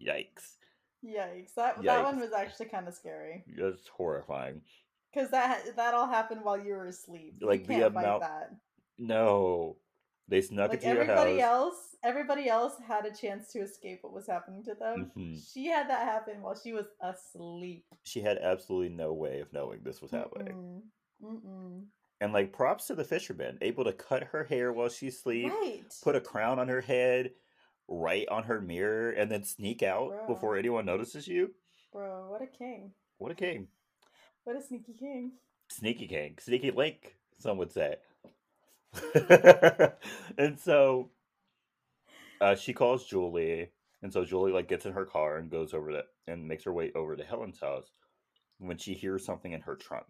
Yikes. 0.07 0.57
Yikes! 1.05 1.55
That 1.55 1.83
that 1.83 2.05
one 2.05 2.21
was 2.21 2.33
actually 2.33 2.67
kind 2.67 2.87
of 2.89 2.95
scary 2.95 3.45
That's 3.59 3.89
horrifying. 3.89 4.61
because 5.13 5.31
that 5.31 5.77
that 5.77 5.95
all 5.95 6.07
happened 6.09 6.43
while 6.45 6.59
you 6.63 6.73
were 6.75 6.87
asleep. 6.87 7.37
Like, 7.41 7.67
the 7.67 7.87
amount- 7.87 8.21
that. 8.23 8.51
No. 8.99 9.77
They 10.29 10.41
snuck 10.41 10.71
Like 10.71 10.83
into 10.83 10.95
your 10.95 11.03
everybody 11.03 11.41
house. 11.41 11.51
else, 11.51 11.97
everybody 12.05 12.49
else 12.49 12.75
had 12.87 13.05
a 13.05 13.15
chance 13.15 13.49
to 13.53 13.59
escape 13.61 13.99
what 14.03 14.13
was 14.13 14.27
happening 14.29 14.63
to 14.65 14.75
them. 14.75 15.11
Mhm. 15.17 15.53
She 15.53 15.67
had 15.67 15.91
that 15.91 16.05
happen 16.07 16.41
while 16.41 16.55
she 16.55 16.73
was 16.73 16.87
asleep. 17.01 17.85
She 18.05 18.21
had 18.21 18.39
absolutely 18.39 18.95
no 18.95 19.13
way 19.13 19.41
of 19.41 19.53
knowing 19.53 19.81
this 19.83 20.01
was 20.01 20.13
happening. 20.13 20.55
Mm-mm. 21.23 21.41
Mm-mm. 21.45 21.85
And 22.21 22.33
like 22.33 22.53
props 22.53 22.87
to 22.87 22.95
the 22.95 23.05
fisherman, 23.05 23.59
able 23.61 23.83
to 23.85 23.93
cut 23.93 24.23
her 24.23 24.45
hair 24.45 24.73
while 24.73 24.89
she 24.89 25.11
sleeps, 25.11 25.53
Right. 25.53 25.85
put 26.03 26.15
a 26.17 26.21
crown 26.21 26.61
on 26.61 26.69
her 26.69 26.81
head, 26.81 27.35
write 27.93 28.29
on 28.29 28.45
her 28.45 28.61
mirror, 28.61 29.11
and 29.13 29.31
then 29.31 29.45
sneak 29.45 29.83
out 29.83 30.11
Bruh. 30.11 30.27
before 30.27 30.57
anyone 30.57 30.87
notices 30.87 31.29
you. 31.29 31.55
Bro, 31.93 32.31
what 32.31 32.43
a 32.43 32.47
king. 32.47 32.93
What 33.19 33.33
a 33.33 33.37
king. 33.37 33.69
What 34.45 34.57
a 34.57 34.63
sneaky 34.63 34.95
king. 34.95 35.33
Sneaky 35.71 36.07
king. 36.09 36.39
Sneaky 36.41 36.71
link, 36.71 37.17
some 37.39 37.59
would 37.59 37.73
say. 37.73 37.97
and 40.39 40.59
so 40.59 41.11
uh, 42.41 42.55
she 42.55 42.73
calls 42.75 43.07
Julie, 43.07 43.71
and 44.03 44.13
so 44.13 44.25
Julie 44.25 44.53
like 44.53 44.69
gets 44.69 44.87
in 44.87 44.93
her 44.93 45.07
car 45.07 45.39
and 45.39 45.51
goes 45.51 45.75
over 45.75 45.93
to 45.93 46.05
and 46.29 46.47
makes 46.49 46.65
her 46.65 46.73
way 46.73 46.93
over 46.95 47.17
to 47.17 47.25
Helen's 47.25 47.61
house 47.61 47.91
when 48.59 48.79
she 48.79 48.95
hears 48.95 49.25
something 49.25 49.53
in 49.53 49.63
her 49.63 49.77
trunk. 49.77 50.07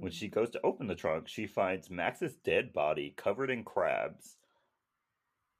When 0.00 0.10
Mm. 0.10 0.12
she 0.12 0.28
goes 0.28 0.50
to 0.50 0.62
open 0.64 0.88
the 0.88 0.96
trunk, 0.96 1.28
she 1.28 1.46
finds 1.46 1.90
Max's 1.90 2.36
dead 2.36 2.72
body 2.72 3.14
covered 3.16 3.50
in 3.50 3.64
crabs. 3.64 4.37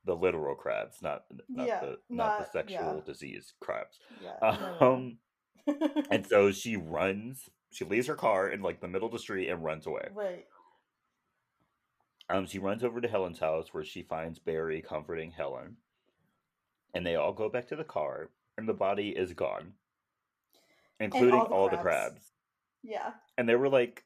The 0.09 0.17
literal 0.17 0.55
crabs, 0.55 1.03
not 1.03 1.25
not 1.51 1.67
Yeah, 1.67 1.81
the 1.81 1.99
not, 2.09 2.39
the 2.39 2.51
sexual 2.51 2.95
yeah. 2.97 3.01
disease 3.05 3.53
crabs. 3.61 3.99
Yeah. 4.23 4.57
Um, 4.81 5.19
and 6.11 6.27
so 6.31 6.51
she 6.51 6.77
runs. 6.77 7.51
She 7.71 7.85
leaves 7.85 8.07
her 8.07 8.15
car 8.15 8.49
in 8.49 8.63
like 8.63 8.81
the 8.81 8.89
middle 8.89 9.05
of 9.05 9.13
the 9.13 9.19
street 9.19 9.51
and 9.51 9.63
runs 9.63 9.87
away. 9.87 10.09
Right. 10.15 10.47
Um, 12.31 12.47
she 12.47 12.59
runs 12.59 12.83
over 12.83 13.03
to 13.03 13.09
Helen's 13.09 13.39
house 13.39 13.75
where 13.75 13.85
she 13.85 14.01
finds 14.01 14.39
Barry 14.39 14.81
comforting 14.81 15.31
Helen, 15.31 15.77
and 16.95 17.05
they 17.05 17.17
all 17.17 17.35
go 17.35 17.51
back 17.51 17.69
to 17.69 17.77
the 17.77 17.85
car, 17.85 18.31
and 18.57 18.67
the 18.67 18.73
body 18.73 19.11
is 19.11 19.35
gone, 19.35 19.75
including 21.01 21.35
all 21.35 21.49
the 21.49 21.55
all 21.55 21.69
the 21.69 21.77
crabs. 21.77 22.13
crabs. 22.13 22.33
Yeah. 22.83 23.11
And 23.37 23.47
there 23.47 23.59
were 23.59 23.69
like 23.69 24.05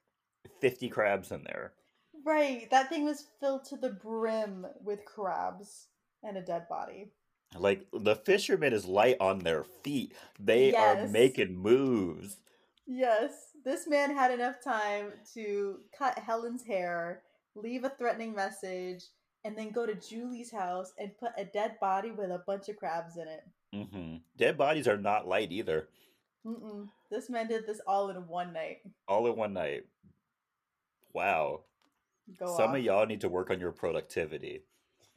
fifty 0.61 0.88
crabs 0.88 1.30
in 1.30 1.44
there. 1.44 1.74
Right. 2.24 2.68
That 2.72 2.88
thing 2.88 3.05
was 3.05 3.24
filled 3.38 3.64
to 3.66 3.76
the 3.76 3.90
brim 3.90 4.66
with 4.82 5.05
crabs 5.05 5.86
and 6.22 6.36
a 6.36 6.42
dead 6.42 6.68
body. 6.68 7.10
Like 7.58 7.86
the 7.92 8.16
fisherman 8.16 8.72
is 8.72 8.86
light 8.86 9.16
on 9.20 9.40
their 9.40 9.64
feet. 9.64 10.14
They 10.40 10.74
are 10.74 11.06
making 11.06 11.56
moves. 11.56 12.36
Yes. 12.86 13.32
This 13.64 13.86
man 13.86 14.14
had 14.14 14.32
enough 14.32 14.56
time 14.62 15.12
to 15.34 15.78
cut 15.96 16.18
Helen's 16.18 16.64
hair, 16.64 17.22
leave 17.54 17.84
a 17.84 17.90
threatening 17.90 18.34
message, 18.34 19.04
and 19.44 19.56
then 19.56 19.70
go 19.70 19.86
to 19.86 19.94
Julie's 19.94 20.50
house 20.50 20.92
and 20.98 21.16
put 21.18 21.30
a 21.36 21.44
dead 21.44 21.76
body 21.80 22.10
with 22.10 22.30
a 22.30 22.42
bunch 22.46 22.68
of 22.68 22.76
crabs 22.76 23.16
in 23.16 23.28
it. 23.28 23.44
hmm 23.72 24.16
Dead 24.36 24.56
bodies 24.58 24.88
are 24.88 24.96
not 24.96 25.28
light 25.28 25.52
either. 25.52 25.88
Mm-mm. 26.46 26.88
This 27.10 27.30
man 27.30 27.46
did 27.48 27.66
this 27.66 27.80
all 27.86 28.10
in 28.10 28.16
one 28.26 28.52
night. 28.52 28.78
All 29.06 29.26
in 29.28 29.36
one 29.36 29.52
night. 29.52 29.84
Wow. 31.12 31.60
Go 32.38 32.46
Some 32.56 32.70
off. 32.70 32.76
of 32.76 32.82
y'all 32.82 33.06
need 33.06 33.20
to 33.20 33.28
work 33.28 33.50
on 33.50 33.60
your 33.60 33.72
productivity. 33.72 34.62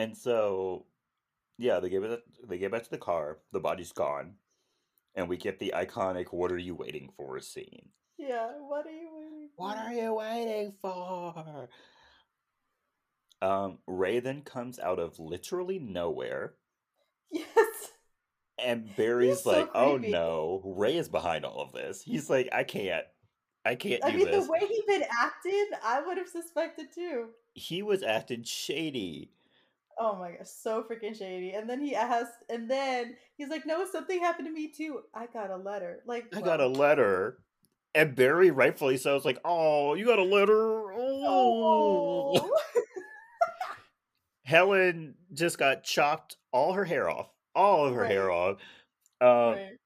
And 0.00 0.16
so, 0.16 0.86
yeah, 1.58 1.78
they 1.80 1.90
give 1.90 2.04
it. 2.04 2.22
They 2.48 2.56
get 2.58 2.72
back 2.72 2.84
to 2.84 2.90
the 2.90 2.98
car. 2.98 3.38
The 3.52 3.60
body's 3.60 3.92
gone, 3.92 4.36
and 5.14 5.28
we 5.28 5.36
get 5.36 5.58
the 5.58 5.74
iconic 5.76 6.32
"What 6.32 6.52
are 6.52 6.58
you 6.58 6.74
waiting 6.74 7.10
for?" 7.16 7.38
scene. 7.40 7.90
yeah. 8.16 8.52
What 8.58 8.86
are 8.86 8.90
you 8.90 9.10
waiting 9.12 9.50
What 9.56 9.76
for? 9.76 9.82
are 9.84 9.92
you 9.92 10.14
waiting 10.14 10.72
for? 10.80 11.68
Um, 13.42 13.78
Ray 13.86 14.20
then 14.20 14.42
comes 14.42 14.78
out 14.78 14.98
of 14.98 15.18
literally 15.18 15.78
nowhere, 15.78 16.54
Yes. 17.30 17.92
and 18.58 18.94
Barry's 18.96 19.42
so 19.42 19.50
like, 19.50 19.70
"Oh 19.74 19.96
no, 19.98 20.62
Ray 20.64 20.96
is 20.96 21.08
behind 21.08 21.44
all 21.44 21.60
of 21.60 21.72
this." 21.72 22.02
He's 22.02 22.30
like, 22.30 22.48
"I 22.52 22.64
can't, 22.64 23.04
I 23.64 23.74
can't 23.76 24.04
I 24.04 24.10
do 24.12 24.18
mean, 24.18 24.30
this." 24.30 24.46
the 24.46 24.52
way 24.52 24.60
he 24.60 24.82
been 24.86 25.04
acting, 25.10 25.66
I 25.84 26.02
would 26.02 26.18
have 26.18 26.28
suspected 26.28 26.88
too. 26.94 27.30
He 27.54 27.82
was 27.82 28.02
acting 28.02 28.44
shady. 28.44 29.32
Oh 30.02 30.16
my 30.16 30.30
gosh, 30.30 30.48
so 30.48 30.82
freaking 30.82 31.16
shady. 31.16 31.50
And 31.52 31.68
then 31.68 31.78
he 31.78 31.94
asked, 31.94 32.42
and 32.48 32.70
then 32.70 33.16
he's 33.36 33.50
like, 33.50 33.66
"No, 33.66 33.84
something 33.84 34.18
happened 34.18 34.48
to 34.48 34.52
me 34.52 34.68
too. 34.68 35.00
I 35.12 35.26
got 35.26 35.50
a 35.50 35.56
letter. 35.58 36.00
Like, 36.06 36.34
I 36.34 36.40
got 36.40 36.60
a 36.60 36.66
letter. 36.66 37.38
And 37.94 38.14
Barry, 38.14 38.50
rightfully 38.50 38.96
so, 38.96 39.16
is 39.16 39.24
like, 39.24 39.38
oh, 39.44 39.94
you 39.94 40.06
got 40.06 40.18
a 40.20 40.24
letter. 40.24 40.92
Oh. 40.92 42.32
Oh, 42.34 42.50
Helen 44.44 45.14
just 45.34 45.58
got 45.58 45.84
chopped 45.84 46.36
all 46.52 46.72
her 46.72 46.84
hair 46.84 47.10
off. 47.10 47.28
All 47.54 47.86
of 47.86 47.94
her 47.94 48.04
hair 48.04 48.30
off. 48.30 48.58
Uh, 49.20 49.54
right, 49.56 49.78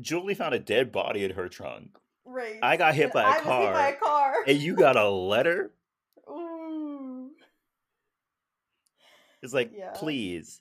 Julie 0.00 0.34
found 0.34 0.54
a 0.54 0.58
dead 0.58 0.92
body 0.92 1.24
in 1.24 1.32
her 1.32 1.48
trunk. 1.48 1.90
right. 2.24 2.58
I 2.62 2.76
got 2.76 2.94
hit 2.94 3.12
by 3.12 3.22
a 3.22 3.26
I 3.26 3.34
hit 3.34 3.72
by 3.72 3.88
a 3.88 3.96
car. 3.96 4.34
And 4.46 4.58
you 4.58 4.76
got 4.76 4.96
a 4.96 5.10
letter? 5.10 5.72
Ooh. 6.30 7.30
It's 9.42 9.52
like, 9.54 9.72
Yeah. 9.76 9.92
please. 9.94 10.60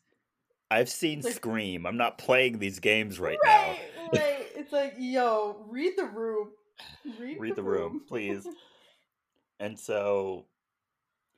I've 0.70 0.90
seen 0.90 1.22
like- 1.22 1.34
Scream. 1.36 1.86
I'm 1.86 1.98
not 1.98 2.18
playing 2.18 2.60
these 2.60 2.80
games 2.80 3.20
right, 3.20 3.38
Right, 3.46 3.80
right. 4.14 4.48
It's 4.56 4.72
like, 4.72 4.96
yo, 4.98 5.66
read 5.70 5.94
the 5.98 6.06
room. 6.06 6.52
Read. 7.20 7.40
Read 7.40 7.56
the 7.56 7.64
room, 7.64 8.04
please. 8.08 8.48
And 9.60 9.80
so 9.80 10.48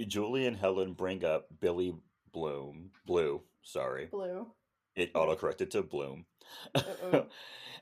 Julie 0.07 0.47
and 0.47 0.55
Helen 0.55 0.93
bring 0.93 1.25
up 1.25 1.47
Billy 1.59 1.93
Bloom. 2.31 2.91
Blue, 3.05 3.41
sorry. 3.63 4.05
Blue. 4.05 4.47
It 4.95 5.11
autocorrected 5.13 5.71
to 5.71 5.83
Bloom. 5.83 6.25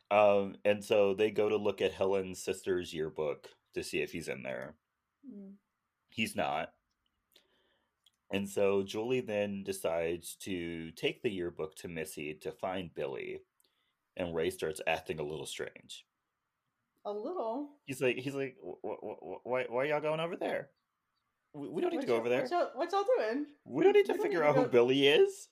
Um, 0.09 0.55
and 0.65 0.83
so 0.83 1.13
they 1.13 1.31
go 1.31 1.47
to 1.47 1.55
look 1.55 1.79
at 1.79 1.93
Helen's 1.93 2.43
sister's 2.43 2.93
yearbook 2.93 3.47
to 3.75 3.81
see 3.83 4.01
if 4.01 4.11
he's 4.11 4.27
in 4.27 4.43
there. 4.43 4.75
Mm. 5.25 5.53
He's 6.09 6.35
not. 6.35 6.73
And 8.33 8.47
so 8.49 8.83
Julie 8.83 9.21
then 9.21 9.63
decides 9.63 10.35
to 10.41 10.91
take 10.91 11.21
the 11.21 11.29
yearbook 11.31 11.75
to 11.77 11.87
Missy 11.87 12.33
to 12.41 12.51
find 12.51 12.93
Billy. 12.93 13.41
And 14.17 14.35
Ray 14.35 14.49
starts 14.49 14.81
acting 14.87 15.19
a 15.19 15.23
little 15.23 15.45
strange. 15.45 16.05
A 17.05 17.11
little. 17.11 17.69
He's 17.85 18.01
like, 18.01 18.17
he's 18.17 18.35
like, 18.35 18.57
"Wh- 18.63 18.85
wh- 18.85 18.99
wh- 19.03 19.45
why, 19.45 19.65
why 19.69 19.83
are 19.83 19.85
y'all 19.85 20.01
going 20.01 20.19
over 20.19 20.35
there? 20.35 20.69
We, 21.53 21.67
we 21.67 21.81
don't 21.81 21.91
need 21.91 21.97
What 21.97 22.01
to 22.01 22.07
go 22.07 22.15
over 22.17 22.29
there. 22.29 22.41
What 22.41 22.51
y'all, 22.51 22.69
what 22.75 22.91
y'all 22.91 23.05
doing? 23.17 23.45
We 23.65 23.83
don't 23.83 23.93
need 23.93 24.05
to 24.05 24.13
we 24.13 24.19
figure 24.19 24.39
need 24.39 24.45
to 24.45 24.49
out 24.49 24.55
who 24.55 24.65
Billy 24.67 25.07
is. 25.07 25.49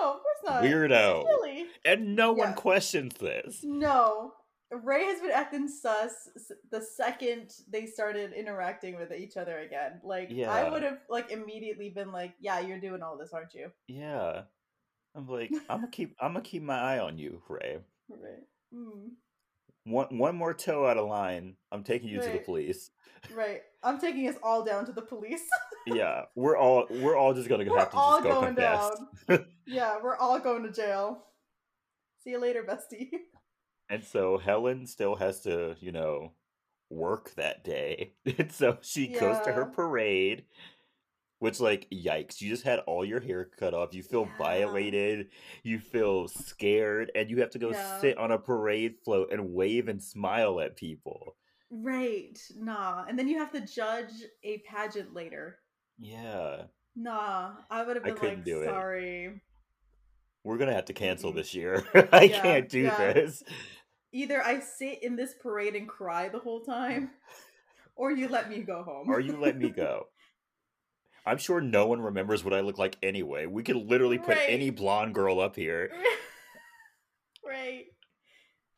No, 0.00 0.14
of 0.14 0.20
course 0.20 0.38
not. 0.44 0.62
Weirdo. 0.64 1.24
Really? 1.24 1.66
And 1.84 2.16
no 2.16 2.32
one 2.32 2.54
questions 2.54 3.14
this. 3.20 3.60
No. 3.62 4.32
Ray 4.72 5.04
has 5.04 5.20
been 5.20 5.30
acting 5.30 5.68
sus 5.68 6.28
the 6.70 6.80
second 6.80 7.52
they 7.70 7.86
started 7.86 8.32
interacting 8.32 8.96
with 8.96 9.12
each 9.12 9.36
other 9.36 9.60
again. 9.60 10.00
Like 10.02 10.30
I 10.32 10.68
would 10.68 10.82
have 10.82 10.98
like 11.08 11.30
immediately 11.30 11.90
been 11.90 12.10
like, 12.10 12.34
"Yeah, 12.40 12.60
you're 12.60 12.80
doing 12.80 13.02
all 13.02 13.16
this, 13.16 13.32
aren't 13.32 13.54
you?" 13.54 13.70
Yeah. 13.86 14.42
I'm 15.14 15.26
like, 15.28 15.50
I'm 15.70 15.80
gonna 15.80 15.90
keep 15.90 16.16
I'm 16.20 16.32
gonna 16.32 16.44
keep 16.44 16.62
my 16.62 16.78
eye 16.78 16.98
on 16.98 17.16
you, 17.18 17.42
Ray. 17.48 17.78
Right. 18.08 18.44
Mm. 18.74 19.10
One 19.84 20.18
one 20.18 20.36
more 20.36 20.52
toe 20.52 20.86
out 20.86 20.98
of 20.98 21.08
line, 21.08 21.54
I'm 21.70 21.84
taking 21.84 22.08
you 22.08 22.20
to 22.20 22.28
the 22.28 22.38
police. 22.38 22.90
Right. 23.34 23.62
I'm 23.82 24.00
taking 24.00 24.28
us 24.28 24.34
all 24.42 24.64
down 24.64 24.84
to 24.86 24.92
the 24.92 25.02
police. 25.02 25.42
Yeah, 25.88 26.22
we're 26.34 26.56
all 26.56 26.86
we're 26.90 27.14
all 27.14 27.32
just 27.32 27.48
gonna 27.48 27.64
we're 27.64 27.78
have 27.78 27.92
to 27.92 27.96
all 27.96 28.16
just 28.16 28.24
go 28.24 28.40
going 28.40 28.56
down. 28.56 28.90
yeah, 29.68 29.98
we're 30.02 30.16
all 30.16 30.40
going 30.40 30.64
to 30.64 30.72
jail. 30.72 31.26
See 32.24 32.30
you 32.30 32.40
later, 32.40 32.64
bestie. 32.64 33.10
And 33.88 34.04
so 34.04 34.38
Helen 34.38 34.86
still 34.86 35.16
has 35.16 35.40
to, 35.42 35.76
you 35.80 35.92
know, 35.92 36.32
work 36.90 37.34
that 37.36 37.64
day. 37.64 38.14
And 38.38 38.50
so 38.52 38.78
she 38.80 39.08
goes 39.08 39.40
to 39.40 39.52
her 39.52 39.66
parade, 39.66 40.44
which 41.38 41.60
like 41.60 41.88
yikes, 41.90 42.40
you 42.40 42.48
just 42.50 42.64
had 42.64 42.80
all 42.80 43.04
your 43.04 43.20
hair 43.20 43.44
cut 43.44 43.74
off. 43.74 43.94
You 43.94 44.02
feel 44.02 44.24
Yeah. 44.26 44.36
violated, 44.38 45.30
you 45.62 45.78
feel 45.80 46.28
scared, 46.28 47.10
and 47.14 47.30
you 47.30 47.40
have 47.40 47.50
to 47.50 47.58
go 47.58 47.72
Yeah. 47.72 48.00
sit 48.00 48.18
on 48.18 48.30
a 48.32 48.38
parade 48.38 48.98
float 49.04 49.32
and 49.32 49.52
wave 49.54 49.88
and 49.88 50.02
smile 50.02 50.60
at 50.60 50.76
people. 50.76 51.36
Right. 51.70 52.38
Nah. 52.56 53.04
And 53.08 53.18
then 53.18 53.28
you 53.28 53.38
have 53.38 53.52
to 53.52 53.60
judge 53.60 54.12
a 54.42 54.58
pageant 54.58 55.14
later. 55.14 55.58
Yeah. 55.98 56.66
Nah. 56.94 57.56
I 57.70 57.82
would 57.84 57.96
have 57.96 58.04
I 58.04 58.08
been 58.10 58.16
couldn't 58.16 58.36
like, 58.38 58.44
do 58.44 58.62
it. 58.62 58.84
We're 60.46 60.58
gonna 60.58 60.74
have 60.74 60.84
to 60.86 60.92
cancel 60.92 61.30
mm-hmm. 61.30 61.38
this 61.38 61.54
year. 61.54 61.84
I 62.12 62.22
Yeah, 62.24 62.40
can't 62.40 62.68
do 62.68 62.80
yeah. 62.82 63.12
this. 63.12 63.42
Either 64.12 64.40
I 64.42 64.60
sit 64.60 65.02
in 65.02 65.16
this 65.16 65.34
parade 65.42 65.74
and 65.74 65.88
cry 65.88 66.28
the 66.28 66.38
whole 66.38 66.60
time, 66.60 67.10
or 67.96 68.12
you 68.12 68.28
let 68.28 68.48
me 68.48 68.62
go 68.62 68.84
home. 68.84 69.10
Or 69.10 69.18
you 69.18 69.36
let 69.36 69.58
me 69.58 69.70
go. 69.70 70.06
I'm 71.26 71.38
sure 71.38 71.60
no 71.60 71.88
one 71.88 72.00
remembers 72.00 72.44
what 72.44 72.54
I 72.54 72.60
look 72.60 72.78
like 72.78 72.96
anyway. 73.02 73.46
We 73.46 73.64
could 73.64 73.74
literally 73.74 74.18
put 74.18 74.36
Right. 74.36 74.46
any 74.48 74.70
blonde 74.70 75.12
girl 75.16 75.40
up 75.40 75.56
here. 75.56 75.90
right. 77.44 77.86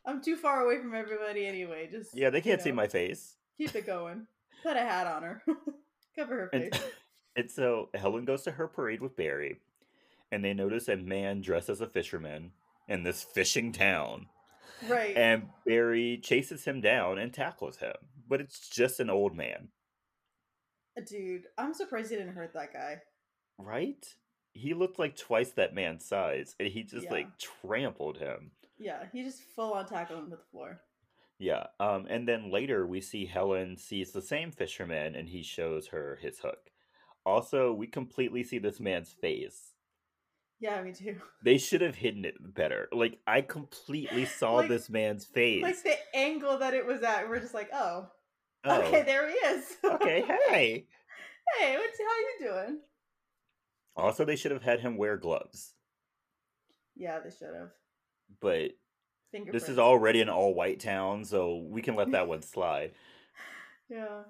I'm 0.07 0.23
too 0.23 0.37
far 0.37 0.65
away 0.65 0.79
from 0.81 0.95
everybody 0.95 1.47
anyway. 1.47 1.89
Just 1.93 2.17
Yeah, 2.17 2.31
they 2.31 2.41
can't 2.41 2.63
see 2.63 2.71
know, 2.71 2.77
my 2.77 2.87
face. 2.89 3.37
keep 3.59 3.75
it 3.75 3.85
going. 3.85 4.27
Put 4.63 4.79
a 4.79 4.81
hat 4.81 5.07
on 5.07 5.23
her. 5.23 5.43
Cover 6.17 6.35
her 6.35 6.51
And, 6.55 6.75
face. 6.75 6.83
and 7.37 7.51
so 7.51 7.91
Helen 7.95 8.25
goes 8.25 8.43
to 8.45 8.53
her 8.53 8.67
parade 8.67 9.03
with 9.03 9.15
Barry, 9.17 9.59
and 10.31 10.45
they 10.45 10.55
notice 10.55 10.89
a 10.89 10.97
man 10.97 11.41
dressed 11.41 11.69
as 11.69 11.81
a 11.81 11.87
fisherman 11.87 12.53
in 12.89 13.03
this 13.03 13.23
fishing 13.23 13.73
town. 13.73 14.27
Right. 14.89 15.17
And 15.17 15.49
Barry 15.67 16.19
chases 16.23 16.65
him 16.65 16.81
down 16.81 17.19
and 17.19 17.33
tackles 17.33 17.79
him, 17.79 17.95
but 18.29 18.41
it's 18.41 18.69
just 18.69 19.01
an 19.01 19.11
old 19.11 19.35
man, 19.37 19.69
Dude, 21.07 21.45
I'm 21.57 21.75
surprised 21.75 22.11
he 22.11 22.17
didn't 22.17 22.35
hurt 22.35 22.53
that 22.55 22.73
guy. 22.73 23.01
right? 23.57 24.05
He 24.53 24.75
looked 24.75 24.99
like 24.99 25.15
twice 25.17 25.51
that 25.53 25.73
man's 25.75 26.05
size, 26.05 26.57
and 26.59 26.69
he 26.69 26.83
just 26.83 27.05
Yeah. 27.05 27.13
like 27.13 27.39
trampled 27.39 28.19
him. 28.19 28.51
Yeah, 28.79 29.07
he 29.13 29.23
just 29.23 29.43
full 29.43 29.75
on 29.75 29.87
tackled 29.87 30.19
him 30.25 30.31
to 30.31 30.37
the 30.37 30.43
floor. 30.51 30.81
Yeah. 31.39 31.69
Um, 31.79 32.07
and 32.11 32.27
then 32.27 32.51
later 32.51 32.85
we 32.85 33.01
see 33.01 33.27
Helen 33.27 33.77
sees 33.77 34.11
the 34.11 34.23
same 34.23 34.51
fisherman 34.51 35.15
and 35.15 35.29
he 35.29 35.43
shows 35.45 35.87
her 35.89 36.17
his 36.21 36.41
hook. 36.41 36.71
Also, 37.25 37.73
we 37.73 37.87
completely 37.87 38.43
see 38.43 38.59
this 38.59 38.81
man's 38.81 39.13
face. 39.13 39.75
Yeah, 40.61 40.83
me 40.83 40.93
too. 40.93 41.17
They 41.45 41.57
should 41.59 41.81
have 41.83 41.95
hidden 41.95 42.25
it 42.25 42.35
better. 42.55 42.89
Like 42.93 43.19
I 43.27 43.43
completely 43.43 44.25
saw 44.25 44.55
Like- 44.57 44.69
this 44.69 44.91
man's 44.91 45.25
face. 45.25 45.63
Like 45.63 45.83
the 45.83 45.97
angle 46.15 46.59
that 46.59 46.75
it 46.75 46.85
was 46.87 47.03
at, 47.03 47.29
we're 47.29 47.41
just 47.41 47.55
like, 47.55 47.71
oh, 47.73 48.09
oh, 48.65 48.81
okay, 48.83 49.03
there 49.03 49.29
he 49.29 49.35
is. 49.35 49.77
okay, 49.85 50.23
hey. 50.49 50.87
hey, 51.59 51.77
what's 51.77 51.99
how 51.99 52.47
you 52.49 52.51
doing? 52.67 52.79
Also, 53.97 54.25
they 54.25 54.37
should 54.37 54.51
have 54.53 54.63
had 54.63 54.81
him 54.81 54.97
wear 54.97 55.17
gloves. 55.17 55.75
Yeah, 56.97 57.19
they 57.21 57.31
should 57.31 57.55
have. 57.55 57.71
But 58.41 58.73
this 59.53 59.69
is 59.69 59.79
already 59.79 60.21
an 60.21 60.29
all-white 60.29 60.81
town, 60.81 61.25
so 61.25 61.57
we 61.69 61.83
can 61.83 61.95
let 61.97 62.11
that 62.13 62.29
one 62.29 62.43
slide. 62.55 62.93
Yeah. 63.89 64.23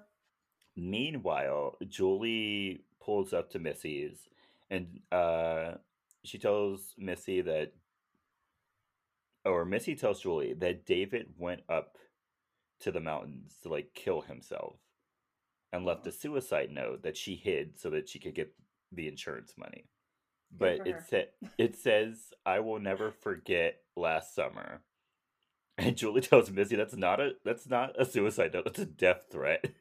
Meanwhile, 0.75 1.77
Julie 1.87 2.83
pulls 3.01 3.33
up 3.33 3.49
to 3.51 3.59
Missy's 3.59 4.17
and 4.69 4.99
uh, 5.11 5.73
she 6.23 6.37
tells 6.37 6.93
Missy 6.97 7.41
that, 7.41 7.73
or 9.45 9.65
Missy 9.65 9.95
tells 9.95 10.21
Julie 10.21 10.53
that 10.53 10.85
David 10.85 11.33
went 11.37 11.61
up 11.69 11.97
to 12.81 12.91
the 12.91 12.99
mountains 12.99 13.57
to 13.63 13.69
like 13.69 13.93
kill 13.93 14.21
himself 14.21 14.77
and 15.71 15.85
left 15.85 16.07
a 16.07 16.11
suicide 16.11 16.71
note 16.71 17.03
that 17.03 17.17
she 17.17 17.35
hid 17.35 17.79
so 17.79 17.89
that 17.91 18.09
she 18.09 18.19
could 18.19 18.35
get 18.35 18.53
the 18.91 19.07
insurance 19.07 19.53
money. 19.57 19.85
Good 20.59 20.79
But 20.79 20.87
it 20.87 20.95
her. 20.95 21.05
sa- 21.09 21.49
it 21.57 21.75
says, 21.77 22.33
"I 22.45 22.59
will 22.59 22.79
never 22.79 23.11
forget 23.11 23.81
last 23.95 24.33
summer." 24.35 24.81
And 25.77 25.97
Julie 25.97 26.21
tells 26.23 26.51
Missy 26.51 26.75
that's 26.75 26.95
not 26.95 27.19
a 27.19 27.33
that's 27.45 27.67
not 27.67 27.99
a 27.99 28.05
suicide 28.05 28.53
note. 28.53 28.65
That's 28.65 28.79
a 28.79 28.85
death 28.85 29.25
threat. 29.31 29.65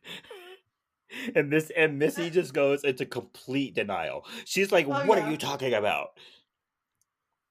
and 1.34 1.50
this 1.52 1.70
and 1.76 1.98
Missy 1.98 2.30
just 2.30 2.52
goes 2.54 2.84
into 2.84 3.06
complete 3.06 3.74
denial. 3.74 4.26
She's 4.44 4.70
like, 4.72 4.86
Oh, 4.86 4.90
"What 5.06 5.18
yeah. 5.18 5.26
are 5.26 5.30
you 5.30 5.36
talking 5.36 5.74
about? 5.74 6.18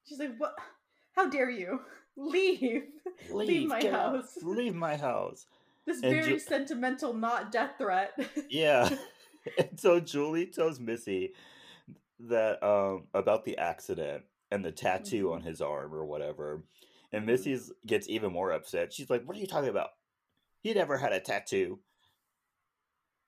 She's 0.06 0.20
like, 0.20 0.38
what? 0.38 0.56
How 1.14 1.30
dare 1.30 1.50
you? 1.50 1.82
Leave. 2.16 2.84
Leave 3.32 3.68
my 3.70 3.80
get 3.82 3.94
out. 3.94 4.16
house." 4.16 4.38
Leave 4.42 4.76
my 4.76 4.96
house." 4.96 5.46
This 5.86 6.02
And 6.02 6.12
very 6.12 6.34
Ju- 6.34 6.40
sentimental, 6.40 7.14
not 7.14 7.52
death 7.52 7.72
threat. 7.78 8.12
Yeah. 8.50 8.90
and 9.58 9.80
so 9.80 10.00
Julie 10.00 10.48
tells 10.48 10.80
Missy 10.80 11.34
that 12.20 12.62
um 12.64 13.08
about 13.14 13.46
the 13.46 13.58
accident 13.58 14.24
and 14.52 14.66
the 14.66 14.72
tattoo 14.72 15.32
on 15.34 15.42
his 15.42 15.62
arm 15.62 15.94
or 15.94 16.06
whatever. 16.06 16.64
And 17.14 17.24
Mhm. 17.24 17.28
Missy's 17.28 17.72
gets 17.86 18.10
even 18.10 18.34
more 18.34 18.52
upset. 18.52 18.92
She's 18.92 19.10
like, 19.10 19.24
"What 19.24 19.38
are 19.38 19.40
you 19.40 19.48
talking 19.48 19.70
about? 19.70 19.92
He 20.62 20.74
never 20.74 20.98
had 20.98 21.14
a 21.14 21.20
tattoo." 21.22 21.80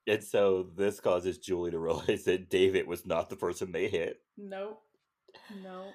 And 0.10 0.24
so 0.24 0.64
this 0.76 1.00
causes 1.00 1.38
Julie 1.38 1.72
to 1.72 1.80
realize 1.80 2.24
that 2.26 2.50
David 2.50 2.88
was 2.88 3.06
not 3.06 3.30
the 3.30 3.36
person 3.36 3.72
they 3.72 3.88
hit. 3.88 4.20
nope. 4.38 4.82
Nope. 5.64 5.94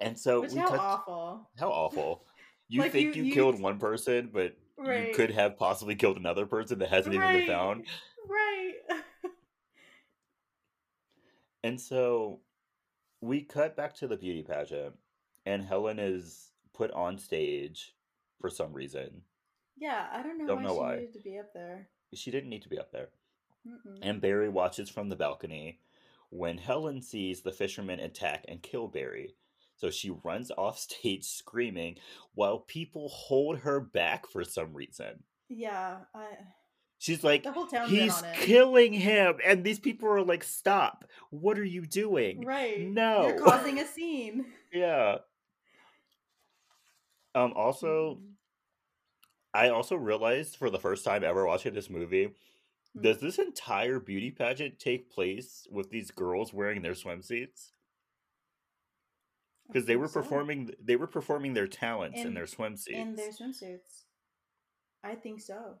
And 0.00 0.18
so 0.18 0.40
Which 0.40 0.52
we 0.52 0.58
how 0.58 0.68
cut- 0.68 0.80
awful. 0.80 1.50
how 1.58 1.70
awful. 1.70 2.24
You 2.70 2.82
Like, 2.82 2.92
think 2.92 3.16
you- 3.16 3.22
you, 3.22 3.28
you- 3.28 3.34
killed 3.34 3.58
one 3.60 3.78
person, 3.78 4.28
but 4.32 4.54
Right. 4.76 5.08
you 5.08 5.14
could 5.14 5.30
have 5.30 5.56
possibly 5.56 5.94
killed 5.94 6.18
another 6.18 6.44
person 6.44 6.78
that 6.80 6.90
hasn't 6.90 7.14
even 7.14 7.32
been 7.32 7.46
found. 7.46 7.86
Right. 8.28 8.74
And 11.64 11.80
so 11.80 12.40
we 13.20 13.42
cut 13.42 13.76
back 13.76 13.94
to 13.96 14.06
the 14.06 14.16
beauty 14.16 14.42
pageant, 14.42 14.94
and 15.46 15.64
Helen 15.64 15.98
is 15.98 16.50
put 16.74 16.90
on 16.92 17.18
stage 17.18 17.94
for 18.40 18.48
some 18.50 18.72
reason. 18.72 19.22
yeah, 19.76 20.08
I 20.12 20.22
don't 20.22 20.38
know 20.38 20.46
Don't 20.46 20.56
why 20.58 20.62
know 20.62 20.74
she 20.74 20.78
why. 20.78 20.94
needed 20.96 21.12
to 21.14 21.20
be 21.20 21.38
up 21.38 21.52
there. 21.54 21.88
She 22.14 22.30
didn't 22.30 22.50
need 22.50 22.62
to 22.62 22.68
be 22.68 22.78
up 22.78 22.90
there. 22.92 23.08
Mm-mm. 23.66 23.98
And 24.02 24.20
Barry 24.20 24.48
watches 24.48 24.88
from 24.88 25.08
the 25.08 25.16
balcony 25.16 25.80
when 26.30 26.58
Helen 26.58 27.02
sees 27.02 27.42
the 27.42 27.52
fishermen 27.52 28.00
attack 28.00 28.44
and 28.48 28.62
kill 28.62 28.88
Barry. 28.88 29.34
So 29.76 29.90
she 29.90 30.10
runs 30.24 30.50
off 30.58 30.78
stage 30.78 31.24
screaming 31.24 31.96
while 32.34 32.58
people 32.60 33.08
hold 33.08 33.58
her 33.60 33.80
back 33.80 34.26
for 34.26 34.44
some 34.44 34.72
reason. 34.74 35.22
Yeah, 35.48 35.98
I. 36.14 36.26
She's 37.00 37.22
like, 37.22 37.44
The 37.44 37.52
whole 37.52 37.66
town's 37.66 37.90
He's 37.90 38.22
killing 38.34 38.92
him. 38.92 39.36
And 39.46 39.62
these 39.62 39.78
people 39.78 40.08
are 40.08 40.22
like, 40.22 40.42
Stop. 40.42 41.04
What 41.30 41.58
are 41.58 41.64
you 41.64 41.86
doing? 41.86 42.44
Right. 42.44 42.80
No. 42.88 43.28
You're 43.28 43.38
causing 43.38 43.78
a 43.78 43.86
scene. 43.86 44.46
Yeah. 44.72 45.18
Um, 47.34 47.54
also, 47.56 48.18
Mm. 48.20 48.32
I 49.54 49.70
also 49.70 49.96
realized 49.96 50.56
for 50.56 50.70
the 50.70 50.78
first 50.78 51.04
time 51.04 51.24
ever 51.24 51.46
watching 51.46 51.74
this 51.74 51.90
movie, 51.90 52.34
Hmm. 52.94 53.02
does 53.02 53.20
this 53.20 53.38
entire 53.38 54.00
beauty 54.00 54.30
pageant 54.30 54.78
take 54.78 55.10
place 55.10 55.66
with 55.70 55.90
these 55.90 56.10
girls 56.10 56.52
wearing 56.54 56.82
their 56.82 56.92
swimsuits? 56.94 57.72
Because 59.66 59.84
they 59.86 59.96
were 59.96 60.08
so. 60.08 60.22
performing 60.22 60.70
they 60.80 60.96
were 60.96 61.06
performing 61.06 61.52
their 61.54 61.66
talents 61.68 62.18
in 62.20 62.28
In- 62.28 62.34
their 62.34 62.46
swimsuits. 62.46 62.88
in 62.88 63.14
their 63.16 63.30
swimsuits. 63.32 64.04
I 65.04 65.14
think 65.14 65.40
so. 65.40 65.78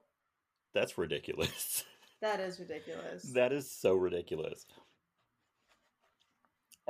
That's 0.74 0.96
ridiculous. 0.98 1.84
That 2.20 2.40
is 2.40 2.58
ridiculous. 2.58 3.22
that 3.34 3.52
is 3.52 3.70
so 3.70 3.94
ridiculous. 3.94 4.66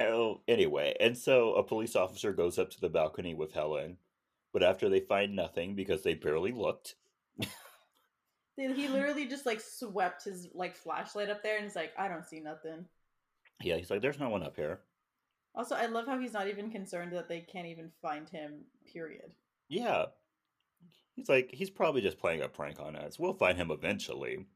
Oh, 0.01 0.41
anyway, 0.49 0.97
and 1.01 1.19
so 1.19 1.53
a 1.55 1.63
police 1.63 1.95
officer 1.97 2.33
goes 2.33 2.59
up 2.59 2.71
to 2.71 2.81
the 2.81 2.89
balcony 2.89 3.35
with 3.35 3.53
Helen, 3.53 3.99
but 4.53 4.63
after 4.63 4.89
they 4.89 5.01
find 5.01 5.35
nothing 5.37 5.75
because 5.75 6.03
they 6.03 6.15
barely 6.15 6.53
looked, 6.53 6.95
he 8.57 8.89
literally 8.89 9.27
just 9.27 9.47
like 9.47 9.61
swept 9.61 10.25
his 10.25 10.49
like 10.55 10.77
flashlight 10.77 11.31
up 11.31 11.43
there 11.43 11.57
and 11.57 11.65
he's 11.65 11.77
like, 11.77 11.93
I 11.99 12.09
don't 12.09 12.27
see 12.27 12.41
nothing. 12.41 12.85
yeah, 13.63 13.77
he's 13.77 13.91
like, 13.91 14.01
"There's 14.03 14.19
no 14.21 14.29
one 14.29 14.43
up 14.43 14.57
here." 14.57 14.81
Also, 15.55 15.75
I 15.75 15.87
love 15.87 16.07
how 16.07 16.19
he's 16.19 16.33
not 16.33 16.49
even 16.49 16.71
concerned 16.71 17.13
that 17.13 17.29
they 17.29 17.41
can't 17.41 17.67
even 17.67 17.91
find 18.01 18.29
him. 18.29 18.65
Period. 18.93 19.33
Yeah. 19.69 20.07
He's 21.17 21.29
like, 21.29 21.51
he's 21.53 21.71
probably 21.71 22.01
just 22.01 22.19
playing 22.19 22.43
a 22.43 22.49
prank 22.49 22.79
on 22.79 22.95
us. 22.95 23.19
We'll 23.19 23.35
find 23.35 23.59
him 23.59 23.71
eventually. 23.71 24.47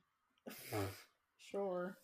Sure. 1.51 1.99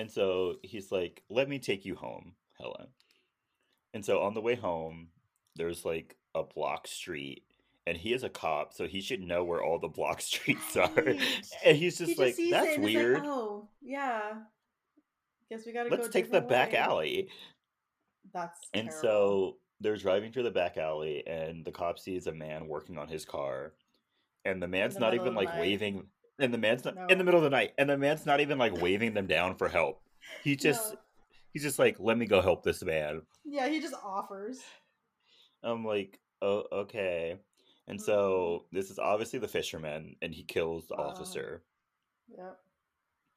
And 0.00 0.10
so 0.10 0.54
he's 0.62 0.90
like, 0.90 1.22
let 1.30 1.48
me 1.48 1.60
take 1.60 1.84
you 1.84 1.94
home, 1.94 2.32
Helen. 2.58 2.88
And 3.94 4.04
so 4.04 4.20
on 4.22 4.34
the 4.34 4.40
way 4.40 4.56
home, 4.56 5.10
there's 5.54 5.84
like 5.84 6.16
a 6.34 6.42
block 6.42 6.86
street, 6.86 7.42
and 7.86 7.96
he 7.96 8.12
is 8.12 8.22
a 8.24 8.28
cop, 8.28 8.72
so 8.72 8.86
he 8.86 9.00
should 9.00 9.20
know 9.20 9.44
where 9.44 9.62
all 9.62 9.78
the 9.78 9.88
block 9.88 10.20
streets 10.30 10.76
are. 10.76 10.90
Right. 10.96 11.20
And 11.64 11.76
he's 11.76 11.98
just 11.98 12.12
he 12.12 12.16
like, 12.16 12.36
just 12.36 12.50
that's 12.50 12.66
it 12.68 12.74
and 12.78 12.88
is 12.88 12.94
weird. 12.94 13.14
like, 13.18 13.24
oh, 13.26 13.68
yeah. 13.82 14.20
Guess 15.50 15.66
we 15.66 15.72
gotta 15.72 15.90
Let's 15.90 16.06
go. 16.06 16.12
take 16.12 16.26
the 16.26 16.40
different 16.40 16.48
back 16.48 16.74
alley. 16.74 17.28
That's 18.32 18.58
And 18.74 18.88
terrible. 18.90 19.02
so 19.02 19.56
they're 19.80 19.96
driving 19.96 20.30
through 20.32 20.44
the 20.44 20.50
back 20.50 20.76
alley, 20.76 21.26
and 21.26 21.64
the 21.64 21.72
cop 21.72 21.98
sees 21.98 22.26
a 22.26 22.32
man 22.32 22.68
working 22.68 22.98
on 22.98 23.08
his 23.08 23.24
car, 23.24 23.72
and 24.44 24.62
the 24.62 24.68
man's 24.68 24.94
the 24.94 25.00
not 25.00 25.14
even 25.14 25.34
like 25.34 25.48
night. 25.48 25.60
waving. 25.60 26.06
And 26.38 26.54
the 26.54 26.58
man's 26.58 26.84
not 26.84 27.10
in 27.10 27.18
the 27.18 27.24
middle 27.24 27.38
of 27.40 27.44
the 27.44 27.50
night, 27.50 27.72
and 27.76 27.90
the 27.90 27.98
man's 27.98 28.24
not 28.24 28.40
even 28.40 28.56
like 28.58 28.80
waving 28.80 29.12
them 29.14 29.26
down 29.26 29.56
for 29.56 29.68
help. 29.68 30.00
He 30.44 30.54
just 30.56 30.92
No. 30.94 30.98
he's 31.52 31.62
just 31.62 31.78
like, 31.78 31.96
"Let 31.98 32.16
me 32.16 32.26
go 32.26 32.40
help 32.40 32.62
this 32.62 32.82
man." 32.82 33.22
yeah, 33.44 33.68
he 33.68 33.80
just 33.80 33.94
offers. 34.04 34.60
I'm 35.62 35.84
like, 35.84 36.20
"Oh, 36.42 36.64
okay." 36.72 37.38
And 37.86 37.98
Mm-hmm. 37.98 38.04
so 38.04 38.66
this 38.72 38.90
is 38.90 38.98
obviously 38.98 39.38
the 39.38 39.48
fisherman, 39.48 40.16
and 40.22 40.34
he 40.34 40.42
kills 40.44 40.86
the 40.86 40.96
Wow. 40.96 41.08
officer. 41.08 41.62
Yep. 42.28 42.58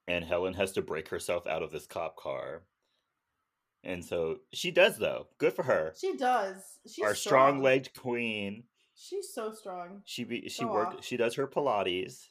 And 0.08 0.26
Helen 0.26 0.54
has 0.54 0.74
to 0.74 0.82
break 0.82 1.08
herself 1.10 1.48
out 1.48 1.64
of 1.64 1.72
this 1.72 1.88
cop 1.88 2.16
car. 2.18 2.64
And 3.84 4.04
so 4.06 4.40
she 4.54 4.72
does, 4.72 4.98
though. 4.98 5.28
Good 5.38 5.54
for 5.54 5.64
her. 5.64 5.94
She 5.98 6.16
does. 6.16 6.80
She's 6.88 7.04
Our 7.04 7.16
strong. 7.16 7.62
strong-legged 7.62 7.94
queen. 7.96 8.64
She's 8.96 9.34
so 9.34 9.52
strong. 9.54 10.02
She 10.06 10.24
be 10.24 10.48
she 10.50 10.64
Go 10.66 10.72
work 10.74 10.88
off. 10.90 11.04
she 11.04 11.18
does 11.18 11.36
her 11.36 11.48
Pilates. 11.48 12.30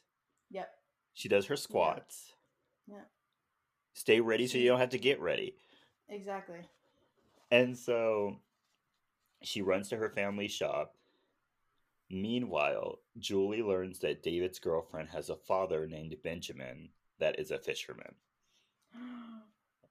Yep. 0.49 0.69
She 1.13 1.27
does 1.29 1.45
her 1.47 1.55
squats. 1.57 2.33
Yeah. 2.87 3.03
Stay 3.93 4.19
ready 4.21 4.47
so 4.47 4.57
you 4.57 4.67
don't 4.69 4.79
have 4.79 4.89
to 4.91 4.97
get 4.97 5.19
ready. 5.19 5.55
Exactly. 6.09 6.61
And 7.51 7.77
so 7.77 8.39
she 9.43 9.61
runs 9.61 9.89
to 9.89 9.97
her 9.97 10.09
family 10.09 10.47
shop. 10.47 10.95
Meanwhile, 12.09 12.99
Julie 13.17 13.61
learns 13.61 13.99
that 13.99 14.23
David's 14.23 14.59
girlfriend 14.59 15.09
has 15.09 15.29
a 15.29 15.35
father 15.35 15.87
named 15.87 16.15
Benjamin 16.23 16.89
that 17.19 17.39
is 17.39 17.51
a 17.51 17.59
fisherman. 17.59 18.15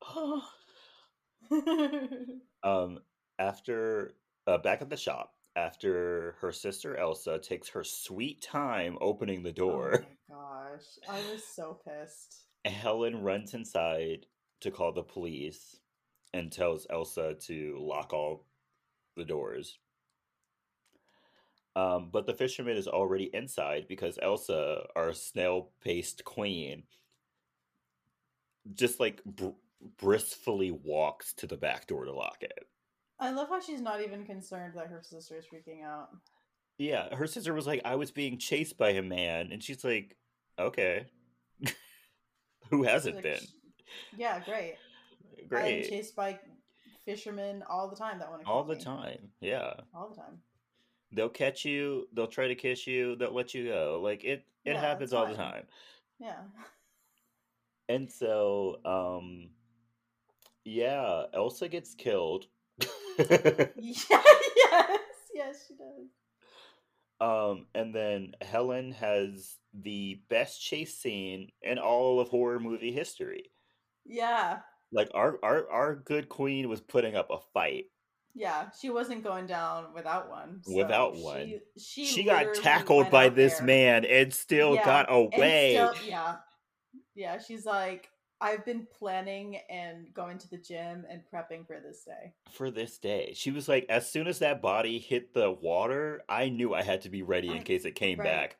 um, 2.62 2.98
after 3.38 4.14
uh, 4.46 4.58
back 4.58 4.82
at 4.82 4.90
the 4.90 4.96
shop, 4.96 5.34
after 5.56 6.36
her 6.40 6.52
sister 6.52 6.96
Elsa 6.96 7.38
takes 7.38 7.68
her 7.68 7.84
sweet 7.84 8.40
time 8.42 8.96
opening 9.00 9.42
the 9.42 9.50
oh 9.50 9.52
door, 9.52 10.06
my 10.28 10.34
gosh. 10.36 10.98
I 11.08 11.20
was 11.32 11.42
so 11.44 11.78
pissed. 11.86 12.46
Helen 12.64 13.22
runs 13.22 13.54
inside 13.54 14.26
to 14.60 14.70
call 14.70 14.92
the 14.92 15.02
police 15.02 15.80
and 16.32 16.50
tells 16.50 16.86
Elsa 16.88 17.34
to 17.46 17.76
lock 17.80 18.12
all 18.12 18.46
the 19.16 19.24
doors. 19.24 19.78
Um, 21.74 22.10
but 22.12 22.26
the 22.26 22.34
fisherman 22.34 22.76
is 22.76 22.86
already 22.86 23.30
inside 23.32 23.86
because 23.88 24.18
Elsa, 24.20 24.86
our 24.94 25.14
snail 25.14 25.70
paced 25.82 26.24
queen, 26.24 26.82
just 28.74 29.00
like 29.00 29.24
br- 29.24 29.56
briskly 29.98 30.70
walks 30.70 31.32
to 31.34 31.46
the 31.46 31.56
back 31.56 31.86
door 31.86 32.04
to 32.04 32.12
lock 32.12 32.38
it. 32.42 32.66
I 33.18 33.30
love 33.30 33.48
how 33.48 33.60
she's 33.60 33.80
not 33.80 34.02
even 34.02 34.24
concerned 34.26 34.74
that 34.76 34.88
her 34.88 35.00
sister 35.02 35.38
is 35.38 35.46
freaking 35.46 35.84
out. 35.84 36.10
Yeah, 36.76 37.14
her 37.14 37.26
sister 37.26 37.54
was 37.54 37.66
like, 37.66 37.80
I 37.84 37.94
was 37.94 38.10
being 38.10 38.38
chased 38.38 38.76
by 38.76 38.90
a 38.90 39.02
man. 39.02 39.50
And 39.52 39.62
she's 39.62 39.84
like, 39.84 40.16
okay. 40.58 41.06
Who 42.70 42.82
hasn't 42.82 43.16
like, 43.16 43.24
been? 43.24 43.40
Yeah, 44.16 44.40
great. 44.40 44.74
I 45.38 45.42
am 45.42 45.48
Great. 45.48 45.88
chased 45.88 46.16
by 46.16 46.38
fishermen 47.04 47.62
all 47.68 47.88
the 47.88 47.96
time 47.96 48.18
that 48.18 48.30
want 48.30 48.42
to 48.42 48.48
All 48.48 48.64
the 48.64 48.76
time. 48.76 49.30
Yeah. 49.40 49.72
All 49.94 50.08
the 50.10 50.16
time. 50.16 50.38
They'll 51.14 51.28
catch 51.28 51.64
you, 51.64 52.08
they'll 52.14 52.26
try 52.26 52.48
to 52.48 52.54
kiss 52.54 52.86
you, 52.86 53.16
they'll 53.16 53.34
let 53.34 53.52
you 53.54 53.66
go. 53.68 54.00
Like 54.02 54.24
it 54.24 54.44
it 54.64 54.72
Yeah, 54.74 54.80
happens 54.80 55.12
all 55.12 55.26
the 55.26 55.34
time. 55.34 55.64
Yeah. 56.18 56.36
And 57.88 58.10
so 58.10 58.78
um 58.84 59.50
yeah, 60.64 61.24
Elsa 61.34 61.68
gets 61.68 61.94
killed. 61.94 62.46
yeah. 63.18 63.66
Yes. 63.76 65.00
Yes, 65.34 65.64
she 65.66 65.74
does. 65.74 66.08
um 67.20 67.66
and 67.74 67.94
then 67.94 68.32
Helen 68.40 68.92
has 68.92 69.56
the 69.74 70.20
best 70.28 70.62
chase 70.62 70.96
scene 70.96 71.50
in 71.62 71.78
all 71.78 72.20
of 72.20 72.28
horror 72.28 72.60
movie 72.60 72.92
history. 72.92 73.50
Yeah. 74.04 74.60
Like 74.92 75.10
our 75.14 75.38
our 75.42 75.70
our 75.70 75.94
good 75.96 76.28
queen 76.28 76.68
was 76.68 76.80
putting 76.80 77.16
up 77.16 77.30
a 77.30 77.38
fight. 77.54 77.86
Yeah. 78.34 78.70
She 78.80 78.88
wasn't 78.90 79.24
going 79.24 79.46
down 79.46 79.86
without 79.94 80.30
one. 80.30 80.60
so 80.64 80.74
Without 80.74 81.16
one. 81.16 81.46
She, 81.46 81.60
she, 81.78 82.06
She 82.06 82.22
got 82.24 82.54
tackled 82.54 83.10
by 83.10 83.28
this 83.28 83.58
there 83.58 83.66
man 83.66 84.04
and 84.06 84.32
still 84.32 84.74
Yeah, 84.74 84.84
got 84.86 85.06
away. 85.12 85.74
still- 85.74 86.08
yeah. 86.08 86.36
Yeah. 87.14 87.38
She's 87.38 87.66
like, 87.66 88.08
I've 88.40 88.64
been 88.64 88.86
planning 88.98 89.58
and 89.70 90.12
going 90.14 90.38
to 90.38 90.48
the 90.48 90.56
gym 90.56 91.04
and 91.10 91.20
prepping 91.32 91.66
for 91.66 91.78
this 91.80 92.04
day. 92.04 92.32
for 92.50 92.70
this 92.70 92.96
day. 92.98 93.34
She 93.36 93.50
was 93.50 93.68
like, 93.68 93.84
as 93.90 94.10
soon 94.10 94.26
as 94.26 94.38
that 94.38 94.62
body 94.62 94.98
hit 94.98 95.34
the 95.34 95.50
water, 95.50 96.22
I 96.28 96.48
knew 96.48 96.72
I 96.74 96.82
had 96.82 97.02
to 97.02 97.10
be 97.10 97.22
ready 97.22 97.48
in 97.48 97.58
I- 97.58 97.62
case 97.62 97.84
it 97.84 97.94
came 97.94 98.18
right. 98.18 98.24
back 98.26 98.56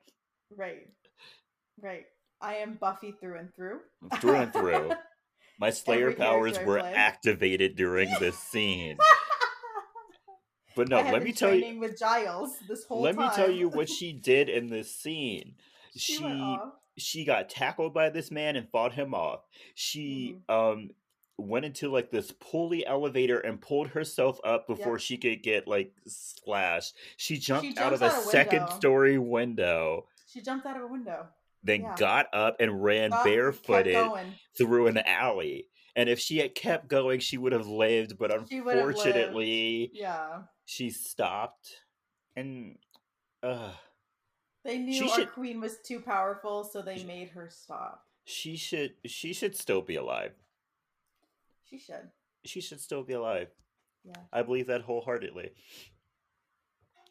Right. 0.54 0.86
Right. 1.80 2.04
I 2.42 2.56
am 2.56 2.74
Buffy 2.74 3.12
through 3.20 3.38
and 3.38 3.54
through. 3.54 3.80
through 4.20 4.34
and 4.36 4.52
through. 4.52 4.90
My 5.58 5.70
Slayer 5.70 6.12
powers 6.12 6.58
were 6.64 6.80
play. 6.80 6.92
activated 6.94 7.76
during 7.76 8.10
this 8.20 8.38
scene. 8.38 8.96
But 10.74 10.88
no, 10.88 11.02
let 11.02 11.22
me 11.22 11.32
tell 11.32 11.54
you. 11.54 11.78
with 11.78 11.98
Giles 11.98 12.52
this 12.66 12.84
whole 12.84 13.02
Let 13.02 13.14
time. 13.16 13.28
me 13.28 13.34
tell 13.36 13.50
you 13.50 13.68
what 13.68 13.90
she 13.90 14.10
did 14.12 14.48
in 14.48 14.68
this 14.70 14.90
scene. 14.94 15.56
she, 15.96 16.14
She 16.14 16.56
she 16.96 17.24
got 17.26 17.50
tackled 17.50 17.92
by 17.92 18.08
this 18.08 18.30
man 18.30 18.56
and 18.56 18.66
fought 18.70 18.94
him 18.94 19.12
off. 19.14 19.40
She 19.74 20.36
Mm-hmm. 20.48 20.78
um 20.78 20.90
went 21.36 21.64
into 21.66 21.90
like 21.90 22.10
this 22.10 22.32
pulley 22.32 22.86
elevator 22.86 23.38
and 23.38 23.60
pulled 23.60 23.88
herself 23.88 24.38
up 24.44 24.66
before 24.66 24.92
Yep. 24.94 25.00
she 25.00 25.16
could 25.18 25.42
get 25.42 25.68
like 25.68 25.92
slashed. 26.06 26.94
She 27.18 27.36
jumped 27.36 27.78
out 27.78 27.92
of 27.92 28.00
a 28.00 28.06
out 28.06 28.18
a 28.18 28.22
second 28.22 28.68
story 28.70 29.18
window. 29.18 30.06
She 30.26 30.40
jumped 30.40 30.64
out 30.64 30.76
of 30.76 30.84
a 30.84 30.86
window. 30.86 31.26
Then 31.62 31.82
Yeah. 31.82 31.94
got 31.96 32.26
up 32.32 32.56
and 32.60 32.82
ran 32.82 33.10
barefooted 33.10 33.96
through 34.56 34.86
an 34.88 34.98
alley. 34.98 35.68
And 35.94 36.08
if 36.08 36.18
she 36.18 36.38
had 36.38 36.54
kept 36.54 36.88
going, 36.88 37.20
she 37.20 37.36
would 37.38 37.52
have 37.52 37.66
lived. 37.66 38.18
But 38.18 38.30
She 38.48 38.60
lived. 38.60 38.78
unfortunately, 38.78 39.90
Yeah. 39.92 40.44
she 40.64 40.90
stopped. 40.90 41.80
And 42.34 42.78
uh, 43.42 43.72
They 44.64 44.78
knew 44.78 44.92
She 44.94 45.10
our 45.10 45.16
should- 45.16 45.32
queen 45.32 45.60
was 45.60 45.80
too 45.80 46.00
powerful, 46.00 46.64
so 46.64 46.80
they 46.82 47.02
made 47.04 47.30
her 47.30 47.48
stop. 47.50 48.06
she 48.24 48.56
should 48.56 48.94
she 49.04 49.32
should 49.32 49.56
still 49.56 49.82
be 49.82 49.96
alive. 49.96 50.32
She 51.68 51.78
should. 51.78 52.10
She 52.44 52.60
should 52.60 52.80
still 52.80 53.02
be 53.02 53.14
alive. 53.14 53.48
Yeah. 54.04 54.14
I 54.32 54.42
believe 54.42 54.66
that 54.68 54.82
wholeheartedly. 54.82 55.50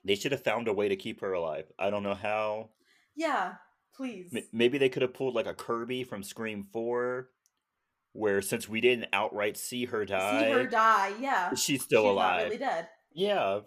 They 0.03 0.15
should 0.15 0.31
have 0.31 0.43
found 0.43 0.67
a 0.67 0.73
way 0.73 0.87
to 0.89 0.95
keep 0.95 1.21
her 1.21 1.33
alive. 1.33 1.71
I 1.77 1.89
don't 1.89 2.03
know 2.03 2.15
how. 2.15 2.69
Yeah. 3.15 3.55
Please. 3.95 4.31
M- 4.35 4.43
Maybe 4.51 4.77
they 4.77 4.89
could 4.89 5.01
have 5.01 5.13
pulled 5.13 5.35
like 5.35 5.45
a 5.47 5.53
Kirby 5.53 6.03
from 6.03 6.23
Scream 6.23 6.67
Four, 6.71 7.29
where 8.13 8.41
since 8.41 8.67
we 8.69 8.81
didn't 8.81 9.07
outright 9.13 9.57
see 9.57 9.85
her 9.85 10.05
die, 10.05 10.43
See 10.45 10.51
her 10.51 10.67
die. 10.67 11.13
Yeah. 11.19 11.53
she's 11.55 11.83
still 11.83 12.03
She's 12.03 12.09
alive. 12.11 12.37
Not 12.39 12.45
really 12.45 12.57
dead. 12.57 12.87
Yeah, 13.13 13.59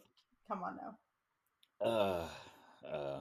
Come 0.49 0.63
on 0.63 0.77
now. 0.77 1.87
Uh, 1.87 2.27
uh, 2.87 3.21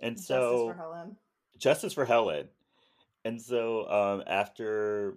and 0.00 0.14
Justice 0.16 0.26
so 0.28 0.68
for 0.68 0.74
Helen. 0.74 1.16
justice 1.58 1.92
for 1.92 2.04
Helen. 2.04 2.48
And 3.24 3.40
so 3.40 3.88
um, 3.90 4.22
after 4.26 5.16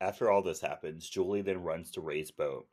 after 0.00 0.30
all 0.30 0.42
this 0.42 0.60
happens, 0.60 1.08
Julie 1.08 1.42
then 1.42 1.62
runs 1.62 1.90
to 1.92 2.00
Ray's 2.00 2.30
boat 2.30 2.66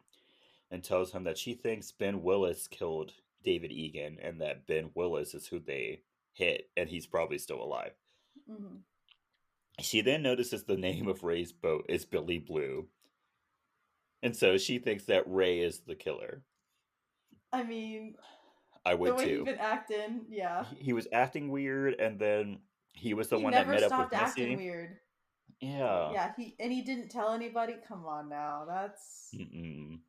and 0.72 0.84
tells 0.84 1.12
him 1.12 1.24
that 1.26 1.38
she 1.38 1.54
thinks 1.54 1.92
Ben 1.92 2.22
Willis 2.22 2.68
killed 2.68 3.14
David 3.44 3.72
Egan 3.72 4.18
and 4.22 4.42
that 4.42 4.68
Ben 4.68 4.90
Willis 4.94 5.34
is 5.34 5.48
who 5.48 5.60
they 5.60 6.02
hit 6.38 6.70
and 6.78 6.88
he's 6.90 7.08
probably 7.08 7.38
still 7.40 7.62
alive. 7.62 7.94
hmm 8.50 8.78
She 9.80 10.02
then 10.02 10.22
notices 10.24 10.64
the 10.64 10.78
name 10.78 11.08
of 11.08 11.24
Ray's 11.24 11.52
boat 11.52 11.86
is 11.90 12.06
Billy 12.06 12.38
Blue. 12.38 12.88
And 14.24 14.36
so 14.36 14.58
she 14.58 14.80
thinks 14.80 15.06
that 15.06 15.24
Ray 15.28 15.60
is 15.60 15.80
the 15.82 15.96
killer. 15.96 16.44
I 17.54 17.64
mean, 17.64 18.16
I 18.86 18.92
the 18.94 18.98
would 18.98 19.16
way 19.16 19.24
too. 19.26 19.36
he's 19.38 19.46
been 19.46 19.60
acting, 19.60 20.26
yeah. 20.30 20.66
He- 20.66 20.86
He 20.86 20.94
was 20.94 21.08
acting 21.12 21.50
weird 21.50 21.96
and 22.00 22.20
then 22.20 22.60
he 22.94 23.14
was 23.14 23.28
the 23.30 23.38
he 23.38 23.44
one 23.44 23.54
that 23.54 23.68
met 23.68 23.84
up 23.84 23.98
with 23.98 24.14
acting 24.14 24.58
weird. 24.58 24.98
Yeah. 25.60 26.12
Yeah, 26.12 26.32
he 26.38 26.56
and 26.60 26.72
he 26.72 26.82
didn't 26.84 27.10
tell 27.10 27.32
anybody. 27.34 27.74
Come 27.88 28.06
on 28.06 28.30
now, 28.30 28.66
that's 28.68 29.30
Mm-mm. 29.36 30.00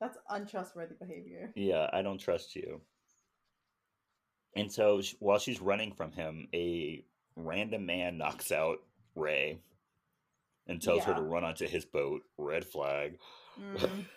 that's 0.00 0.18
untrustworthy 0.28 0.94
behavior. 1.00 1.52
Yeah, 1.56 1.88
I 1.92 2.02
don't 2.02 2.18
trust 2.18 2.54
you. 2.56 2.80
And 4.56 4.70
so 4.70 5.00
sh- 5.00 5.14
while 5.20 5.38
she's 5.38 5.60
running 5.60 5.92
from 5.92 6.12
him, 6.12 6.48
a 6.54 7.04
random 7.36 7.86
man 7.86 8.18
knocks 8.18 8.50
out 8.52 8.78
Ray 9.14 9.60
and 10.66 10.80
tells 10.82 11.04
her 11.04 11.14
to 11.14 11.22
run 11.22 11.44
onto 11.44 11.66
his 11.66 11.84
boat. 11.84 12.22
Red 12.38 12.64
flag. 12.64 13.18
Mm, 13.60 14.06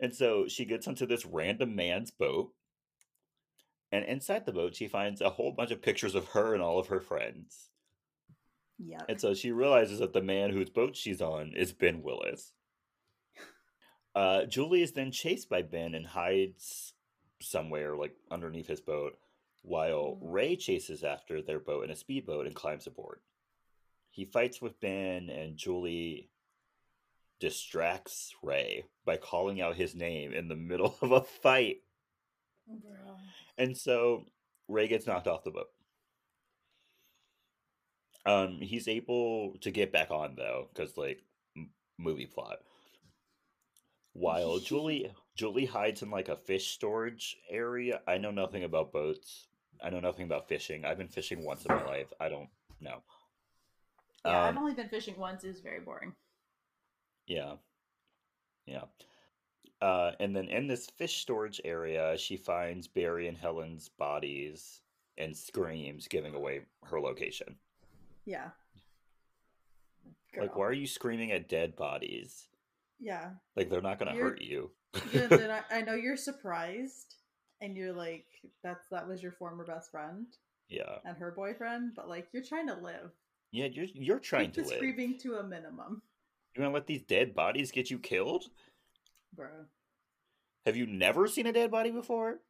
And 0.00 0.12
so 0.14 0.48
she 0.48 0.64
gets 0.64 0.88
onto 0.88 1.06
this 1.06 1.24
random 1.24 1.76
man's 1.76 2.10
boat. 2.10 2.52
And 3.92 4.04
inside 4.04 4.44
the 4.44 4.52
boat, 4.52 4.74
she 4.74 4.88
finds 4.88 5.20
a 5.20 5.30
whole 5.30 5.52
bunch 5.52 5.70
of 5.70 5.80
pictures 5.82 6.16
of 6.16 6.26
her 6.30 6.52
and 6.52 6.62
all 6.62 6.80
of 6.80 6.88
her 6.88 7.00
friends. 7.00 7.70
yeah. 8.78 9.02
And 9.08 9.20
so 9.20 9.34
she 9.34 9.52
realizes 9.52 10.00
that 10.00 10.12
the 10.12 10.20
man 10.20 10.50
whose 10.50 10.68
boat 10.68 10.96
she's 10.96 11.22
on 11.22 11.52
is 11.56 11.72
Ben 11.72 12.02
Willis. 12.02 12.52
Uh, 14.16 14.46
Julie 14.46 14.82
is 14.82 14.92
then 14.92 15.12
chased 15.12 15.48
by 15.48 15.62
Ben 15.62 15.94
and 15.94 16.06
hides 16.06 16.92
somewhere, 17.40 17.96
like 17.96 18.16
underneath 18.32 18.66
his 18.66 18.80
boat, 18.80 19.16
while 19.64 20.18
Mm. 20.22 20.32
Ray 20.32 20.56
chases 20.56 21.02
after 21.02 21.40
their 21.40 21.58
boat 21.58 21.84
in 21.84 21.90
a 21.90 21.96
speedboat 21.96 22.46
and 22.46 22.54
climbs 22.54 22.86
aboard. 22.86 23.20
He 24.10 24.24
fights 24.24 24.60
with 24.62 24.78
Ben, 24.78 25.28
and 25.30 25.56
Julie 25.56 26.28
distracts 27.40 28.34
Ray 28.42 28.84
by 29.04 29.16
calling 29.16 29.60
out 29.60 29.74
his 29.74 29.94
name 29.94 30.32
in 30.32 30.48
the 30.48 30.54
middle 30.54 30.96
of 31.02 31.10
a 31.12 31.22
fight. 31.22 31.78
Bro. 32.66 33.16
And 33.58 33.76
so 33.76 34.26
Ray 34.68 34.86
gets 34.86 35.06
knocked 35.06 35.26
off 35.26 35.44
the 35.44 35.50
boat. 35.50 35.70
Um, 38.26 38.58
he's 38.60 38.88
able 38.88 39.56
to 39.60 39.70
get 39.70 39.92
back 39.92 40.10
on 40.10 40.34
though, 40.36 40.68
because 40.72 40.96
like 40.96 41.22
m- 41.56 41.70
movie 41.98 42.26
plot. 42.26 42.58
While 44.12 44.58
Julie 44.60 45.12
Julie 45.36 45.66
hides 45.66 46.02
in 46.02 46.10
like 46.10 46.28
a 46.28 46.36
fish 46.36 46.68
storage 46.68 47.36
area. 47.50 48.00
I 48.06 48.18
know 48.18 48.30
nothing 48.30 48.64
about 48.64 48.92
boats. 48.92 49.48
I 49.84 49.90
know 49.90 50.00
nothing 50.00 50.24
about 50.24 50.48
fishing. 50.48 50.84
I've 50.84 50.96
been 50.96 51.08
fishing 51.08 51.44
once 51.44 51.64
in 51.66 51.74
my 51.74 51.84
life. 51.84 52.10
I 52.18 52.30
don't 52.30 52.48
know. 52.80 53.02
Yeah, 54.24 54.44
I've 54.44 54.56
Um, 54.56 54.58
only 54.58 54.72
been 54.74 54.88
fishing 54.88 55.14
once. 55.18 55.44
It 55.44 55.48
was 55.48 55.60
very 55.60 55.80
boring. 55.80 56.14
Yeah. 57.26 57.56
Yeah. 58.64 58.84
Uh, 59.82 60.12
and 60.20 60.34
then 60.34 60.48
in 60.48 60.66
this 60.66 60.86
fish 60.86 61.18
storage 61.20 61.60
area, 61.64 62.16
she 62.16 62.38
finds 62.38 62.88
Barry 62.88 63.28
and 63.28 63.36
Helen's 63.36 63.90
bodies 63.90 64.80
and 65.18 65.36
screams, 65.36 66.08
giving 66.08 66.34
away 66.34 66.62
her 66.84 66.98
location. 66.98 67.58
Yeah. 68.24 68.50
Like, 70.36 70.56
why 70.56 70.64
are 70.66 70.72
you 70.72 70.86
screaming 70.86 71.30
at 71.32 71.48
dead 71.48 71.76
bodies? 71.76 72.48
Yeah. 72.98 73.32
Like, 73.54 73.68
they're 73.68 73.82
not 73.82 73.98
gonna 73.98 74.14
hurt 74.14 74.40
you. 74.40 74.70
Yeah, 75.12 75.62
I 75.70 75.82
know 75.82 75.94
you're 75.94 76.16
surprised, 76.16 77.16
and 77.64 77.76
you're 77.76 77.92
like, 77.92 78.26
"That's 78.62 78.86
that 78.90 79.08
was 79.08 79.22
your 79.22 79.32
former 79.32 79.64
best 79.64 79.90
friend 79.90 80.26
yeah, 80.68 80.98
and 81.04 81.16
her 81.16 81.30
boyfriend," 81.32 81.94
but 81.96 82.08
like, 82.08 82.28
you're 82.32 82.42
trying 82.44 82.68
to 82.68 82.74
live. 82.74 83.10
yeah. 83.52 83.66
You're 83.66 83.86
you're 83.94 84.18
trying 84.20 84.50
Keep 84.50 84.64
to 84.64 84.70
live. 84.70 84.78
screaming 84.78 85.18
to 85.20 85.36
a 85.36 85.42
minimum, 85.42 86.02
You 86.54 86.62
gonna 86.62 86.74
let 86.74 86.86
these 86.86 87.02
dead 87.02 87.34
bodies 87.34 87.70
get 87.72 87.90
you 87.90 87.98
killed? 87.98 88.44
bro. 89.34 89.48
Have 90.66 90.76
you 90.76 90.86
never 90.86 91.26
seen 91.28 91.46
a 91.46 91.52
dead 91.52 91.70
body 91.70 91.90
before? 91.90 92.40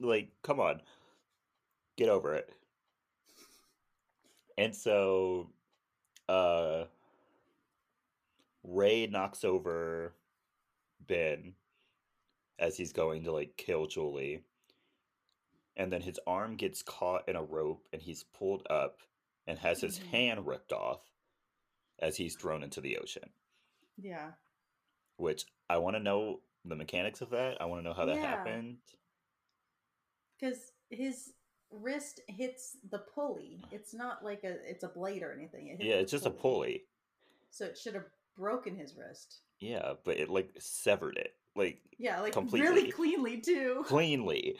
Like, 0.00 0.30
come 0.42 0.58
on. 0.58 0.80
Get 1.96 2.08
over 2.08 2.34
it. 2.34 2.48
And 4.58 4.74
so 4.74 5.50
uh 6.28 6.84
Ray 8.64 9.06
knocks 9.06 9.44
over 9.44 10.14
Ben 11.06 11.54
as 12.58 12.76
he's 12.76 12.92
going 12.92 13.24
to 13.24 13.32
like 13.32 13.56
kill 13.56 13.86
Julie. 13.86 14.44
And 15.76 15.92
then 15.92 16.02
his 16.02 16.20
arm 16.26 16.56
gets 16.56 16.82
caught 16.82 17.28
in 17.28 17.36
a 17.36 17.42
rope 17.42 17.86
and 17.92 18.02
he's 18.02 18.24
pulled 18.24 18.66
up 18.68 19.00
and 19.46 19.58
has 19.58 19.80
his 19.80 19.98
Mhm. 19.98 20.06
hand 20.08 20.46
ripped 20.46 20.72
off 20.72 21.00
as 21.98 22.16
he's 22.16 22.36
thrown 22.36 22.62
into 22.62 22.80
the 22.80 22.98
ocean. 22.98 23.32
Yeah. 23.96 24.32
Which 25.16 25.44
I 25.70 25.78
want 25.78 25.96
to 25.96 26.00
know 26.00 26.42
the 26.64 26.76
mechanics 26.76 27.20
of 27.22 27.30
that. 27.30 27.60
I 27.60 27.64
want 27.64 27.80
to 27.80 27.88
know 27.88 27.94
how 27.94 28.04
that 28.06 28.16
Yeah. 28.16 28.22
happened. 28.36 28.78
because 30.38 30.72
his 30.90 31.34
wrist 31.70 32.20
hits 32.26 32.76
the 32.90 32.98
pulley. 32.98 33.62
It's 33.72 33.94
not 33.94 34.24
like 34.24 34.42
a 34.44 34.54
it's 34.68 34.82
a 34.82 34.88
blade 34.88 35.22
or 35.22 35.32
anything. 35.32 35.68
It 35.68 35.80
Yeah, 35.80 35.94
it's 35.94 36.10
just 36.10 36.26
a 36.26 36.30
pulley. 36.30 36.88
So 37.50 37.64
it 37.66 37.78
should 37.78 37.94
have 37.94 38.10
broken 38.34 38.74
his 38.74 38.96
wrist. 38.96 39.42
Yeah, 39.60 39.94
but 40.04 40.16
it 40.18 40.28
like 40.28 40.52
severed 40.58 41.16
it 41.16 41.36
like 41.54 41.80
Yeah, 41.98 42.20
like 42.20 42.32
Completely. 42.32 42.68
really 42.68 42.90
cleanly 42.92 43.40
too. 43.40 43.82
cleanly. 43.86 44.56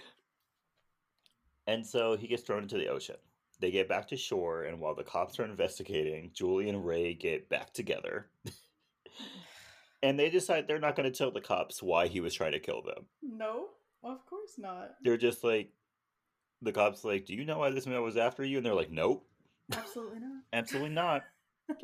And 1.67 1.87
so 1.87 2.17
he 2.17 2.27
gets 2.27 2.43
thrown 2.43 2.63
into 2.63 2.77
the 2.77 2.89
ocean. 2.89 3.17
They 3.61 3.71
get 3.71 3.89
back 3.89 4.09
to 4.09 4.17
shore, 4.17 4.65
and 4.65 4.81
while 4.81 4.95
the 4.97 5.05
cops 5.05 5.39
are 5.39 5.45
investigating, 5.45 6.33
Julie 6.35 6.69
and 6.69 6.85
Ray 6.85 7.15
get 7.15 7.49
back 7.49 7.73
together. 7.73 8.27
and 10.03 10.19
they 10.19 10.29
decide 10.31 10.67
they're 10.67 10.81
not 10.81 10.97
going 10.97 11.11
to 11.11 11.17
tell 11.17 11.31
the 11.31 11.41
cops 11.41 11.81
why 11.81 12.09
he 12.09 12.21
was 12.21 12.35
trying 12.35 12.53
to 12.53 12.59
kill 12.59 12.83
them. 12.83 13.07
No, 13.23 13.69
of 14.03 14.27
course 14.27 14.55
not. 14.59 14.97
They're 15.05 15.17
just 15.17 15.45
like, 15.45 15.71
the 16.61 16.73
cops 16.73 17.05
like, 17.05 17.27
"Do 17.27 17.35
you 17.35 17.45
know 17.45 17.59
why 17.59 17.71
this 17.71 17.87
man 17.87 18.03
was 18.03 18.17
after 18.17 18.45
you?" 18.45 18.57
And 18.57 18.67
they're 18.67 18.75
like, 18.75 18.91
"Nope, 18.91 19.25
Absolutely 19.73 20.19
not. 20.21 20.43
absolutely 20.53 20.91
not." 20.91 21.23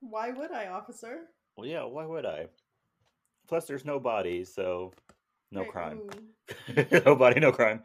Why 0.00 0.30
would 0.30 0.50
I, 0.50 0.66
officer? 0.66 1.28
Well, 1.56 1.66
yeah, 1.66 1.84
why 1.84 2.06
would 2.06 2.26
I? 2.26 2.46
Plus, 3.48 3.66
there's 3.66 3.84
no 3.84 4.00
body, 4.00 4.44
so 4.44 4.92
no 5.50 5.60
Right, 5.62 5.70
crime. 5.70 6.00
ooh. 6.00 6.84
no 7.04 7.16
body, 7.16 7.40
no 7.40 7.52
crime. 7.52 7.82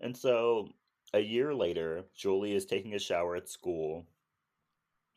And 0.00 0.16
so, 0.16 0.68
a 1.14 1.20
year 1.20 1.54
later, 1.54 2.04
Julie 2.14 2.54
is 2.54 2.66
taking 2.66 2.94
a 2.94 2.98
shower 2.98 3.36
at 3.36 3.48
school 3.48 4.06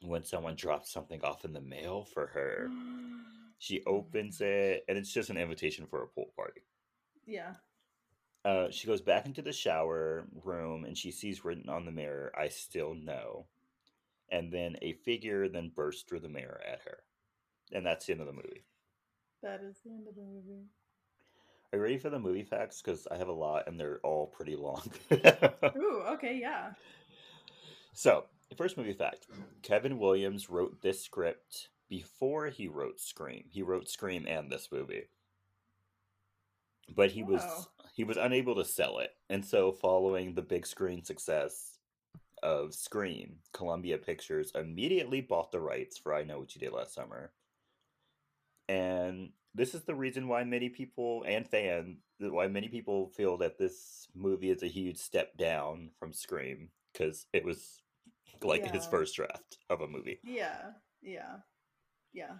when 0.01 0.23
someone 0.23 0.55
drops 0.55 0.91
something 0.91 1.23
off 1.23 1.43
in 1.45 1.53
the 1.53 1.61
mail 1.61 2.05
for 2.05 2.27
her. 2.27 2.69
She 3.59 3.83
opens 3.87 4.39
it, 4.39 4.85
and 4.87 4.99
it's 4.99 5.11
just 5.11 5.31
an 5.31 5.37
invitation 5.37 5.87
for 5.87 6.03
a 6.03 6.07
pool 6.07 6.31
party. 6.35 6.61
yeah. 7.25 7.55
Uh, 8.45 8.69
she 8.69 8.87
goes 8.87 9.01
back 9.01 9.25
into 9.25 9.41
the 9.41 9.51
shower 9.51 10.25
room 10.45 10.85
and 10.85 10.97
she 10.97 11.11
sees 11.11 11.43
written 11.43 11.67
on 11.67 11.83
the 11.85 11.91
mirror, 11.91 12.31
I 12.37 12.47
still 12.47 12.93
know. 12.93 13.47
And 14.29 14.51
then 14.51 14.75
a 14.81 14.93
figure 14.93 15.47
then 15.47 15.71
bursts 15.75 16.03
through 16.03 16.19
the 16.19 16.29
mirror 16.29 16.61
at 16.69 16.81
her. 16.85 16.99
And 17.71 17.85
that's 17.85 18.05
the 18.05 18.13
end 18.13 18.21
of 18.21 18.27
the 18.27 18.33
movie. 18.33 18.65
That 19.43 19.61
is 19.63 19.77
the 19.83 19.91
end 19.91 20.07
of 20.07 20.15
the 20.15 20.21
movie. 20.21 20.65
Are 21.71 21.77
you 21.77 21.83
ready 21.83 21.97
for 21.97 22.09
the 22.09 22.19
movie 22.19 22.43
facts? 22.43 22.81
Because 22.81 23.07
I 23.11 23.17
have 23.17 23.27
a 23.27 23.33
lot 23.33 23.67
and 23.67 23.79
they're 23.79 23.99
all 24.03 24.27
pretty 24.27 24.55
long. 24.55 24.89
Ooh, 25.11 26.03
okay, 26.13 26.37
yeah. 26.41 26.71
so, 27.93 28.25
first 28.55 28.77
movie 28.77 28.93
fact 28.93 29.27
Kevin 29.63 29.99
Williams 29.99 30.49
wrote 30.49 30.81
this 30.81 31.03
script 31.03 31.69
before 31.89 32.47
he 32.47 32.67
wrote 32.67 32.99
Scream. 32.99 33.45
He 33.49 33.61
wrote 33.61 33.89
Scream 33.89 34.25
and 34.27 34.51
this 34.51 34.69
movie. 34.71 35.03
But 36.95 37.11
he 37.11 37.23
was 37.23 37.43
he 37.93 38.03
was 38.05 38.17
unable 38.17 38.55
to 38.55 38.65
sell 38.65 38.99
it. 38.99 39.11
And 39.29 39.43
so 39.43 39.71
following 39.71 40.33
the 40.33 40.41
big 40.41 40.65
screen 40.65 41.03
success 41.03 41.76
of 42.43 42.73
Scream, 42.73 43.37
Columbia 43.53 43.97
Pictures 43.97 44.51
immediately 44.55 45.21
bought 45.21 45.51
the 45.51 45.59
rights 45.59 45.97
for 45.97 46.13
I 46.13 46.23
Know 46.23 46.39
What 46.39 46.55
You 46.55 46.61
Did 46.61 46.73
Last 46.73 46.93
Summer. 46.93 47.31
And 48.69 49.29
this 49.55 49.73
is 49.73 49.83
the 49.83 49.95
reason 49.95 50.27
why 50.27 50.43
many 50.43 50.69
people 50.69 51.23
and 51.27 51.47
fan 51.47 51.97
why 52.19 52.47
many 52.47 52.67
people 52.67 53.09
feel 53.09 53.37
that 53.37 53.57
this 53.57 54.07
movie 54.15 54.49
is 54.49 54.63
a 54.63 54.67
huge 54.67 54.97
step 54.97 55.37
down 55.37 55.89
from 55.99 56.13
Scream 56.13 56.69
because 56.91 57.27
it 57.31 57.45
was 57.45 57.81
like 58.41 58.65
his 58.71 58.85
first 58.87 59.15
draft 59.15 59.57
of 59.69 59.81
a 59.81 59.87
movie. 59.87 60.19
Yeah, 60.23 60.71
yeah, 61.01 61.37
yeah. 62.13 62.33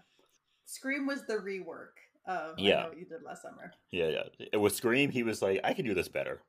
Scream 0.65 1.05
was 1.05 1.25
the 1.25 1.35
rework 1.35 1.97
of 2.25 2.55
I 2.57 2.61
Yeah. 2.61 2.81
Know 2.81 2.89
What 2.89 2.99
You 2.99 3.05
Did 3.05 3.23
Last 3.23 3.43
Summer. 3.43 3.71
Yeah, 3.91 4.07
yeah. 4.07 4.47
It 4.51 4.57
was 4.57 4.75
Scream, 4.75 5.09
he 5.09 5.23
was 5.23 5.41
like, 5.41 5.59
I 5.63 5.73
can 5.73 5.85
do 5.85 5.93
this 5.93 6.07
better, 6.07 6.41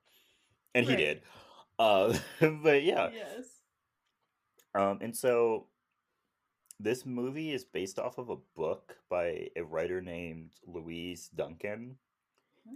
and 0.74 0.86
he 0.86 0.96
did. 0.96 1.22
Uh, 1.78 2.16
but 2.40 2.82
yeah, 2.82 3.10
Yes. 3.12 3.62
um, 4.74 4.98
and 5.00 5.16
so 5.16 5.66
this 6.80 7.04
movie 7.04 7.52
is 7.52 7.64
based 7.64 7.98
off 7.98 8.18
of 8.18 8.28
a 8.28 8.36
book 8.56 8.96
by 9.08 9.48
a 9.56 9.62
writer 9.62 10.00
named 10.00 10.52
Louise 10.66 11.28
Duncan, 11.34 11.98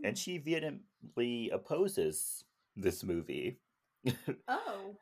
and 0.04 0.16
Mm. 0.16 0.18
she 0.18 0.38
vehemently 0.38 1.50
opposes 1.50 2.44
this 2.76 3.02
movie. 3.04 3.58
Oh, 4.48 4.96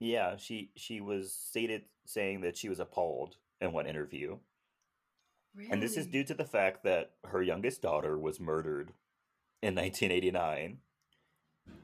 yeah, 0.00 0.36
she 0.36 0.72
she 0.76 1.00
was 1.00 1.32
stated 1.34 1.84
saying 2.06 2.42
that 2.42 2.56
she 2.56 2.68
was 2.68 2.80
appalled 2.80 3.36
in 3.60 3.72
one 3.72 3.86
interview, 3.86 4.38
really? 5.54 5.70
and 5.70 5.82
this 5.82 5.96
is 5.96 6.06
due 6.06 6.24
to 6.24 6.34
the 6.34 6.44
fact 6.44 6.84
that 6.84 7.12
her 7.24 7.42
youngest 7.42 7.82
daughter 7.82 8.18
was 8.18 8.40
murdered 8.40 8.92
in 9.62 9.74
1989, 9.74 10.78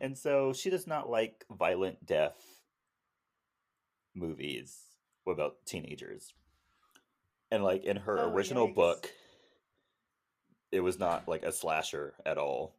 and 0.01 0.17
so 0.17 0.53
she 0.53 0.71
does 0.71 0.87
not 0.87 1.11
like 1.11 1.45
violent 1.51 2.05
death 2.07 2.37
movies 4.15 4.79
about 5.27 5.65
teenagers. 5.65 6.33
And 7.51 7.63
like 7.63 7.85
in 7.85 7.97
her 7.97 8.19
Oh, 8.19 8.33
original 8.33 8.69
yikes. 8.69 8.75
book, 8.75 9.11
it 10.71 10.81
was 10.81 10.99
not 10.99 11.29
like 11.29 11.43
a 11.43 11.53
slasher 11.53 12.15
at 12.25 12.39
all. 12.39 12.75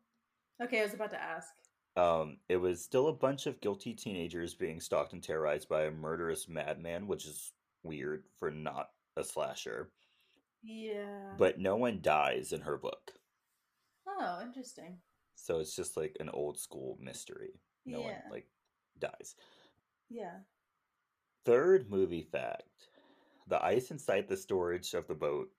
Okay, 0.62 0.80
I 0.82 0.84
was 0.84 0.94
about 0.94 1.12
to 1.12 1.22
ask. 1.22 1.50
Um, 1.96 2.38
it 2.50 2.58
was 2.58 2.84
still 2.84 3.08
a 3.08 3.14
bunch 3.14 3.46
of 3.46 3.62
guilty 3.62 3.94
teenagers 3.94 4.56
being 4.56 4.80
stalked 4.80 5.14
and 5.14 5.22
terrorized 5.22 5.70
by 5.70 5.84
a 5.84 5.92
murderous 5.92 6.48
madman, 6.50 7.06
which 7.08 7.26
is 7.26 7.52
weird 7.84 8.24
for 8.40 8.50
not 8.50 8.90
a 9.16 9.24
slasher. 9.24 9.92
Yeah. 10.64 11.34
But 11.38 11.60
no 11.60 11.76
one 11.76 12.00
dies 12.02 12.52
in 12.52 12.62
her 12.62 12.78
book. 12.78 13.12
oh, 14.08 14.40
interesting. 14.42 14.98
So 15.36 15.60
it's 15.60 15.76
just 15.76 15.98
like 15.98 16.16
an 16.20 16.30
old 16.30 16.60
school 16.60 16.98
mystery. 17.02 17.60
No 17.86 18.02
one 18.02 18.14
like 18.32 18.48
dies. 19.00 19.36
Yeah. 20.10 20.38
Third 21.46 21.90
movie 21.90 22.24
fact. 22.32 22.64
The 23.48 23.64
ice 23.64 23.92
inside 23.92 24.28
the 24.30 24.38
storage 24.38 24.94
of 24.94 25.08
the 25.08 25.16
boat, 25.16 25.50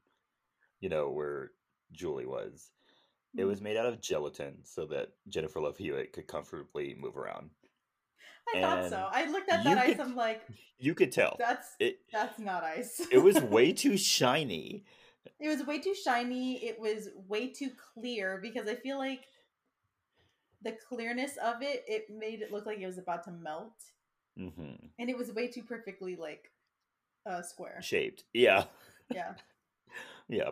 you 0.80 0.88
know, 0.88 1.10
where 1.10 1.50
Julie 1.92 2.24
was, 2.26 2.70
it 3.36 3.42
Hmm. 3.42 3.48
was 3.48 3.60
made 3.60 3.76
out 3.76 3.86
of 3.86 4.00
gelatin 4.00 4.64
so 4.64 4.86
that 4.86 5.10
Jennifer 5.28 5.60
Love 5.60 5.76
Hewitt 5.76 6.12
could 6.12 6.26
comfortably 6.26 6.94
move 6.94 7.16
around. 7.18 7.50
I 8.54 8.60
thought 8.60 8.90
so. 8.90 9.08
I 9.10 9.24
looked 9.30 9.50
at 9.50 9.64
that 9.64 9.78
ice. 9.78 9.96
could- 9.96 10.00
I'm 10.00 10.16
like, 10.16 10.42
You 10.78 10.94
could 10.94 11.12
tell. 11.12 11.36
that's 11.38 11.76
It 11.78 12.00
that's 12.12 12.38
not 12.38 12.62
ice. 12.64 13.00
it 13.10 13.18
was 13.18 13.36
way 13.42 13.72
too 13.72 13.96
shiny. 13.98 14.84
it 15.40 15.48
was 15.48 15.66
way 15.66 15.78
too 15.78 15.94
shiny. 15.94 16.64
It 16.64 16.78
was 16.78 17.08
way 17.28 17.48
too 17.48 17.70
clear 17.94 18.38
because 18.40 18.68
I 18.68 18.76
feel 18.76 18.98
like 18.98 19.26
the 20.64 20.76
clearness 20.88 21.36
of 21.36 21.62
it 21.62 21.84
it 21.86 22.06
made 22.10 22.42
it 22.42 22.52
look 22.52 22.66
like 22.66 22.78
it 22.78 22.86
was 22.86 22.98
about 22.98 23.24
to 23.24 23.30
melt, 23.32 23.74
hmm 24.36 24.74
and 24.98 25.10
it 25.10 25.16
was 25.16 25.32
way 25.32 25.48
too 25.48 25.62
perfectly 25.62 26.16
like 26.16 26.50
uh 27.26 27.42
square. 27.42 27.78
Shaped. 27.82 28.24
Yeah. 28.32 28.64
Yeah, 29.10 29.34
Yeah. 30.28 30.50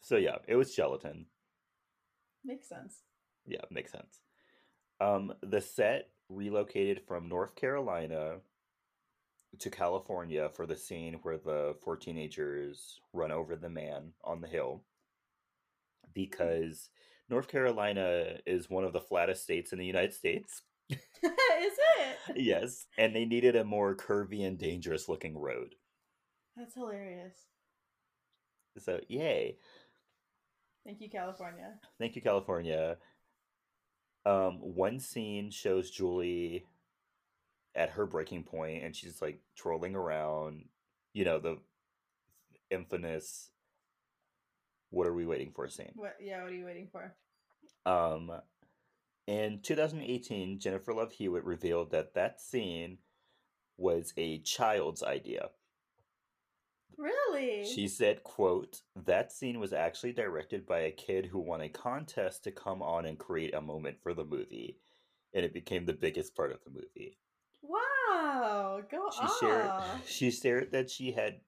So 0.00 0.16
yeah, 0.16 0.36
it 0.46 0.56
was 0.56 0.74
gelatin. 0.74 1.26
makes 2.44 2.68
sense. 2.68 3.02
Yeah, 3.46 3.62
makes 3.70 3.92
sense. 3.92 4.20
Um, 5.00 5.32
the 5.42 5.60
set 5.60 6.10
relocated 6.28 7.02
from 7.06 7.28
North 7.28 7.54
Carolina 7.56 8.40
to 9.58 9.70
California 9.70 10.48
for 10.50 10.66
the 10.66 10.76
scene 10.76 11.14
where 11.22 11.38
the 11.38 11.76
four 11.82 11.96
teenagers 11.96 13.00
run 13.12 13.30
over 13.32 13.56
the 13.56 13.70
man 13.70 14.12
on 14.24 14.40
the 14.40 14.48
hill 14.48 14.82
because 16.12 16.90
North 17.28 17.48
Carolina 17.48 18.36
is 18.46 18.68
one 18.68 18.84
of 18.84 18.92
the 18.92 19.00
flattest 19.00 19.42
states 19.42 19.72
in 19.72 19.78
the 19.78 19.86
United 19.86 20.12
States. 20.12 20.62
Is 20.90 21.00
it? 21.22 22.36
yes, 22.36 22.86
and 22.98 23.14
they 23.14 23.24
needed 23.24 23.56
a 23.56 23.64
more 23.64 23.96
curvy 23.96 24.46
and 24.46 24.58
dangerous 24.58 25.08
looking 25.08 25.38
road. 25.38 25.74
That's 26.56 26.74
hilarious. 26.74 27.34
So, 28.78 29.00
yay. 29.08 29.56
Thank 30.84 31.00
you, 31.00 31.08
California. 31.08 31.74
Thank 31.98 32.16
you, 32.16 32.22
California. 32.22 32.98
Um, 34.26 34.58
one 34.60 35.00
scene 35.00 35.50
shows 35.50 35.90
Julie 35.90 36.66
at 37.74 37.90
her 37.90 38.06
breaking 38.06 38.44
point 38.44 38.84
and 38.84 38.94
she's 38.94 39.20
like 39.20 39.40
trolling 39.56 39.94
around, 39.94 40.64
you 41.12 41.24
know, 41.24 41.38
the 41.38 41.58
infamous 42.70 43.50
what 44.94 45.06
are 45.06 45.14
we 45.14 45.26
waiting 45.26 45.52
for 45.54 45.68
scene. 45.68 45.92
What? 45.94 46.16
Yeah. 46.20 46.42
What 46.42 46.52
are 46.52 46.56
you 46.56 46.64
waiting 46.64 46.88
for? 46.90 47.14
Um, 47.86 48.30
in 49.26 49.60
2018, 49.62 50.58
Jennifer 50.60 50.94
Love 50.94 51.12
Hewitt 51.12 51.44
revealed 51.44 51.90
that 51.90 52.14
that 52.14 52.40
scene 52.40 52.98
was 53.76 54.12
a 54.16 54.38
child's 54.40 55.02
idea. 55.02 55.48
Really? 56.96 57.66
She 57.66 57.88
said, 57.88 58.22
quote, 58.22 58.82
that 59.04 59.32
scene 59.32 59.58
was 59.58 59.72
actually 59.72 60.12
directed 60.12 60.64
by 60.64 60.80
a 60.80 60.92
kid 60.92 61.26
who 61.26 61.40
won 61.40 61.60
a 61.62 61.68
contest 61.68 62.44
to 62.44 62.52
come 62.52 62.82
on 62.82 63.04
and 63.06 63.18
create 63.18 63.54
a 63.54 63.60
moment 63.60 63.96
for 64.02 64.14
the 64.14 64.24
movie. 64.24 64.78
And 65.34 65.44
it 65.44 65.52
became 65.52 65.84
the 65.86 65.92
biggest 65.92 66.36
part 66.36 66.52
of 66.52 66.60
the 66.64 66.70
movie. 66.70 67.18
Wow. 67.62 68.80
Go 68.88 69.10
She 69.10 69.20
off. 69.24 69.40
shared 69.40 69.70
she 70.06 70.30
shared 70.30 70.72
that 70.72 70.88
she 70.90 71.10
had 71.12 71.40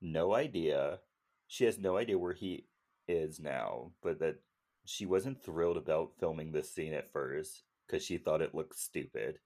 no 0.00 0.34
idea. 0.34 1.00
She 1.48 1.64
has 1.64 1.78
no 1.78 1.96
idea 1.96 2.18
where 2.18 2.32
he 2.32 2.66
is 3.08 3.40
now, 3.40 3.92
but 4.02 4.18
that 4.20 4.36
she 4.84 5.06
wasn't 5.06 5.42
thrilled 5.42 5.76
about 5.76 6.12
filming 6.18 6.52
this 6.52 6.70
scene 6.70 6.92
at 6.92 7.10
first 7.12 7.62
because 7.86 8.04
she 8.04 8.18
thought 8.18 8.42
it 8.42 8.54
looked 8.54 8.78
stupid. 8.78 9.38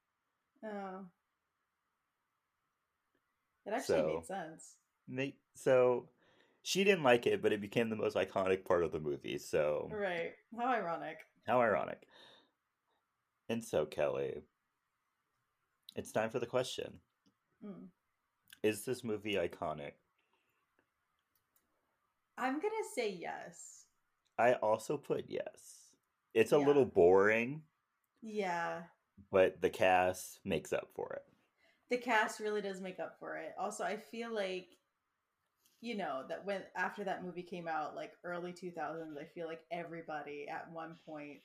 Oh. 0.64 1.06
It 3.66 3.72
actually 3.72 3.98
So- 3.98 4.06
made 4.14 4.24
sense. 4.26 4.76
They, 5.08 5.36
so 5.54 6.08
she 6.62 6.84
didn't 6.84 7.02
like 7.04 7.26
it, 7.26 7.40
but 7.40 7.52
it 7.52 7.60
became 7.60 7.88
the 7.88 7.96
most 7.96 8.16
iconic 8.16 8.64
part 8.64 8.84
of 8.84 8.92
the 8.92 9.00
movie. 9.00 9.38
So 9.38 9.88
Right. 9.92 10.34
How 10.56 10.66
ironic. 10.66 11.18
how 11.46 11.60
ironic. 11.62 12.06
And 13.48 13.64
so 13.64 13.86
Kelley, 13.86 14.42
it's 15.96 16.12
time 16.12 16.28
for 16.30 16.38
the 16.38 16.46
question: 16.46 17.00
Mm. 17.64 17.88
Is 18.62 18.84
this 18.84 19.02
movie 19.04 19.34
iconic? 19.34 19.92
I'm 22.38 22.60
gonna 22.60 22.74
say 22.94 23.10
yes. 23.10 23.86
I 24.38 24.54
also 24.54 24.96
put 24.96 25.24
yes. 25.28 25.92
It's 26.34 26.52
a 26.52 26.58
Yeah. 26.58 26.66
little 26.66 26.84
boring, 26.84 27.62
Yeah. 28.22 28.84
but 29.30 29.60
the 29.60 29.70
cast 29.70 30.40
makes 30.44 30.72
up 30.72 30.90
for 30.94 31.12
it. 31.14 31.26
The 31.90 31.98
cast 31.98 32.38
really 32.40 32.60
does 32.60 32.80
make 32.80 33.00
up 33.00 33.18
for 33.18 33.36
it. 33.38 33.54
Also, 33.58 33.82
I 33.84 33.96
feel 33.96 34.32
like 34.32 34.78
you 35.80 35.96
know 35.96 36.24
that 36.28 36.44
when 36.44 36.62
after 36.76 37.04
that 37.04 37.24
movie 37.24 37.42
came 37.42 37.68
out 37.68 37.94
like 37.94 38.12
early 38.24 38.52
2000s 38.52 39.16
i 39.16 39.24
feel 39.24 39.46
like 39.46 39.60
everybody 39.70 40.46
at 40.48 40.70
one 40.72 40.96
point 41.06 41.38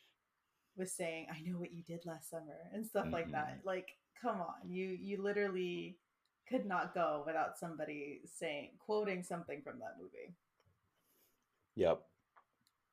was 0.75 0.91
saying 0.91 1.27
i 1.31 1.39
know 1.41 1.57
what 1.57 1.71
you 1.71 1.83
did 1.83 2.03
last 2.05 2.29
summer 2.29 2.57
and 2.73 2.85
stuff 2.85 3.07
like 3.11 3.31
that 3.31 3.57
mm-hmm. 3.57 3.67
like 3.67 3.89
come 4.19 4.41
on 4.41 4.67
you 4.67 4.85
you 4.99 5.21
literally 5.21 5.97
could 6.49 6.65
not 6.65 6.93
go 6.93 7.23
without 7.25 7.57
somebody 7.57 8.21
saying 8.25 8.71
quoting 8.79 9.23
something 9.23 9.61
from 9.61 9.79
that 9.79 9.95
movie 10.01 10.33
Yep. 11.75 12.01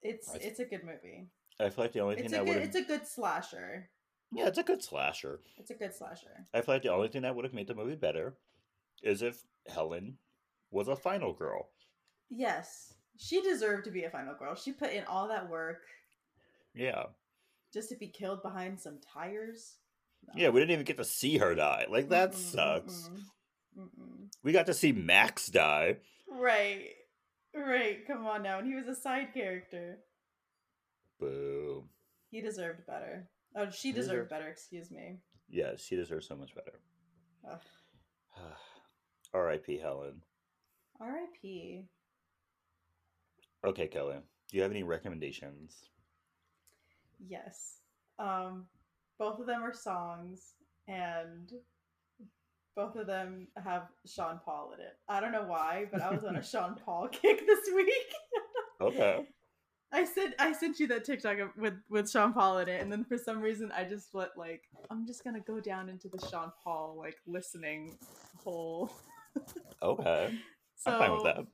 it's 0.02 0.30
I- 0.34 0.38
it's 0.38 0.60
a 0.60 0.64
good 0.64 0.84
movie 0.84 1.28
I 1.58 1.68
feel 1.70 1.84
like 1.84 1.92
the 1.92 2.00
only 2.00 2.14
it's 2.16 2.22
thing 2.22 2.30
that 2.32 2.46
would 2.46 2.56
it's 2.62 2.76
a 2.76 2.82
good 2.82 3.06
slasher 3.06 3.90
yeah, 4.32 4.46
it's 4.46 4.58
a 4.58 4.62
good 4.62 4.82
slasher. 4.82 5.40
it's 5.58 5.70
a 5.70 5.74
good 5.74 5.94
slasher 5.94 6.46
I 6.54 6.60
feel 6.62 6.74
like 6.76 6.82
the 6.82 6.92
only 6.92 7.08
thing 7.08 7.22
that 7.22 7.34
would 7.34 7.44
have 7.44 7.54
made 7.54 7.66
the 7.68 7.74
movie 7.74 7.96
better 7.96 8.36
is 9.02 9.22
if 9.22 9.42
Helen 9.68 10.16
was 10.70 10.88
a 10.88 10.96
final 10.96 11.32
girl. 11.34 11.68
yes 12.30 12.94
she 13.18 13.42
deserved 13.42 13.84
to 13.84 13.90
be 13.90 14.04
a 14.04 14.10
final 14.10 14.34
girl 14.34 14.54
she 14.54 14.72
put 14.72 14.92
in 14.92 15.04
all 15.04 15.28
that 15.28 15.48
work 15.50 15.82
Yeah. 16.74 17.04
just 17.74 17.88
to 17.90 17.96
be 17.96 18.06
killed 18.08 18.42
behind 18.42 18.80
some 18.80 18.98
tires 19.12 19.76
No. 20.26 20.32
Yeah, 20.36 20.48
we 20.50 20.60
didn't 20.60 20.72
even 20.72 20.84
get 20.84 20.96
to 20.98 21.04
see 21.04 21.38
her 21.38 21.54
die. 21.54 21.86
Like 21.90 22.08
that 22.10 22.32
Mm-mm, 22.32 22.52
sucks. 22.52 23.08
mm-mm, 23.76 23.82
mm-mm. 23.84 24.28
We 24.42 24.52
got 24.52 24.66
to 24.66 24.74
see 24.74 24.92
Max 24.92 25.46
die. 25.48 25.96
Right. 26.30 26.90
Right. 27.54 28.06
Come 28.06 28.26
on 28.26 28.42
now. 28.42 28.58
And 28.58 28.66
he 28.66 28.74
was 28.74 28.86
a 28.88 28.94
side 28.94 29.32
character. 29.34 29.98
Boo. 31.18 31.84
He 32.30 32.40
deserved 32.40 32.86
better. 32.86 33.28
Oh, 33.56 33.68
she 33.70 33.88
He 33.88 33.92
deserved 33.92 34.08
deserved- 34.28 34.30
better, 34.30 34.48
excuse 34.48 34.90
me. 34.90 35.18
Yeah, 35.48 35.72
she 35.76 35.96
deserves 35.96 36.28
so 36.28 36.36
much 36.36 36.54
better. 36.54 36.80
R.I.P. 39.34 39.78
Helen. 39.78 40.22
R.I.P. 41.00 41.86
Okay, 43.64 43.88
Kelley. 43.88 44.16
Do 44.48 44.56
you 44.56 44.62
have 44.62 44.70
any 44.70 44.82
recommendations? 44.82 45.76
Yes. 47.18 47.80
Um, 48.18 48.66
both 49.18 49.38
of 49.40 49.46
them 49.46 49.62
are 49.62 49.72
songs, 49.74 50.54
and 50.88 51.50
both 52.80 52.96
of 52.96 53.06
them 53.06 53.46
have 53.62 53.88
Sean 54.06 54.40
Paul 54.42 54.72
in 54.74 54.80
it. 54.80 54.96
I 55.08 55.20
don't 55.20 55.32
know 55.32 55.44
why, 55.44 55.86
but 55.92 56.00
I 56.00 56.10
was 56.10 56.24
on 56.24 56.36
a 56.36 56.42
Sean 56.52 56.76
Paul 56.82 57.08
kick 57.12 57.46
this 57.46 57.68
week. 57.74 58.14
Okay. 58.80 59.26
I 59.92 60.04
sent 60.04 60.34
I 60.38 60.52
sent 60.52 60.78
you 60.80 60.86
that 60.86 61.04
TikTok 61.04 61.36
with 61.58 61.74
with 61.90 62.10
Sean 62.10 62.32
Paul 62.32 62.58
in 62.58 62.68
it, 62.68 62.80
and 62.80 62.90
then 62.90 63.04
for 63.04 63.18
some 63.18 63.40
reason 63.40 63.70
I 63.76 63.84
just 63.84 64.14
let 64.14 64.30
like 64.38 64.62
I'm 64.90 65.06
just 65.06 65.24
gonna 65.24 65.40
go 65.40 65.60
down 65.60 65.88
into 65.88 66.08
the 66.08 66.24
Sean 66.30 66.52
Paul 66.62 66.96
like 66.98 67.16
listening 67.26 67.96
hole. 68.36 68.90
Okay. 69.82 70.34
So 70.76 70.90
I'm 70.90 70.98
fine 70.98 71.12
with 71.12 71.22
that. 71.22 71.46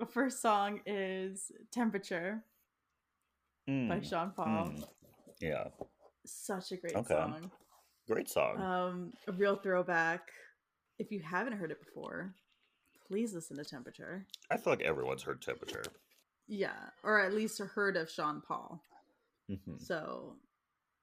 the 0.00 0.06
first 0.06 0.40
song 0.42 0.80
is 0.86 1.52
"Temperature" 1.70 2.42
by 3.68 3.72
Mm, 4.00 4.08
Sean 4.08 4.30
Paul. 4.34 4.46
mm. 4.46 4.84
Yeah. 5.40 5.64
Such 6.24 6.72
a 6.72 6.76
great 6.78 6.96
Okay. 6.96 7.14
song. 7.14 7.50
Great 8.08 8.28
song. 8.28 8.60
Um, 8.60 9.12
a 9.26 9.32
real 9.32 9.56
throwback. 9.56 10.30
If 10.98 11.10
you 11.10 11.20
haven't 11.20 11.54
heard 11.54 11.70
it 11.72 11.84
before, 11.84 12.34
please 13.06 13.34
listen 13.34 13.56
to 13.56 13.64
"Temperature." 13.64 14.26
I 14.50 14.56
feel 14.56 14.72
like 14.72 14.82
everyone's 14.82 15.22
heard 15.22 15.42
temperature. 15.42 15.82
Yeah, 16.46 16.90
or 17.02 17.20
at 17.20 17.34
least 17.34 17.58
heard 17.58 17.96
of 17.96 18.08
Sean 18.10 18.40
Paul. 18.40 18.80
Mhm. 19.50 19.80
So 19.80 20.36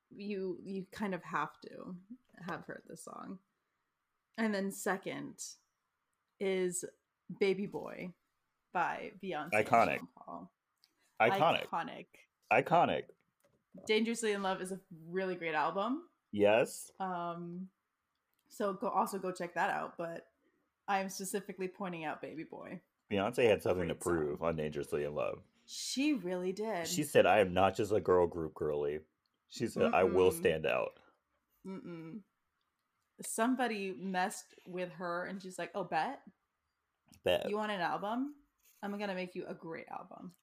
you 0.10 0.58
you 0.64 0.86
kind 0.92 1.14
of 1.14 1.22
have 1.24 1.60
to 1.62 1.96
have 2.48 2.64
heard 2.66 2.84
this 2.88 3.04
song. 3.04 3.40
And 4.38 4.54
then 4.54 4.72
second 4.72 5.44
is 6.40 6.86
Baby 7.40 7.66
Boy 7.68 8.14
by 8.74 9.12
Beyonce. 9.22 9.52
Iconic. 9.52 9.98
Sean 9.98 10.08
Paul. 10.18 10.52
Iconic. 11.22 11.68
Iconic. 11.68 12.06
Iconic. 12.52 13.04
Dangerously 13.86 14.32
in 14.32 14.42
Love 14.42 14.62
is 14.62 14.72
a 14.72 14.80
really 15.08 15.36
great 15.36 15.56
album. 15.56 16.08
Yes. 16.34 16.92
Um 17.00 17.70
so 18.50 18.74
go 18.74 18.90
also 18.90 19.18
go 19.20 19.32
check 19.32 19.54
that 19.56 19.70
out, 19.70 19.94
but 19.98 20.26
I'm 20.88 21.08
specifically 21.10 21.70
pointing 21.70 22.04
out 22.04 22.22
Baby 22.22 22.44
Boy. 22.44 22.82
Beyonce 23.12 23.48
had 23.50 23.62
something 23.64 23.88
to 23.88 23.94
Great 23.94 24.04
song. 24.04 24.14
prove 24.14 24.44
on 24.44 24.56
Dangerously 24.58 25.06
in 25.06 25.16
Love. 25.16 25.40
She 25.66 26.14
really 26.14 26.52
did. 26.52 26.88
She 26.88 27.04
said, 27.04 27.26
I 27.26 27.40
am 27.40 27.54
not 27.54 27.76
just 27.78 27.92
a 27.94 28.02
girl 28.02 28.28
group 28.28 28.54
girly. 28.54 29.00
She 29.50 29.68
said, 29.68 29.94
I 29.94 30.04
will 30.04 30.32
stand 30.32 30.66
out. 30.66 31.00
Mm-mm. 31.66 32.20
Somebody 33.22 33.96
messed 33.98 34.56
with 34.68 34.90
her 34.94 35.26
and 35.26 35.42
she's 35.42 35.58
like, 35.60 35.72
Oh, 35.76 35.84
bet 35.84 36.20
Bet. 37.24 37.50
you 37.50 37.56
want 37.58 37.72
an 37.72 37.80
album? 37.82 38.34
I'm 38.82 38.98
gonna 39.00 39.16
make 39.16 39.36
you 39.36 39.46
a 39.48 39.54
great 39.54 39.88
album. 39.90 40.34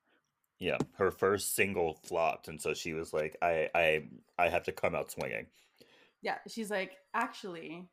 yeah. 0.59 0.79
Her 0.95 1.11
first 1.11 1.55
single 1.55 1.99
flopped. 2.05 2.49
And 2.49 2.61
so 2.61 2.73
she 2.75 2.93
was 2.95 3.13
like, 3.13 3.37
I, 3.43 3.69
I, 3.75 4.05
I 4.39 4.49
have 4.49 4.63
to 4.65 4.73
come 4.73 4.95
out 4.95 5.11
swinging. 5.11 5.47
Yeah, 6.23 6.37
she's 6.49 6.71
like, 6.71 6.93
actually, 7.15 7.89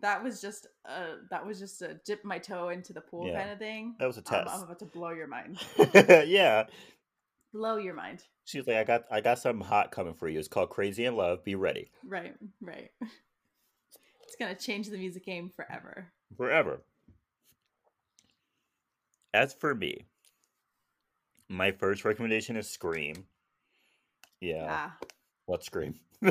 that 0.00 0.22
was 0.22 0.40
just 0.40 0.66
a 0.84 1.16
that 1.30 1.46
was 1.46 1.58
just 1.58 1.80
a 1.82 1.94
dip 2.04 2.24
my 2.24 2.38
toe 2.38 2.70
into 2.70 2.92
the 2.92 3.00
pool 3.00 3.26
Yeah. 3.28 3.38
kind 3.38 3.50
of 3.52 3.58
thing. 3.58 3.94
That 4.00 4.06
was 4.06 4.16
a 4.16 4.20
I'm, 4.20 4.44
test. 4.44 4.50
I'm 4.56 4.62
about 4.64 4.78
to 4.80 4.84
blow 4.86 5.10
your 5.10 5.28
mind. 5.28 5.58
yeah. 6.26 6.64
Blow 7.52 7.76
your 7.76 7.94
mind. 7.94 8.24
she's 8.44 8.66
like, 8.66 8.76
I 8.76 8.84
got, 8.84 9.04
I 9.10 9.20
got 9.22 9.38
something 9.38 9.64
hot 9.64 9.90
coming 9.90 10.12
for 10.14 10.28
you. 10.28 10.38
It's 10.38 10.48
called 10.48 10.68
Crazy 10.70 11.04
in 11.06 11.16
Love. 11.16 11.42
Be 11.44 11.54
ready. 11.54 11.90
Right, 12.06 12.34
right. 12.60 12.90
It's 13.00 14.36
gonna 14.38 14.54
change 14.56 14.88
the 14.90 14.98
music 14.98 15.24
game 15.24 15.50
forever. 15.54 16.08
forever. 16.36 16.82
As 19.32 19.54
for 19.54 19.74
me, 19.74 20.06
my 21.48 21.70
first 21.70 22.04
recommendation 22.04 22.56
is 22.56 22.68
Scream. 22.68 23.24
Yeah, 24.40 24.66
Ah, 24.68 24.96
watch 25.46 25.64
Scream. 25.64 25.94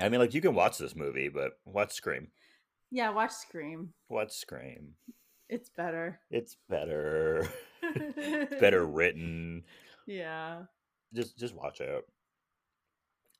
I 0.00 0.08
mean, 0.08 0.20
like 0.20 0.34
you 0.34 0.40
can 0.40 0.54
watch 0.54 0.78
this 0.78 0.96
movie, 0.96 1.28
but 1.28 1.52
watch 1.64 1.92
Scream. 1.92 2.28
yeah. 2.90 3.10
Watch 3.10 3.32
Scream. 3.32 3.92
Watch 4.08 4.32
Scream. 4.32 4.94
It's 5.48 5.68
better. 5.68 6.20
It's 6.30 6.56
better. 6.68 7.48
it's 7.82 8.54
better 8.60 8.84
written. 8.86 9.64
Yeah. 10.06 10.62
Just, 11.12 11.36
just 11.38 11.54
watch 11.54 11.80
it. 11.80 12.06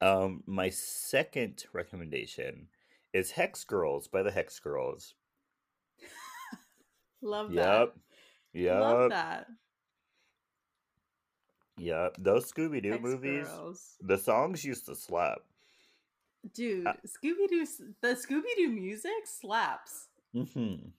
Um, 0.00 0.42
my 0.46 0.70
second 0.70 1.64
recommendation 1.72 2.68
is 3.12 3.32
Hex 3.32 3.64
Girls 3.64 4.08
by 4.08 4.22
the 4.22 4.30
Hex 4.30 4.58
Girls. 4.58 5.14
Love 7.22 7.52
that. 7.52 7.78
Yep. 7.80 7.94
Yep. 8.54 8.80
Love 8.80 9.10
that. 9.10 9.46
Yep. 11.78 12.16
Those 12.18 12.50
Scooby 12.50 12.82
Doo 12.82 12.98
movies, 12.98 13.46
Girls. 13.46 13.96
the 14.00 14.18
songs 14.18 14.64
used 14.64 14.86
to 14.86 14.94
slap. 14.94 15.38
Dude, 16.54 16.86
Uh, 16.86 16.94
Scooby 17.06 17.48
Doo, 17.48 17.66
the 18.00 18.08
Scooby 18.14 18.54
Doo 18.56 18.68
music 18.70 19.26
slaps. 19.26 20.08
hmm 20.32 20.90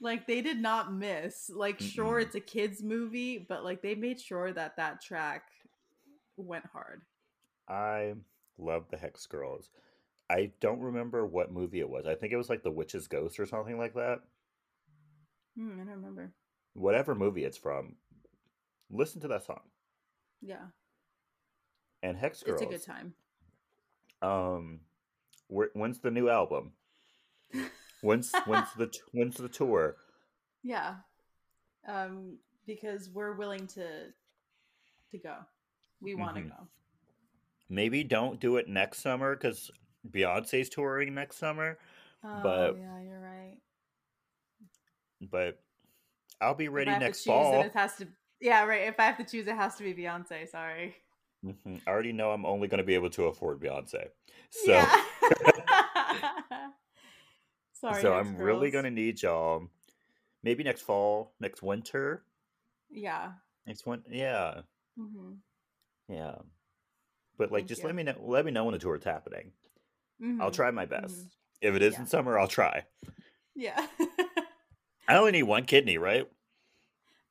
Like 0.00 0.26
they 0.26 0.40
did 0.42 0.58
not 0.60 0.92
miss. 0.92 1.50
Like, 1.50 1.80
sure, 1.80 2.20
Mm-mm. 2.20 2.22
it's 2.22 2.34
a 2.34 2.40
kids 2.40 2.82
movie, 2.82 3.38
but 3.38 3.64
like 3.64 3.82
they 3.82 3.94
made 3.94 4.20
sure 4.20 4.52
that 4.52 4.76
that 4.76 5.00
track 5.02 5.50
went 6.36 6.66
hard. 6.66 7.02
I 7.68 8.14
love 8.58 8.88
the 8.90 8.96
Hex 8.98 9.26
Girls. 9.26 9.70
I 10.30 10.52
don't 10.60 10.80
remember 10.80 11.26
what 11.26 11.52
movie 11.52 11.80
it 11.80 11.88
was. 11.90 12.06
I 12.06 12.14
think 12.14 12.32
it 12.32 12.36
was 12.36 12.48
like 12.50 12.62
The 12.62 12.70
Witch's 12.70 13.08
Ghost 13.08 13.38
or 13.40 13.46
something 13.46 13.78
like 13.78 13.94
that. 13.94 14.20
Hmm, 15.56 15.74
I 15.74 15.84
don't 15.84 15.88
remember. 15.96 16.32
Whatever 16.74 17.14
movie 17.14 17.44
it's 17.44 17.56
from, 17.56 17.96
listen 18.90 19.20
to 19.22 19.28
that 19.28 19.44
song. 19.44 19.60
Yeah, 20.40 20.68
And 22.02 22.16
Hex 22.16 22.42
Girls. 22.42 22.60
it's 22.62 22.62
a 22.62 22.66
good 22.66 22.82
time. 22.84 23.14
Um, 24.22 24.80
when's 25.48 26.00
the 26.00 26.10
new 26.10 26.28
album? 26.28 26.72
When's 28.02 28.32
when's 28.46 28.72
the 28.76 28.90
when's 29.12 29.36
the 29.36 29.48
tour? 29.48 29.96
Yeah, 30.62 30.96
um, 31.88 32.36
because 32.66 33.08
we're 33.08 33.32
willing 33.32 33.66
to 33.68 34.08
to 35.10 35.18
go. 35.18 35.36
We 36.02 36.14
want 36.14 36.36
to 36.36 36.42
Mhm. 36.42 36.48
go. 36.50 36.68
Maybe 37.70 38.04
don't 38.04 38.38
do 38.38 38.58
it 38.58 38.68
next 38.68 38.98
summer 38.98 39.34
because 39.34 39.70
Beyonce's 40.10 40.68
touring 40.68 41.14
next 41.14 41.38
summer. 41.38 41.78
Oh 42.22 42.40
But- 42.42 42.76
yeah, 42.76 43.00
you're 43.00 43.20
right. 43.20 43.56
But 45.22 45.62
I'll 46.42 46.54
be 46.54 46.68
ready 46.68 46.90
I 46.90 46.94
have 46.94 47.00
to 47.00 47.06
next 47.06 47.24
fall. 47.24 47.52
then 47.52 47.66
it 47.66 47.72
has 47.72 47.96
to. 47.96 48.08
Yeah, 48.38 48.64
right. 48.66 48.82
If 48.82 49.00
I 49.00 49.04
have 49.04 49.16
to 49.16 49.24
choose, 49.24 49.46
it 49.46 49.56
has 49.56 49.76
to 49.76 49.82
be 49.82 49.94
Beyonce. 49.94 50.46
Sorry. 50.46 50.94
Mhm. 51.44 51.80
I 51.86 51.90
already 51.90 52.12
know 52.12 52.30
I'm 52.32 52.44
only 52.44 52.68
going 52.68 52.78
to 52.78 52.84
be 52.84 52.94
able 52.94 53.10
to 53.10 53.24
afford 53.24 53.60
Beyonce, 53.60 54.08
so 54.50 54.72
Yeah. 54.72 55.04
Sorry. 57.72 58.02
so 58.02 58.12
I'm 58.12 58.36
really 58.36 58.70
going 58.70 58.84
to 58.84 58.90
need 58.90 59.22
y'all. 59.22 59.68
Maybe 60.42 60.62
next 60.64 60.82
fall, 60.82 61.32
next 61.40 61.62
winter, 61.62 62.24
Yeah. 62.90 63.32
next 63.66 63.86
one. 63.86 64.04
Yeah, 64.10 64.62
hmm 64.96 65.34
yeah. 66.08 66.36
But 67.38 67.50
like, 67.52 67.62
Thank 67.62 67.68
just 67.68 67.82
you. 67.82 67.86
let 67.86 67.94
me 67.94 68.02
know. 68.02 68.16
Let 68.20 68.44
me 68.44 68.50
know 68.50 68.64
when 68.64 68.72
the 68.74 68.78
tour 68.78 68.96
is 68.96 69.04
happening. 69.04 69.52
I'll 70.40 70.50
try 70.50 70.70
my 70.70 70.84
best. 70.84 71.14
mhm. 71.14 71.30
If 71.62 71.74
it 71.74 71.82
is 71.82 71.94
Yeah. 71.94 72.00
in 72.00 72.06
summer, 72.06 72.38
I'll 72.38 72.48
try. 72.48 72.84
Yeah. 73.54 73.86
I 75.08 75.16
only 75.16 75.32
need 75.32 75.44
one 75.44 75.64
kidney, 75.64 75.96
right? 75.98 76.28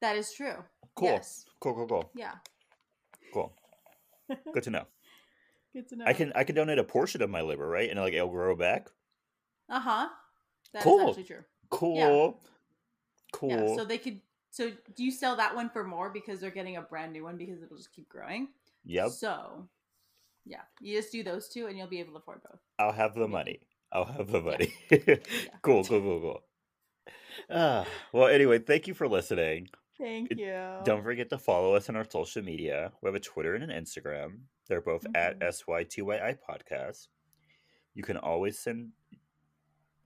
that 0.01 0.15
is 0.15 0.31
true. 0.33 0.63
Cool. 0.95 1.09
Yes. 1.09 1.45
Cool, 1.59 1.73
cool, 1.75 1.87
cool, 1.87 2.11
Yeah. 2.15 2.35
cool. 3.33 3.53
Good 4.53 4.63
to 4.63 4.69
know. 4.69 4.85
Good 5.73 5.87
to 5.89 5.95
know. 5.95 6.05
I 6.05 6.13
can 6.13 6.31
I 6.35 6.43
can 6.43 6.55
donate 6.55 6.79
a 6.79 6.83
portion 6.83 7.21
of 7.21 7.29
my 7.29 7.41
liver, 7.41 7.67
right? 7.67 7.89
And 7.89 7.99
like 7.99 8.13
it'll 8.13 8.29
grow 8.29 8.55
back. 8.55 8.89
Uh 9.69 9.79
huh. 9.79 10.09
That's 10.73 10.85
Cool. 10.85 11.09
actually 11.09 11.23
true. 11.23 11.43
Cool. 11.69 12.39
Cool. 13.31 13.49
Yeah. 13.51 13.75
So 13.75 13.85
they 13.85 13.97
could. 13.97 14.21
So 14.51 14.71
do 14.95 15.03
you 15.03 15.11
sell 15.11 15.35
that 15.35 15.55
one 15.55 15.69
for 15.69 15.83
more 15.83 16.09
because 16.09 16.39
they're 16.39 16.49
getting 16.49 16.77
a 16.77 16.81
brand 16.81 17.13
new 17.13 17.23
one 17.23 17.37
because 17.37 17.61
it'll 17.61 17.77
just 17.77 17.93
keep 17.93 18.09
growing? 18.09 18.49
yep. 18.83 19.11
So, 19.11 19.67
yeah, 20.45 20.61
you 20.81 20.97
just 20.97 21.11
do 21.11 21.21
those 21.23 21.47
two 21.49 21.67
and 21.67 21.77
you'll 21.77 21.87
be 21.87 21.99
able 21.99 22.13
to 22.13 22.19
afford 22.19 22.41
both. 22.43 22.59
I'll 22.79 22.91
have 22.91 23.13
the 23.13 23.27
money. 23.27 23.59
I'll 23.91 24.05
have 24.05 24.31
the 24.31 24.41
Yeah. 24.41 24.51
money. 24.51 24.73
cool, 25.61 25.83
cool, 25.83 26.01
cool, 26.01 26.19
cool. 26.19 26.43
Ah, 27.49 27.87
well, 28.11 28.27
anyway, 28.27 28.59
thank 28.59 28.87
you 28.87 28.93
for 28.93 29.07
listening. 29.07 29.69
Thank 29.99 30.31
you. 30.37 30.55
Don't 30.85 31.03
forget 31.03 31.29
to 31.31 31.37
follow 31.37 31.73
us 31.75 31.89
on 31.89 31.95
our 31.95 32.09
social 32.09 32.41
media. 32.41 32.91
We 33.01 33.07
have 33.07 33.15
a 33.15 33.19
Twitter 33.19 33.53
and 33.55 33.69
an 33.69 33.83
Instagram. 33.83 34.39
They're 34.67 34.81
both 34.81 35.05
at 35.13 35.39
Mhm. 35.39 35.47
SYTYI 35.49 36.37
Podcast. 36.47 37.07
You 37.93 38.03
can 38.03 38.17
always 38.17 38.57
send. 38.57 38.91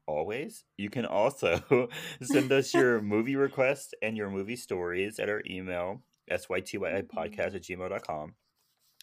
Always? 0.06 0.66
You 0.78 0.90
can 0.90 1.06
also 1.06 1.88
send 2.22 2.52
us 2.52 2.74
your 2.74 3.02
movie 3.14 3.36
requests 3.36 3.94
and 4.02 4.18
your 4.18 4.30
movie 4.30 4.56
stories 4.58 5.18
at 5.20 5.30
our 5.30 5.42
email, 5.50 6.02
sytyi 6.30 7.04
podcast 7.08 7.56
at 7.56 7.62
gmail.com. 7.62 8.36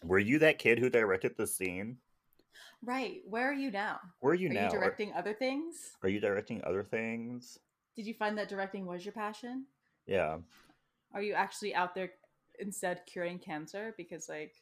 Were 0.03 0.19
you 0.19 0.39
that 0.39 0.59
kid 0.59 0.77
who 0.79 0.89
directed 0.89 1.37
the 1.37 1.47
scene? 1.47 1.97
Right. 2.83 3.21
Where 3.25 3.49
are 3.49 3.53
you 3.53 3.71
now? 3.71 3.99
Were 4.21 4.33
you 4.33 4.49
are 4.49 4.53
now? 4.53 4.61
you 4.71 4.77
Are- 4.77 4.81
directing 4.81 5.13
other 5.13 5.33
things? 5.33 5.93
Are 6.03 6.09
you 6.09 6.19
directing 6.19 6.63
other 6.63 6.83
things? 6.83 7.57
Did 7.95 8.05
you 8.05 8.13
find 8.13 8.37
that 8.37 8.49
directing 8.49 8.85
was 8.85 9.03
your 9.05 9.13
passion? 9.13 9.65
Yeah. 10.05 10.37
Are 11.13 11.21
you 11.21 11.33
actually 11.33 11.75
out 11.75 11.95
there 11.95 12.11
instead 12.59 13.01
curing 13.05 13.39
cancer? 13.39 13.93
Because 13.97 14.29
like, 14.29 14.53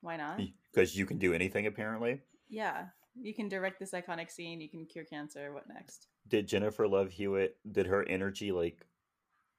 why 0.00 0.16
not? 0.16 0.40
Because 0.72 0.96
you 0.96 1.06
can 1.06 1.18
do 1.18 1.32
anything 1.34 1.66
apparently. 1.66 2.20
Yeah, 2.48 2.86
you 3.20 3.34
can 3.34 3.48
direct 3.48 3.78
this 3.78 3.92
iconic 3.92 4.30
scene. 4.30 4.60
You 4.60 4.68
can 4.68 4.86
cure 4.86 5.04
cancer. 5.04 5.52
What 5.52 5.68
next? 5.68 6.08
Did 6.28 6.48
Jennifer 6.48 6.86
Love 6.86 7.10
Hewitt 7.10 7.56
did 7.70 7.86
her 7.86 8.06
energy 8.08 8.52
like 8.52 8.84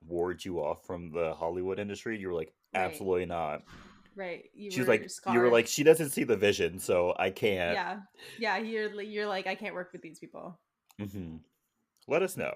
ward 0.07 0.43
you 0.43 0.59
off 0.59 0.85
from 0.85 1.11
the 1.11 1.33
Hollywood 1.33 1.79
industry? 1.79 2.17
You 2.19 2.29
were 2.29 2.33
like, 2.33 2.53
Right. 2.73 2.85
absolutely 2.85 3.25
not. 3.25 3.63
Right. 4.15 4.49
You 4.53 4.71
She 4.71 4.79
was 4.79 4.87
were 4.87 4.93
like 4.93 5.09
you 5.33 5.39
were 5.39 5.49
like, 5.49 5.67
she 5.67 5.83
doesn't 5.83 6.09
see 6.09 6.23
the 6.23 6.37
vision, 6.37 6.79
so 6.79 7.13
I 7.17 7.29
can't. 7.29 7.73
yeah, 7.73 7.99
yeah. 8.37 8.57
You're 8.57 9.01
you're 9.01 9.27
like 9.27 9.47
I 9.47 9.55
can't 9.55 9.75
work 9.75 9.91
with 9.93 10.01
these 10.01 10.19
people. 10.19 10.57
hmm 10.99 11.37
Let 12.07 12.21
us 12.21 12.37
know. 12.37 12.53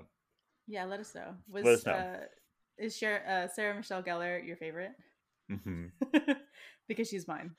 Yeah, 0.67 0.85
let 0.85 0.99
us 0.99 1.13
know. 1.13 1.35
Was 1.49 1.63
Let 1.63 1.73
us 1.75 1.85
know. 1.85 1.93
Uh, 1.93 2.17
is 2.77 2.95
Cher- 2.95 3.25
uh, 3.27 3.47
Sarah 3.53 3.75
Michelle 3.75 4.03
Gellar 4.03 4.45
your 4.45 4.57
favorite? 4.57 4.91
hmm 5.49 5.85
because 6.87 7.07
she's 7.07 7.27
mine. 7.27 7.51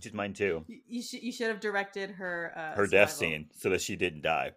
She's 0.00 0.12
mine 0.12 0.34
too. 0.34 0.64
You, 0.66 0.80
you 0.86 1.02
should 1.02 1.22
you 1.22 1.32
should 1.32 1.48
have 1.48 1.60
directed 1.60 2.10
her 2.12 2.52
uh, 2.56 2.76
Her 2.76 2.86
death 2.86 3.12
scene 3.12 3.46
so 3.56 3.70
that 3.70 3.80
she 3.80 3.96
didn't 3.96 4.22
die. 4.22 4.52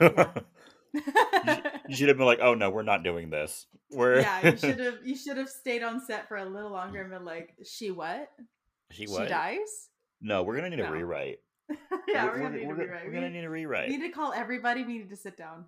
Yeah. 0.00 0.30
you 1.88 1.96
should 1.96 2.08
have 2.08 2.16
been 2.16 2.26
like, 2.26 2.40
oh 2.40 2.54
no, 2.54 2.70
we're 2.70 2.82
not 2.82 3.02
doing 3.02 3.30
this. 3.30 3.66
We're 3.90 4.20
yeah, 4.20 4.50
you 4.50 4.56
should 4.56 4.78
have 4.80 4.98
you 5.04 5.16
should 5.16 5.36
have 5.36 5.48
stayed 5.48 5.82
on 5.82 6.04
set 6.04 6.28
for 6.28 6.36
a 6.36 6.44
little 6.44 6.70
longer 6.70 7.00
and 7.00 7.10
been 7.10 7.24
like, 7.24 7.54
she 7.64 7.90
what? 7.90 8.30
she 8.90 9.06
what? 9.06 9.24
She 9.24 9.28
dies? 9.28 9.88
No, 10.20 10.42
we're 10.42 10.56
gonna 10.56 10.70
need 10.70 10.80
a 10.80 10.90
rewrite. 10.90 11.40
yeah, 12.08 12.24
we're, 12.26 12.32
we're, 12.32 12.38
gonna 12.40 12.56
need 12.58 12.66
we're 12.66 12.74
a 12.74 12.76
rewrite. 12.76 13.04
we're 13.06 13.12
gonna 13.12 13.30
need, 13.30 13.40
need 13.40 13.46
rewrite. 13.46 13.88
we 13.88 13.96
need 13.96 14.06
to 14.06 14.12
call 14.12 14.32
everybody. 14.32 14.84
We 14.84 14.98
need 14.98 15.10
to 15.10 15.16
sit 15.16 15.36
down. 15.36 15.64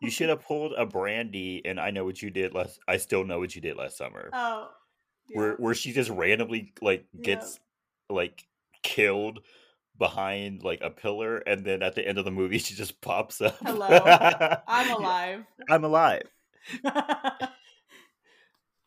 You 0.00 0.10
should 0.10 0.28
have 0.30 0.42
pulled 0.42 0.72
a 0.76 0.86
Brandy, 0.86 1.62
and 1.64 1.78
I 1.80 1.90
know 1.90 2.04
what 2.04 2.20
you 2.22 2.30
did 2.30 2.54
last. 2.54 2.78
I 2.88 2.96
still 2.96 3.24
know 3.24 3.38
what 3.38 3.54
you 3.54 3.60
did 3.60 3.76
last 3.76 3.96
summer, 3.96 4.30
Oh, 4.32 4.68
where 5.32 5.50
yeah. 5.50 5.54
where 5.58 5.74
she 5.74 5.92
just 5.92 6.10
randomly 6.10 6.72
like 6.80 7.06
Yeah. 7.12 7.22
gets 7.22 7.60
like 8.08 8.44
killed 8.82 9.40
behind 9.98 10.62
like 10.62 10.80
a 10.82 10.90
pillar, 10.90 11.38
and 11.38 11.64
then 11.64 11.82
at 11.82 11.94
the 11.94 12.06
end 12.06 12.18
of 12.18 12.24
the 12.24 12.30
movie 12.30 12.58
she 12.58 12.74
just 12.74 13.00
pops 13.00 13.40
up. 13.40 13.56
Hello. 13.62 13.86
I'm 14.66 14.90
alive. 14.90 15.44
I'm 15.68 15.84
alive. 15.84 16.22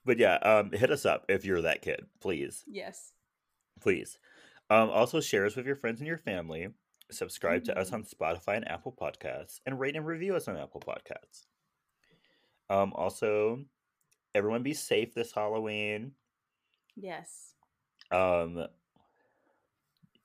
But 0.05 0.19
yeah, 0.19 0.35
um, 0.35 0.71
hit 0.71 0.91
us 0.91 1.05
up 1.05 1.25
if 1.29 1.45
you're 1.45 1.61
that 1.61 1.81
kid, 1.81 2.05
please, 2.19 2.63
yes. 2.67 3.13
please. 3.79 4.17
Um, 4.69 4.89
also 4.89 5.19
share 5.21 5.45
us 5.45 5.55
with 5.55 5.65
your 5.67 5.75
friends 5.75 5.99
and 5.99 6.07
your 6.07 6.17
family. 6.17 6.67
Subscribe 7.11 7.63
to 7.65 7.77
us 7.77 7.89
Mhm. 7.89 7.93
on 7.93 8.03
Spotify 8.03 8.55
and 8.57 8.67
Apple 8.67 8.91
Podcasts, 8.93 9.59
and 9.65 9.79
rate 9.79 9.95
and 9.95 10.05
review 10.05 10.35
us 10.35 10.47
on 10.47 10.57
Apple 10.57 10.81
Podcasts. 10.81 11.45
Um, 12.69 12.93
also, 12.93 13.65
everyone 14.33 14.63
be 14.63 14.73
safe 14.73 15.13
this 15.13 15.33
Halloween. 15.33 16.15
Yes. 16.95 17.55
Um, 18.11 18.67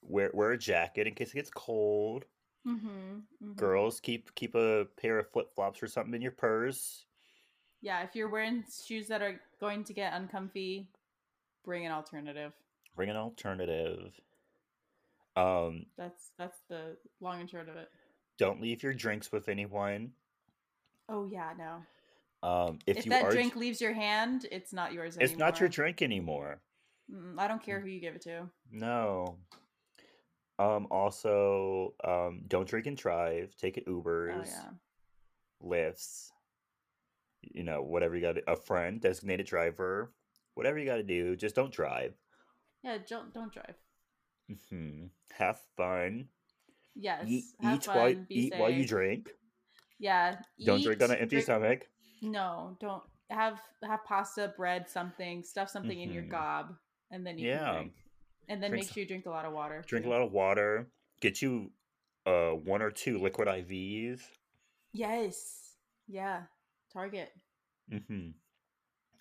wear 0.03 0.31
wear 0.33 0.53
a 0.53 0.59
jacket 0.59 1.07
in 1.07 1.15
case 1.15 1.31
it 1.31 1.35
gets 1.35 1.51
cold. 1.51 2.27
Mm-hmm, 2.67 3.53
Girls, 3.55 4.01
keep 4.01 4.35
keep 4.35 4.55
a 4.55 4.87
pair 4.97 5.19
of 5.19 5.31
flip 5.31 5.51
flops 5.55 5.83
or 5.83 5.89
something 5.89 6.15
in 6.15 6.23
your 6.23 6.33
purse. 6.33 7.07
Yeah, 7.81 8.03
if 8.03 8.15
you're 8.15 8.29
wearing 8.29 8.65
shoes 8.85 9.09
that 9.09 9.23
are 9.23 9.41
going 9.61 9.85
to 9.85 9.93
get 9.93 10.13
uncomfy, 10.13 10.89
bring 11.65 11.87
an 11.87 11.93
alternative. 11.93 12.53
Bring 12.95 13.11
an 13.11 13.17
alternative. 13.17 14.19
Um, 15.39 15.87
That's 15.97 16.33
that's 16.39 16.59
the 16.69 16.97
long 17.21 17.41
and 17.41 17.49
short 17.49 17.69
of 17.69 17.77
it. 17.77 17.89
don't 18.39 18.61
leave 18.61 18.83
your 18.83 18.93
drinks 18.95 19.31
with 19.31 19.49
anyone. 19.49 20.11
Oh 21.09 21.25
yeah, 21.27 21.53
no. 21.57 22.49
Um, 22.49 22.79
if, 22.87 22.99
If, 22.99 23.07
you 23.07 23.11
that 23.11 23.25
are, 23.25 23.31
drink 23.31 23.57
leaves 23.57 23.81
your 23.81 23.93
hand, 23.93 24.47
it's 24.51 24.73
not 24.73 24.93
yours 24.93 25.17
it's 25.17 25.33
anymore. 25.33 25.47
not 25.47 25.61
your 25.61 25.69
drink 25.69 26.03
anymore. 26.03 26.61
Mm, 27.13 27.39
I 27.39 27.49
don't 27.49 27.63
care 27.63 27.81
who 27.81 27.89
you 27.89 28.01
give 28.01 28.15
it 28.15 28.23
to. 28.23 28.49
No. 28.71 29.37
Um. 30.59 30.87
Also, 30.91 31.95
um, 32.05 32.43
don't 32.49 32.69
drink 32.69 32.87
and 32.87 32.97
drive. 32.97 33.55
Take 33.57 33.79
it 33.79 33.87
Ubers, 33.87 34.35
Oh 34.35 34.45
yeah. 34.45 34.71
Lyfts. 35.65 36.31
You 37.43 37.63
know, 37.63 37.83
whatever 37.83 38.17
you 38.17 38.23
got. 38.23 38.37
A 38.49 38.57
friend, 38.57 39.01
designated 39.01 39.47
driver, 39.47 40.13
whatever 40.55 40.79
you 40.79 40.85
got 40.87 40.97
to 40.97 41.03
do. 41.05 41.37
Just 41.37 41.55
don't 41.55 41.73
drive. 41.73 42.15
Yeah, 42.83 42.99
don't 43.09 43.33
don't 43.33 43.53
drive. 43.53 43.77
Hmm 44.71 45.07
Have 45.33 45.61
fun. 45.77 46.29
Yes. 46.95 47.25
Eat, 47.29 47.45
eat 47.63 47.85
fun. 47.85 47.97
while 47.97 48.17
eat 48.29 48.55
while 48.57 48.71
you 48.71 48.87
drink. 48.87 49.31
Yeah. 49.99 50.37
Don't 50.65 50.83
drink 50.83 51.03
on 51.03 51.11
an 51.11 51.19
empty 51.19 51.37
drink- 51.37 51.45
stomach. 51.45 51.89
No, 52.23 52.77
don't 52.81 53.03
have 53.31 53.61
have 53.83 54.05
pasta, 54.05 54.53
bread, 54.57 54.89
something, 54.89 55.45
stuff 55.45 55.69
something 55.71 56.01
in 56.01 56.13
your 56.13 56.25
Mhm. 56.25 56.31
gob, 56.31 56.77
and 57.11 57.25
then 57.27 57.39
you 57.39 57.49
Yeah. 57.49 57.73
drink. 57.75 57.93
And 58.49 58.63
then 58.63 58.71
Drink 58.71 58.87
make 58.87 58.93
sure 58.95 59.03
you 59.03 59.07
drink 59.09 59.27
a 59.27 59.31
lot 59.31 59.45
of 59.45 59.53
water. 59.53 59.83
Drink 59.87 60.07
a 60.07 60.09
lot 60.09 60.23
of 60.23 60.33
water. 60.33 60.91
Get 61.21 61.43
you 61.43 61.73
uh 62.27 62.53
one 62.53 62.83
or 62.83 62.91
two 62.91 63.19
liquid 63.19 63.47
IVs. 63.49 64.23
Yes. 64.93 65.77
Yeah. 66.07 66.47
Target. 66.93 67.33
hmm 67.91 68.31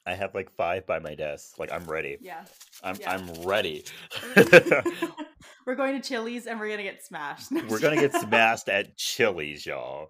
I 0.07 0.15
have 0.15 0.33
like 0.33 0.49
five 0.55 0.87
by 0.87 0.99
my 0.99 1.15
desk. 1.15 1.59
Like 1.59 1.71
I'm 1.71 1.83
ready. 1.83 2.17
Yeah. 2.21 2.45
I'm 2.81 2.95
yeah. 2.99 3.11
I'm 3.11 3.43
ready. 3.43 3.83
we're 5.65 5.75
going 5.75 6.01
to 6.01 6.07
Chili's 6.07 6.47
and 6.47 6.59
we're 6.59 6.69
gonna 6.69 6.83
get 6.83 7.03
smashed. 7.03 7.51
We're 7.51 7.79
gonna 7.79 7.97
get 7.97 8.13
smashed 8.13 8.69
at 8.69 8.95
Chili's, 8.97 9.65
y'all, 9.65 10.09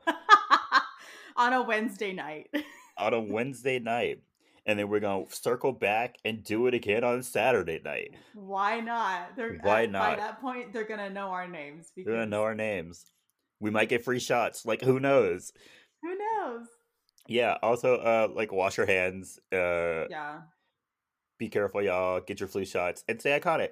on 1.36 1.54
a 1.54 1.64
Wednesday 1.64 2.14
night. 2.14 2.50
on 2.96 3.16
a 3.16 3.20
Wednesday 3.20 3.80
night, 3.80 4.20
and 4.68 4.78
then 4.78 4.88
we're 4.88 5.00
gonna 5.00 5.26
circle 5.30 5.72
back 5.72 6.18
and 6.24 6.44
do 6.44 6.68
it 6.68 6.76
again 6.76 7.04
on 7.04 7.24
Saturday 7.24 7.82
night. 7.84 8.12
Why 8.36 8.80
not? 8.80 9.36
They're 9.36 9.54
uh, 9.54 9.58
Why 9.64 9.84
at- 9.84 9.92
By 9.94 10.16
that 10.16 10.40
point, 10.42 10.74
they're 10.74 10.84
gonna 10.84 11.10
know 11.10 11.30
our 11.30 11.48
names. 11.48 11.92
Because 11.96 12.08
We're 12.08 12.18
gonna 12.18 12.28
know 12.28 12.44
our 12.44 12.56
names. 12.56 13.04
We 13.60 13.72
might 13.72 13.90
get 13.90 14.04
free 14.04 14.20
shots. 14.20 14.64
Like 14.64 14.84
who 14.84 15.00
knows? 15.00 15.52
Who 16.04 16.16
knows? 16.16 16.68
Yeah. 17.28 17.58
Also, 17.62 17.96
uh, 17.98 18.28
like 18.34 18.52
wash 18.52 18.78
your 18.78 18.86
hands. 18.86 19.40
Uh, 19.52 20.08
Yeah. 20.10 20.42
be 21.40 21.50
careful, 21.50 21.82
y'all. 21.82 22.22
Get 22.22 22.40
your 22.40 22.50
flu 22.50 22.66
shots 22.66 23.04
and 23.08 23.20
stay 23.20 23.40
iconic. 23.40 23.72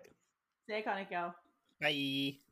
Stay 0.67 0.81
iconic, 0.83 1.09
y'all. 1.11 1.33
Bye. 1.81 2.44